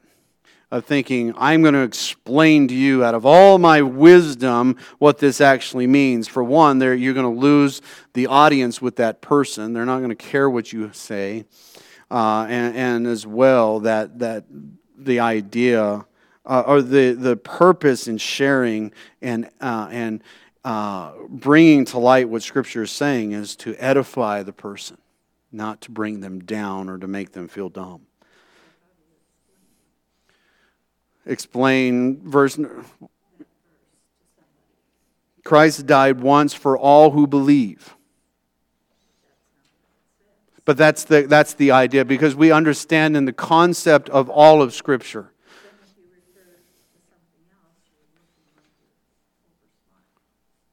of 0.73 0.85
thinking, 0.85 1.33
I'm 1.37 1.63
going 1.63 1.75
to 1.75 1.83
explain 1.83 2.67
to 2.67 2.75
you 2.75 3.05
out 3.05 3.15
of 3.15 3.25
all 3.25 3.59
my 3.59 3.83
wisdom 3.83 4.77
what 4.99 5.19
this 5.19 5.41
actually 5.41 5.87
means. 5.87 6.27
For 6.27 6.43
one, 6.43 6.81
you're 6.81 7.15
going 7.15 7.33
to 7.33 7.41
lose 7.41 7.81
the 8.15 8.27
audience 8.27 8.83
with 8.83 8.97
that 8.97 9.21
person. 9.21 9.75
They're 9.75 9.87
not 9.87 9.99
going 9.99 10.11
to 10.11 10.17
care 10.17 10.51
what 10.51 10.73
you 10.73 10.91
say. 10.93 11.45
Uh, 12.15 12.47
and, 12.49 12.77
and, 12.77 13.07
as 13.09 13.27
well, 13.27 13.81
that, 13.81 14.21
that 14.21 14.45
the 14.97 15.19
idea 15.19 16.07
uh, 16.47 16.63
or 16.65 16.81
the, 16.81 17.11
the 17.11 17.37
purpose 17.37 18.07
in 18.07 18.19
sharing 18.19 18.93
and, 19.21 19.51
uh, 19.61 19.89
and 19.91 20.23
uh, 20.65 21.11
bringing 21.29 21.85
to 21.85 21.99
light 21.99 22.29
what 22.29 22.41
Scripture 22.41 22.85
is 22.85 22.93
saying 22.93 23.33
is 23.33 23.57
to 23.57 23.75
edify 23.81 24.45
the 24.45 24.53
person 24.53 24.97
not 25.51 25.81
to 25.81 25.91
bring 25.91 26.21
them 26.21 26.39
down 26.39 26.89
or 26.89 26.99
to 26.99 27.09
make 27.09 27.33
them 27.33 27.49
feel 27.49 27.69
dumb. 27.69 28.03
Explain 31.27 32.21
verse. 32.29 32.57
Christ 35.43 35.85
died 35.87 36.21
once 36.21 36.55
for 36.55 36.79
all 36.79 37.11
who 37.11 37.27
believe. 37.27 37.94
But 40.65 40.77
that's 40.77 41.05
the, 41.05 41.23
that's 41.23 41.55
the 41.55 41.71
idea 41.71 42.05
because 42.05 42.35
we 42.35 42.51
understand 42.51 43.17
in 43.17 43.27
the 43.27 43.33
concept 43.33 44.09
of 44.09 44.31
all 44.31 44.63
of 44.63 44.73
Scripture. 44.73 45.31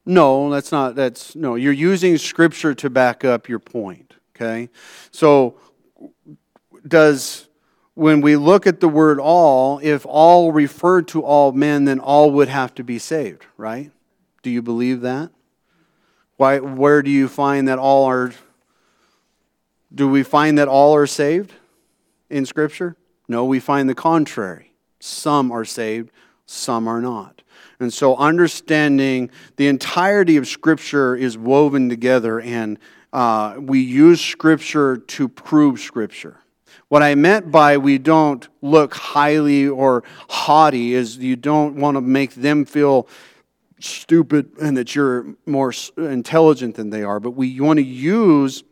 No, 0.05 0.49
that's 0.49 0.71
not, 0.71 0.95
that's, 0.95 1.35
no, 1.35 1.55
you're 1.55 1.71
using 1.71 2.17
Scripture 2.17 2.73
to 2.75 2.89
back 2.89 3.23
up 3.23 3.47
your 3.47 3.59
point. 3.59 4.13
Okay? 4.35 4.69
So, 5.11 5.59
does, 6.87 7.47
when 7.93 8.21
we 8.21 8.35
look 8.35 8.65
at 8.65 8.79
the 8.79 8.89
word 8.89 9.19
all, 9.19 9.79
if 9.83 10.05
all 10.07 10.51
referred 10.51 11.07
to 11.09 11.23
all 11.23 11.51
men, 11.51 11.85
then 11.85 11.99
all 11.99 12.31
would 12.31 12.47
have 12.47 12.73
to 12.75 12.83
be 12.83 12.97
saved, 12.97 13.45
right? 13.57 13.91
Do 14.41 14.49
you 14.49 14.61
believe 14.61 15.01
that? 15.01 15.29
Why, 16.37 16.59
where 16.59 17.03
do 17.03 17.11
you 17.11 17.27
find 17.27 17.67
that 17.67 17.77
all 17.77 18.05
are, 18.05 18.33
do 19.93 20.07
we 20.07 20.23
find 20.23 20.57
that 20.57 20.67
all 20.67 20.95
are 20.95 21.07
saved 21.07 21.53
in 22.29 22.45
Scripture? 22.45 22.95
No, 23.27 23.45
we 23.45 23.59
find 23.59 23.89
the 23.89 23.95
contrary. 23.95 24.73
Some 24.99 25.51
are 25.51 25.65
saved, 25.65 26.11
some 26.45 26.87
are 26.87 27.01
not. 27.01 27.41
And 27.79 27.91
so, 27.91 28.15
understanding 28.15 29.31
the 29.55 29.67
entirety 29.67 30.37
of 30.37 30.47
Scripture 30.47 31.15
is 31.15 31.37
woven 31.37 31.89
together, 31.89 32.39
and 32.39 32.77
uh, 33.11 33.55
we 33.59 33.79
use 33.79 34.21
Scripture 34.21 34.97
to 34.97 35.27
prove 35.27 35.79
Scripture. 35.79 36.37
What 36.89 37.01
I 37.01 37.15
meant 37.15 37.51
by 37.51 37.77
we 37.77 37.97
don't 37.97 38.47
look 38.61 38.93
highly 38.93 39.67
or 39.67 40.03
haughty 40.29 40.93
is 40.93 41.17
you 41.17 41.35
don't 41.35 41.77
want 41.77 41.95
to 41.95 42.01
make 42.01 42.35
them 42.35 42.65
feel 42.65 43.07
stupid 43.79 44.51
and 44.61 44.77
that 44.77 44.93
you're 44.93 45.35
more 45.45 45.73
intelligent 45.97 46.75
than 46.75 46.89
they 46.89 47.03
are, 47.03 47.19
but 47.19 47.31
we 47.31 47.59
want 47.59 47.77
to 47.77 47.83
use 47.83 48.63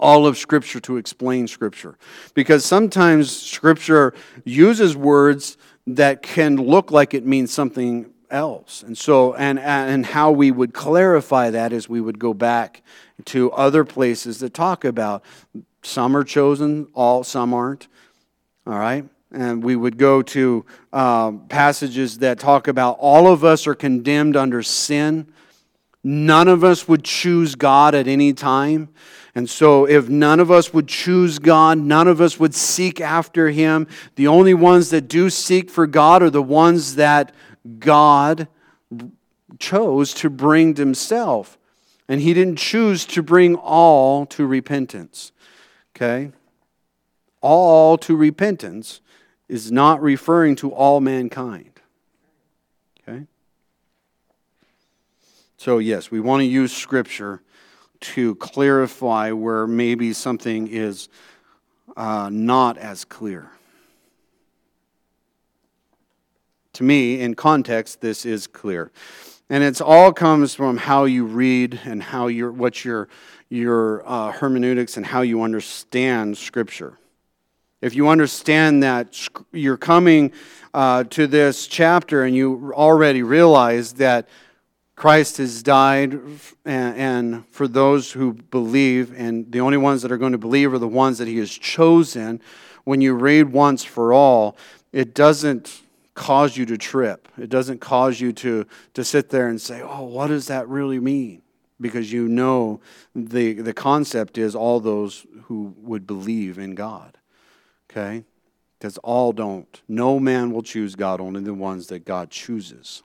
all 0.00 0.26
of 0.26 0.36
Scripture 0.36 0.80
to 0.80 0.96
explain 0.96 1.46
Scripture. 1.46 1.96
Because 2.34 2.64
sometimes 2.64 3.30
Scripture 3.30 4.12
uses 4.44 4.96
words 4.96 5.56
that 5.86 6.22
can 6.22 6.56
look 6.56 6.90
like 6.90 7.14
it 7.14 7.24
means 7.24 7.52
something 7.52 8.12
else. 8.30 8.82
And 8.82 8.96
so, 8.96 9.34
and, 9.34 9.58
and 9.58 10.06
how 10.06 10.30
we 10.30 10.50
would 10.50 10.72
clarify 10.72 11.50
that 11.50 11.72
is 11.72 11.88
we 11.88 12.00
would 12.00 12.18
go 12.18 12.34
back 12.34 12.82
to 13.26 13.52
other 13.52 13.84
places 13.84 14.40
that 14.40 14.54
talk 14.54 14.84
about 14.84 15.22
Some 15.82 16.16
are 16.16 16.24
chosen, 16.24 16.88
all 16.94 17.24
some 17.24 17.54
aren't. 17.54 17.88
All 18.66 18.78
right? 18.78 19.04
And 19.32 19.62
we 19.62 19.76
would 19.76 19.96
go 19.96 20.22
to 20.22 20.64
uh, 20.92 21.32
passages 21.48 22.18
that 22.18 22.38
talk 22.38 22.68
about 22.68 22.96
all 22.98 23.32
of 23.32 23.44
us 23.44 23.66
are 23.66 23.74
condemned 23.74 24.36
under 24.36 24.62
sin. 24.62 25.32
None 26.02 26.48
of 26.48 26.64
us 26.64 26.88
would 26.88 27.04
choose 27.04 27.54
God 27.54 27.94
at 27.94 28.08
any 28.08 28.32
time. 28.32 28.88
And 29.34 29.48
so, 29.48 29.84
if 29.86 30.08
none 30.08 30.40
of 30.40 30.50
us 30.50 30.74
would 30.74 30.88
choose 30.88 31.38
God, 31.38 31.78
none 31.78 32.08
of 32.08 32.20
us 32.20 32.40
would 32.40 32.54
seek 32.54 33.00
after 33.00 33.50
Him. 33.50 33.86
The 34.16 34.26
only 34.26 34.54
ones 34.54 34.90
that 34.90 35.02
do 35.02 35.30
seek 35.30 35.70
for 35.70 35.86
God 35.86 36.22
are 36.22 36.30
the 36.30 36.42
ones 36.42 36.96
that 36.96 37.32
God 37.78 38.48
chose 39.58 40.12
to 40.14 40.30
bring 40.30 40.74
to 40.74 40.82
Himself. 40.82 41.58
And 42.08 42.20
He 42.20 42.34
didn't 42.34 42.56
choose 42.56 43.04
to 43.06 43.22
bring 43.22 43.54
all 43.54 44.26
to 44.26 44.46
repentance. 44.46 45.30
Okay? 45.94 46.32
All 47.40 47.96
to 47.98 48.16
repentance 48.16 49.00
is 49.48 49.70
not 49.70 50.02
referring 50.02 50.56
to 50.56 50.72
all 50.72 51.00
mankind. 51.00 51.80
Okay? 53.08 53.26
So, 55.56 55.78
yes, 55.78 56.10
we 56.10 56.18
want 56.18 56.40
to 56.40 56.46
use 56.46 56.72
Scripture 56.72 57.42
to 58.00 58.34
clarify 58.36 59.32
where 59.32 59.66
maybe 59.66 60.12
something 60.12 60.68
is 60.68 61.08
uh, 61.96 62.28
not 62.32 62.78
as 62.78 63.04
clear. 63.04 63.50
To 66.74 66.82
me, 66.82 67.20
in 67.20 67.34
context, 67.34 68.00
this 68.00 68.24
is 68.24 68.46
clear. 68.46 68.90
And 69.50 69.64
it's 69.64 69.80
all 69.80 70.12
comes 70.12 70.54
from 70.54 70.76
how 70.76 71.04
you 71.04 71.24
read 71.24 71.80
and 71.84 72.02
how 72.02 72.28
your 72.28 72.52
what 72.52 72.84
your 72.84 73.08
your 73.48 74.08
uh, 74.08 74.30
hermeneutics 74.30 74.96
and 74.96 75.04
how 75.04 75.22
you 75.22 75.42
understand 75.42 76.38
Scripture. 76.38 76.96
If 77.80 77.94
you 77.94 78.08
understand 78.08 78.82
that 78.82 79.28
you're 79.52 79.76
coming 79.76 80.32
uh, 80.72 81.04
to 81.04 81.26
this 81.26 81.66
chapter 81.66 82.24
and 82.24 82.36
you 82.36 82.72
already 82.74 83.22
realize 83.22 83.94
that 83.94 84.28
Christ 85.00 85.38
has 85.38 85.62
died, 85.62 86.20
and, 86.66 87.46
for 87.46 87.66
those 87.66 88.12
who 88.12 88.34
believe, 88.34 89.18
and 89.18 89.50
the 89.50 89.60
only 89.60 89.78
ones 89.78 90.02
that 90.02 90.12
are 90.12 90.18
going 90.18 90.32
to 90.32 90.36
believe 90.36 90.74
are 90.74 90.78
the 90.78 90.86
ones 90.86 91.16
that 91.16 91.26
He 91.26 91.38
has 91.38 91.50
chosen. 91.50 92.38
When 92.84 93.00
you 93.00 93.14
read 93.14 93.50
once 93.50 93.82
for 93.82 94.12
all, 94.12 94.58
it 94.92 95.14
doesn't 95.14 95.80
cause 96.12 96.58
you 96.58 96.66
to 96.66 96.76
trip. 96.76 97.28
It 97.38 97.48
doesn't 97.48 97.80
cause 97.80 98.20
you 98.20 98.34
to, 98.34 98.66
to 98.92 99.02
sit 99.02 99.30
there 99.30 99.48
and 99.48 99.58
say, 99.58 99.80
oh, 99.80 100.04
what 100.04 100.26
does 100.26 100.48
that 100.48 100.68
really 100.68 101.00
mean? 101.00 101.40
Because 101.80 102.12
you 102.12 102.28
know 102.28 102.82
the, 103.14 103.54
the 103.54 103.72
concept 103.72 104.36
is 104.36 104.54
all 104.54 104.80
those 104.80 105.26
who 105.44 105.74
would 105.78 106.06
believe 106.06 106.58
in 106.58 106.74
God. 106.74 107.16
Okay? 107.90 108.24
Because 108.78 108.98
all 108.98 109.32
don't. 109.32 109.80
No 109.88 110.20
man 110.20 110.52
will 110.52 110.62
choose 110.62 110.94
God, 110.94 111.22
only 111.22 111.40
the 111.40 111.54
ones 111.54 111.86
that 111.86 112.04
God 112.04 112.28
chooses. 112.28 113.02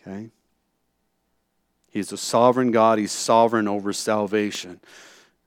Okay? 0.00 0.32
He's 1.92 2.10
a 2.10 2.16
sovereign 2.16 2.70
God. 2.70 2.98
He's 2.98 3.12
sovereign 3.12 3.68
over 3.68 3.92
salvation. 3.92 4.80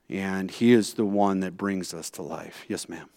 And 0.08 0.48
He 0.48 0.72
is 0.72 0.94
the 0.94 1.04
one 1.04 1.40
that 1.40 1.56
brings 1.56 1.92
us 1.92 2.08
to 2.10 2.22
life. 2.22 2.64
Yes, 2.68 2.88
ma'am. 2.88 3.08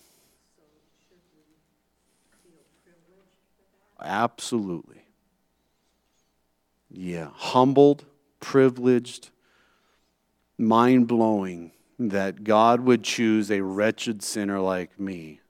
Absolutely. 4.02 5.04
Yeah. 6.90 7.30
Humbled, 7.36 8.06
privileged, 8.40 9.30
mind 10.58 11.08
blowing 11.08 11.72
that 12.00 12.44
God 12.44 12.80
would 12.80 13.04
choose 13.04 13.52
a 13.52 13.62
wretched 13.62 14.24
sinner 14.24 14.60
like 14.60 15.00
me. 15.00 15.42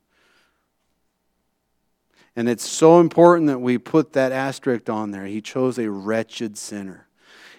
And 2.35 2.49
it's 2.49 2.67
so 2.67 2.99
important 2.99 3.47
that 3.47 3.59
we 3.59 3.77
put 3.77 4.13
that 4.13 4.33
asterisk 4.33 4.89
on 4.89 5.11
there. 5.11 5.25
He 5.25 5.39
chose 5.39 5.79
a 5.79 5.89
wretched 5.89 6.57
sinner. 6.57 7.08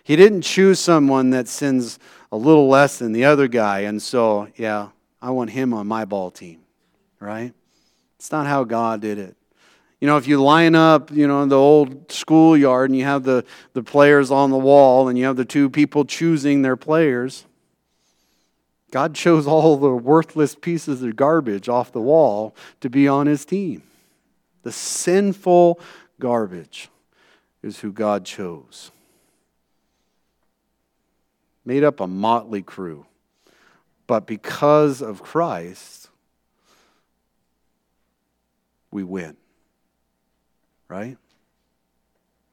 He 0.03 0.17
didn't 0.17 0.43
choose 0.43 0.79
someone 0.79 1.31
that 1.31 1.49
sins 1.49 1.99
a 2.33 2.37
little 2.37 2.69
less 2.69 2.99
than 2.99 3.13
the 3.13 3.25
other 3.25 3.49
guy, 3.49 3.81
and 3.81 4.01
so, 4.01 4.49
yeah, 4.57 4.89
I 5.21 5.31
want 5.31 5.51
him 5.51 5.75
on 5.75 5.87
my 5.87 6.05
ball 6.05 6.31
team, 6.31 6.61
right? 7.19 7.53
It's 8.19 8.33
not 8.33 8.47
how 8.47 8.65
God 8.65 9.01
did 9.01 9.19
it. 9.19 9.37
You 10.01 10.07
know, 10.07 10.17
if 10.17 10.27
you 10.27 10.43
line 10.43 10.75
up, 10.75 11.11
you 11.11 11.27
know, 11.27 11.45
the 11.45 11.59
old 11.59 12.11
schoolyard 12.11 12.89
and 12.89 12.99
you 12.99 13.05
have 13.05 13.23
the, 13.23 13.45
the 13.75 13.83
players 13.83 14.31
on 14.31 14.51
the 14.51 14.59
wall 14.59 15.09
and 15.09 15.19
you 15.19 15.27
have 15.27 15.37
the 15.37 15.45
two 15.45 15.69
people 15.69 16.07
choosing 16.07 16.63
their 16.63 16.77
players, 16.77 17.45
God 18.91 19.15
chose 19.15 19.47
all 19.47 19.77
the 19.77 19.91
worthless 19.91 20.55
pieces 20.55 21.03
of 21.03 21.17
garbage 21.17 21.69
off 21.69 21.93
the 21.93 22.01
wall 22.01 22.57
to 22.81 22.89
be 22.89 23.07
on 23.07 23.27
his 23.27 23.45
team. 23.45 23.83
The 24.63 24.73
sinful 24.73 25.79
garbage 26.19 26.89
is 27.63 27.81
who 27.81 27.93
God 27.93 28.25
chose 28.25 28.91
made 31.71 31.85
up 31.85 32.01
a 32.01 32.07
motley 32.09 32.63
crew. 32.63 33.07
But 34.09 34.27
because 34.27 35.01
of 35.01 35.23
Christ, 35.23 36.09
we 38.91 39.05
win. 39.05 39.37
Right? 40.89 41.17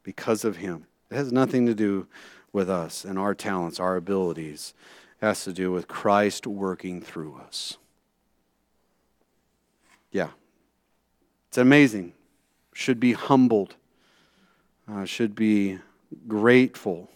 Because 0.04 0.46
of 0.46 0.58
Him. 0.58 0.86
It 1.10 1.16
has 1.16 1.32
nothing 1.32 1.66
to 1.66 1.74
do 1.74 2.06
with 2.54 2.70
us 2.70 3.04
and 3.04 3.18
our 3.18 3.34
talents, 3.34 3.80
our 3.80 3.96
abilities. 3.96 4.76
It 5.20 5.26
has 5.26 5.44
to 5.46 5.52
do 5.52 5.72
with 5.72 5.88
Christ 5.88 6.46
working 6.46 7.02
through 7.02 7.42
us. 7.44 7.80
Yeah. 10.12 10.30
It's 11.48 11.58
amazing. 11.58 12.14
Should 12.72 13.00
be 13.00 13.14
humbled, 13.14 13.78
uh, 14.88 15.06
should 15.06 15.34
be 15.34 15.80
grateful 16.28 17.10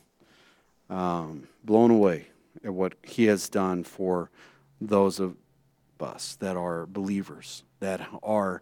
um, 0.90 1.48
blown 1.64 1.92
away 1.92 2.28
at 2.64 2.74
what 2.74 2.94
He 3.04 3.26
has 3.26 3.50
done 3.50 3.84
for 3.84 4.30
those 4.80 5.20
of 5.20 5.36
us 6.00 6.36
that 6.40 6.58
are 6.58 6.86
believers, 6.86 7.64
that 7.80 8.08
are 8.24 8.62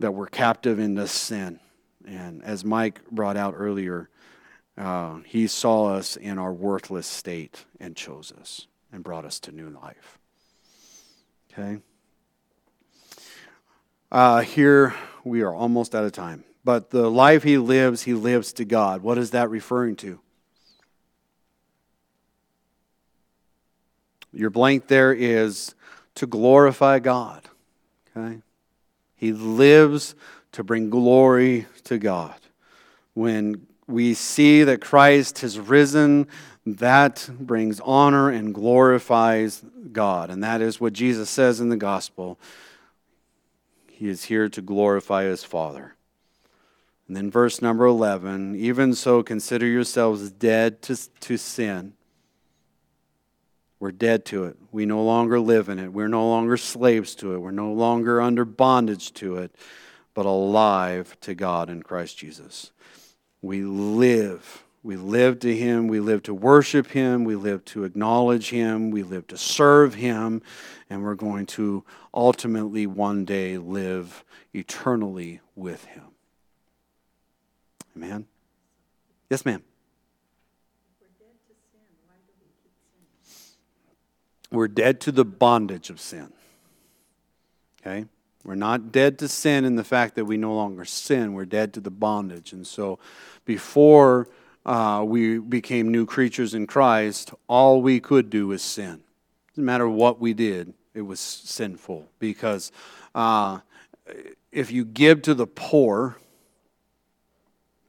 that 0.00 0.12
were 0.12 0.26
captive 0.26 0.78
into 0.78 1.06
sin. 1.06 1.60
And 2.06 2.42
as 2.44 2.64
Mike 2.64 3.00
brought 3.10 3.36
out 3.36 3.54
earlier, 3.56 4.08
uh, 4.76 5.18
he 5.26 5.46
saw 5.46 5.94
us 5.94 6.16
in 6.16 6.38
our 6.38 6.52
worthless 6.52 7.06
state 7.06 7.64
and 7.80 7.96
chose 7.96 8.32
us 8.32 8.68
and 8.92 9.02
brought 9.02 9.24
us 9.24 9.40
to 9.40 9.52
new 9.52 9.68
life. 9.68 10.18
Okay? 11.52 11.80
Uh, 14.10 14.40
here 14.40 14.94
we 15.24 15.42
are 15.42 15.54
almost 15.54 15.94
out 15.94 16.04
of 16.04 16.12
time. 16.12 16.44
But 16.64 16.90
the 16.90 17.10
life 17.10 17.42
he 17.42 17.58
lives, 17.58 18.02
he 18.02 18.14
lives 18.14 18.52
to 18.54 18.64
God. 18.64 19.02
What 19.02 19.18
is 19.18 19.32
that 19.32 19.50
referring 19.50 19.96
to? 19.96 20.20
Your 24.38 24.50
blank 24.50 24.86
there 24.86 25.12
is 25.12 25.74
to 26.14 26.24
glorify 26.24 27.00
God. 27.00 27.42
Okay? 28.16 28.38
He 29.16 29.32
lives 29.32 30.14
to 30.52 30.62
bring 30.62 30.90
glory 30.90 31.66
to 31.84 31.98
God. 31.98 32.36
When 33.14 33.66
we 33.88 34.14
see 34.14 34.62
that 34.62 34.80
Christ 34.80 35.40
has 35.40 35.58
risen, 35.58 36.28
that 36.64 37.28
brings 37.40 37.80
honor 37.80 38.30
and 38.30 38.54
glorifies 38.54 39.64
God. 39.90 40.30
And 40.30 40.44
that 40.44 40.60
is 40.60 40.80
what 40.80 40.92
Jesus 40.92 41.28
says 41.28 41.58
in 41.58 41.68
the 41.68 41.76
gospel. 41.76 42.38
He 43.90 44.08
is 44.08 44.26
here 44.26 44.48
to 44.50 44.62
glorify 44.62 45.24
his 45.24 45.42
Father. 45.42 45.96
And 47.08 47.16
then 47.16 47.28
verse 47.28 47.60
number 47.60 47.86
11 47.86 48.54
even 48.54 48.94
so, 48.94 49.24
consider 49.24 49.66
yourselves 49.66 50.30
dead 50.30 50.80
to, 50.82 50.96
to 51.22 51.36
sin 51.36 51.94
we're 53.80 53.92
dead 53.92 54.24
to 54.26 54.44
it. 54.44 54.56
We 54.72 54.86
no 54.86 55.02
longer 55.02 55.38
live 55.38 55.68
in 55.68 55.78
it. 55.78 55.92
We're 55.92 56.08
no 56.08 56.28
longer 56.28 56.56
slaves 56.56 57.14
to 57.16 57.34
it. 57.34 57.38
We're 57.38 57.50
no 57.52 57.72
longer 57.72 58.20
under 58.20 58.44
bondage 58.44 59.12
to 59.14 59.36
it, 59.36 59.54
but 60.14 60.26
alive 60.26 61.16
to 61.20 61.34
God 61.34 61.70
in 61.70 61.82
Christ 61.82 62.18
Jesus. 62.18 62.72
We 63.40 63.62
live. 63.62 64.64
We 64.82 64.96
live 64.96 65.38
to 65.40 65.54
Him. 65.54 65.86
We 65.86 66.00
live 66.00 66.24
to 66.24 66.34
worship 66.34 66.88
Him. 66.88 67.24
We 67.24 67.36
live 67.36 67.64
to 67.66 67.84
acknowledge 67.84 68.50
Him. 68.50 68.90
We 68.90 69.04
live 69.04 69.26
to 69.28 69.36
serve 69.36 69.94
Him. 69.94 70.42
And 70.90 71.04
we're 71.04 71.14
going 71.14 71.46
to 71.46 71.84
ultimately 72.12 72.86
one 72.86 73.24
day 73.24 73.58
live 73.58 74.24
eternally 74.52 75.40
with 75.54 75.84
Him. 75.84 76.04
Amen? 77.96 78.26
Yes, 79.30 79.44
ma'am. 79.44 79.62
We're 84.50 84.68
dead 84.68 85.00
to 85.02 85.12
the 85.12 85.24
bondage 85.24 85.90
of 85.90 86.00
sin. 86.00 86.32
Okay? 87.80 88.06
We're 88.44 88.54
not 88.54 88.92
dead 88.92 89.18
to 89.18 89.28
sin 89.28 89.64
in 89.64 89.76
the 89.76 89.84
fact 89.84 90.14
that 90.14 90.24
we 90.24 90.36
no 90.36 90.54
longer 90.54 90.84
sin. 90.84 91.34
We're 91.34 91.44
dead 91.44 91.74
to 91.74 91.80
the 91.80 91.90
bondage. 91.90 92.52
And 92.52 92.66
so 92.66 92.98
before 93.44 94.28
uh, 94.64 95.04
we 95.06 95.38
became 95.38 95.90
new 95.90 96.06
creatures 96.06 96.54
in 96.54 96.66
Christ, 96.66 97.32
all 97.46 97.82
we 97.82 98.00
could 98.00 98.30
do 98.30 98.48
was 98.48 98.62
sin. 98.62 99.02
Doesn't 99.50 99.64
matter 99.64 99.88
what 99.88 100.20
we 100.20 100.34
did, 100.34 100.72
it 100.94 101.02
was 101.02 101.20
sinful. 101.20 102.08
Because 102.18 102.72
uh, 103.14 103.58
if 104.52 104.70
you 104.70 104.84
give 104.84 105.22
to 105.22 105.34
the 105.34 105.46
poor 105.46 106.16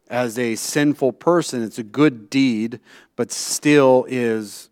as 0.09 0.39
a 0.39 0.55
sinful 0.55 1.13
person, 1.13 1.61
it's 1.63 1.77
a 1.77 1.83
good 1.83 2.29
deed, 2.29 2.79
but 3.15 3.31
still 3.31 4.05
is 4.09 4.68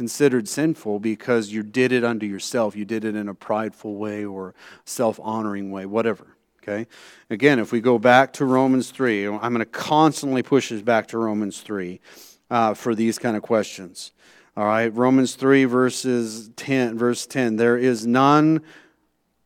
considered 0.00 0.48
sinful 0.48 0.98
because 0.98 1.52
you 1.52 1.62
did 1.62 1.92
it 1.92 2.04
unto 2.04 2.24
yourself. 2.24 2.74
You 2.74 2.86
did 2.86 3.04
it 3.04 3.14
in 3.14 3.28
a 3.28 3.34
prideful 3.34 3.96
way 3.96 4.24
or 4.24 4.54
self 4.86 5.20
honoring 5.22 5.70
way, 5.70 5.84
whatever. 5.84 6.38
Okay? 6.62 6.86
Again, 7.28 7.58
if 7.58 7.70
we 7.70 7.82
go 7.82 7.98
back 7.98 8.32
to 8.34 8.46
Romans 8.46 8.90
3, 8.92 9.26
I'm 9.26 9.52
going 9.52 9.58
to 9.58 9.66
constantly 9.66 10.42
push 10.42 10.72
us 10.72 10.80
back 10.80 11.08
to 11.08 11.18
Romans 11.18 11.60
3 11.60 12.00
uh, 12.50 12.72
for 12.72 12.94
these 12.94 13.18
kind 13.18 13.36
of 13.36 13.42
questions. 13.42 14.12
All 14.56 14.64
right, 14.64 14.88
Romans 14.88 15.34
3, 15.34 15.66
verses 15.66 16.48
10, 16.56 16.96
verse 16.96 17.26
10. 17.26 17.56
There 17.56 17.76
is 17.76 18.06
none 18.06 18.62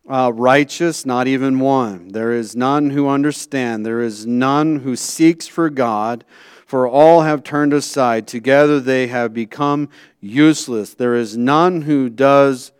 uh, 0.08 0.30
righteous, 0.32 1.04
not 1.04 1.26
even 1.26 1.58
one. 1.58 2.10
There 2.12 2.30
is 2.30 2.54
none 2.54 2.90
who 2.90 3.08
understand. 3.08 3.84
There 3.84 4.00
is 4.00 4.24
none 4.24 4.76
who 4.76 4.94
seeks 4.94 5.48
for 5.48 5.68
God, 5.68 6.24
for 6.66 6.88
all 6.88 7.22
have 7.22 7.42
turned 7.42 7.72
aside. 7.72 8.26
Together 8.26 8.80
they 8.80 9.06
have 9.06 9.32
become 9.32 9.88
useless. 10.24 10.94
There 10.94 11.14
is 11.14 11.36
none 11.36 11.82
who 11.82 12.08
does 12.08 12.72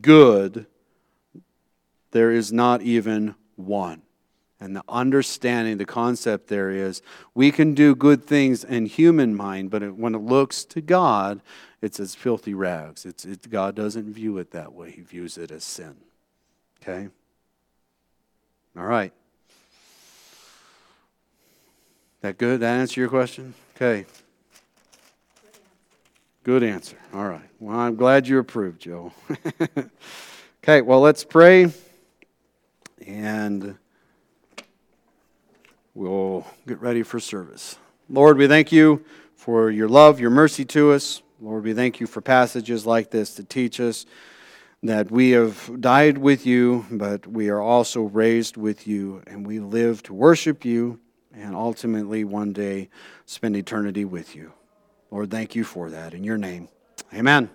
good. 0.00 0.66
There 2.10 2.32
is 2.32 2.52
not 2.52 2.82
even 2.82 3.34
one. 3.56 4.02
And 4.60 4.74
the 4.74 4.82
understanding, 4.88 5.78
the 5.78 5.84
concept 5.84 6.48
there 6.48 6.70
is 6.70 7.00
we 7.32 7.52
can 7.52 7.74
do 7.74 7.94
good 7.94 8.24
things 8.24 8.64
in 8.64 8.86
human 8.86 9.36
mind, 9.36 9.70
but 9.70 9.96
when 9.96 10.14
it 10.16 10.22
looks 10.22 10.64
to 10.66 10.80
God, 10.80 11.40
it's 11.80 12.00
as 12.00 12.16
filthy 12.16 12.54
rags. 12.54 13.06
It's, 13.06 13.24
it, 13.24 13.48
God 13.48 13.76
doesn't 13.76 14.12
view 14.12 14.38
it 14.38 14.50
that 14.50 14.72
way, 14.72 14.90
He 14.90 15.02
views 15.02 15.38
it 15.38 15.52
as 15.52 15.62
sin. 15.62 15.96
Okay? 16.82 17.08
All 18.76 18.84
right. 18.84 19.12
That 22.22 22.36
good? 22.36 22.60
That 22.60 22.80
answer 22.80 23.00
your 23.00 23.10
question? 23.10 23.54
Okay. 23.76 24.06
Good 26.48 26.62
answer. 26.62 26.96
All 27.12 27.28
right. 27.28 27.50
Well, 27.60 27.78
I'm 27.78 27.94
glad 27.94 28.26
you 28.26 28.38
approved, 28.38 28.80
Joe. 28.80 29.12
okay, 30.64 30.80
well, 30.80 31.00
let's 31.00 31.22
pray 31.22 31.70
and 33.06 33.76
we'll 35.94 36.46
get 36.66 36.80
ready 36.80 37.02
for 37.02 37.20
service. 37.20 37.76
Lord, 38.08 38.38
we 38.38 38.48
thank 38.48 38.72
you 38.72 39.04
for 39.36 39.70
your 39.70 39.90
love, 39.90 40.20
your 40.20 40.30
mercy 40.30 40.64
to 40.64 40.92
us. 40.92 41.20
Lord, 41.38 41.64
we 41.64 41.74
thank 41.74 42.00
you 42.00 42.06
for 42.06 42.22
passages 42.22 42.86
like 42.86 43.10
this 43.10 43.34
to 43.34 43.44
teach 43.44 43.78
us 43.78 44.06
that 44.82 45.10
we 45.10 45.32
have 45.32 45.78
died 45.82 46.16
with 46.16 46.46
you, 46.46 46.86
but 46.90 47.26
we 47.26 47.50
are 47.50 47.60
also 47.60 48.04
raised 48.04 48.56
with 48.56 48.86
you, 48.86 49.22
and 49.26 49.46
we 49.46 49.60
live 49.60 50.02
to 50.04 50.14
worship 50.14 50.64
you 50.64 50.98
and 51.34 51.54
ultimately 51.54 52.24
one 52.24 52.54
day 52.54 52.88
spend 53.26 53.54
eternity 53.54 54.06
with 54.06 54.34
you. 54.34 54.54
Lord, 55.10 55.30
thank 55.30 55.54
you 55.54 55.64
for 55.64 55.90
that. 55.90 56.14
In 56.14 56.24
your 56.24 56.38
name, 56.38 56.68
amen. 57.14 57.50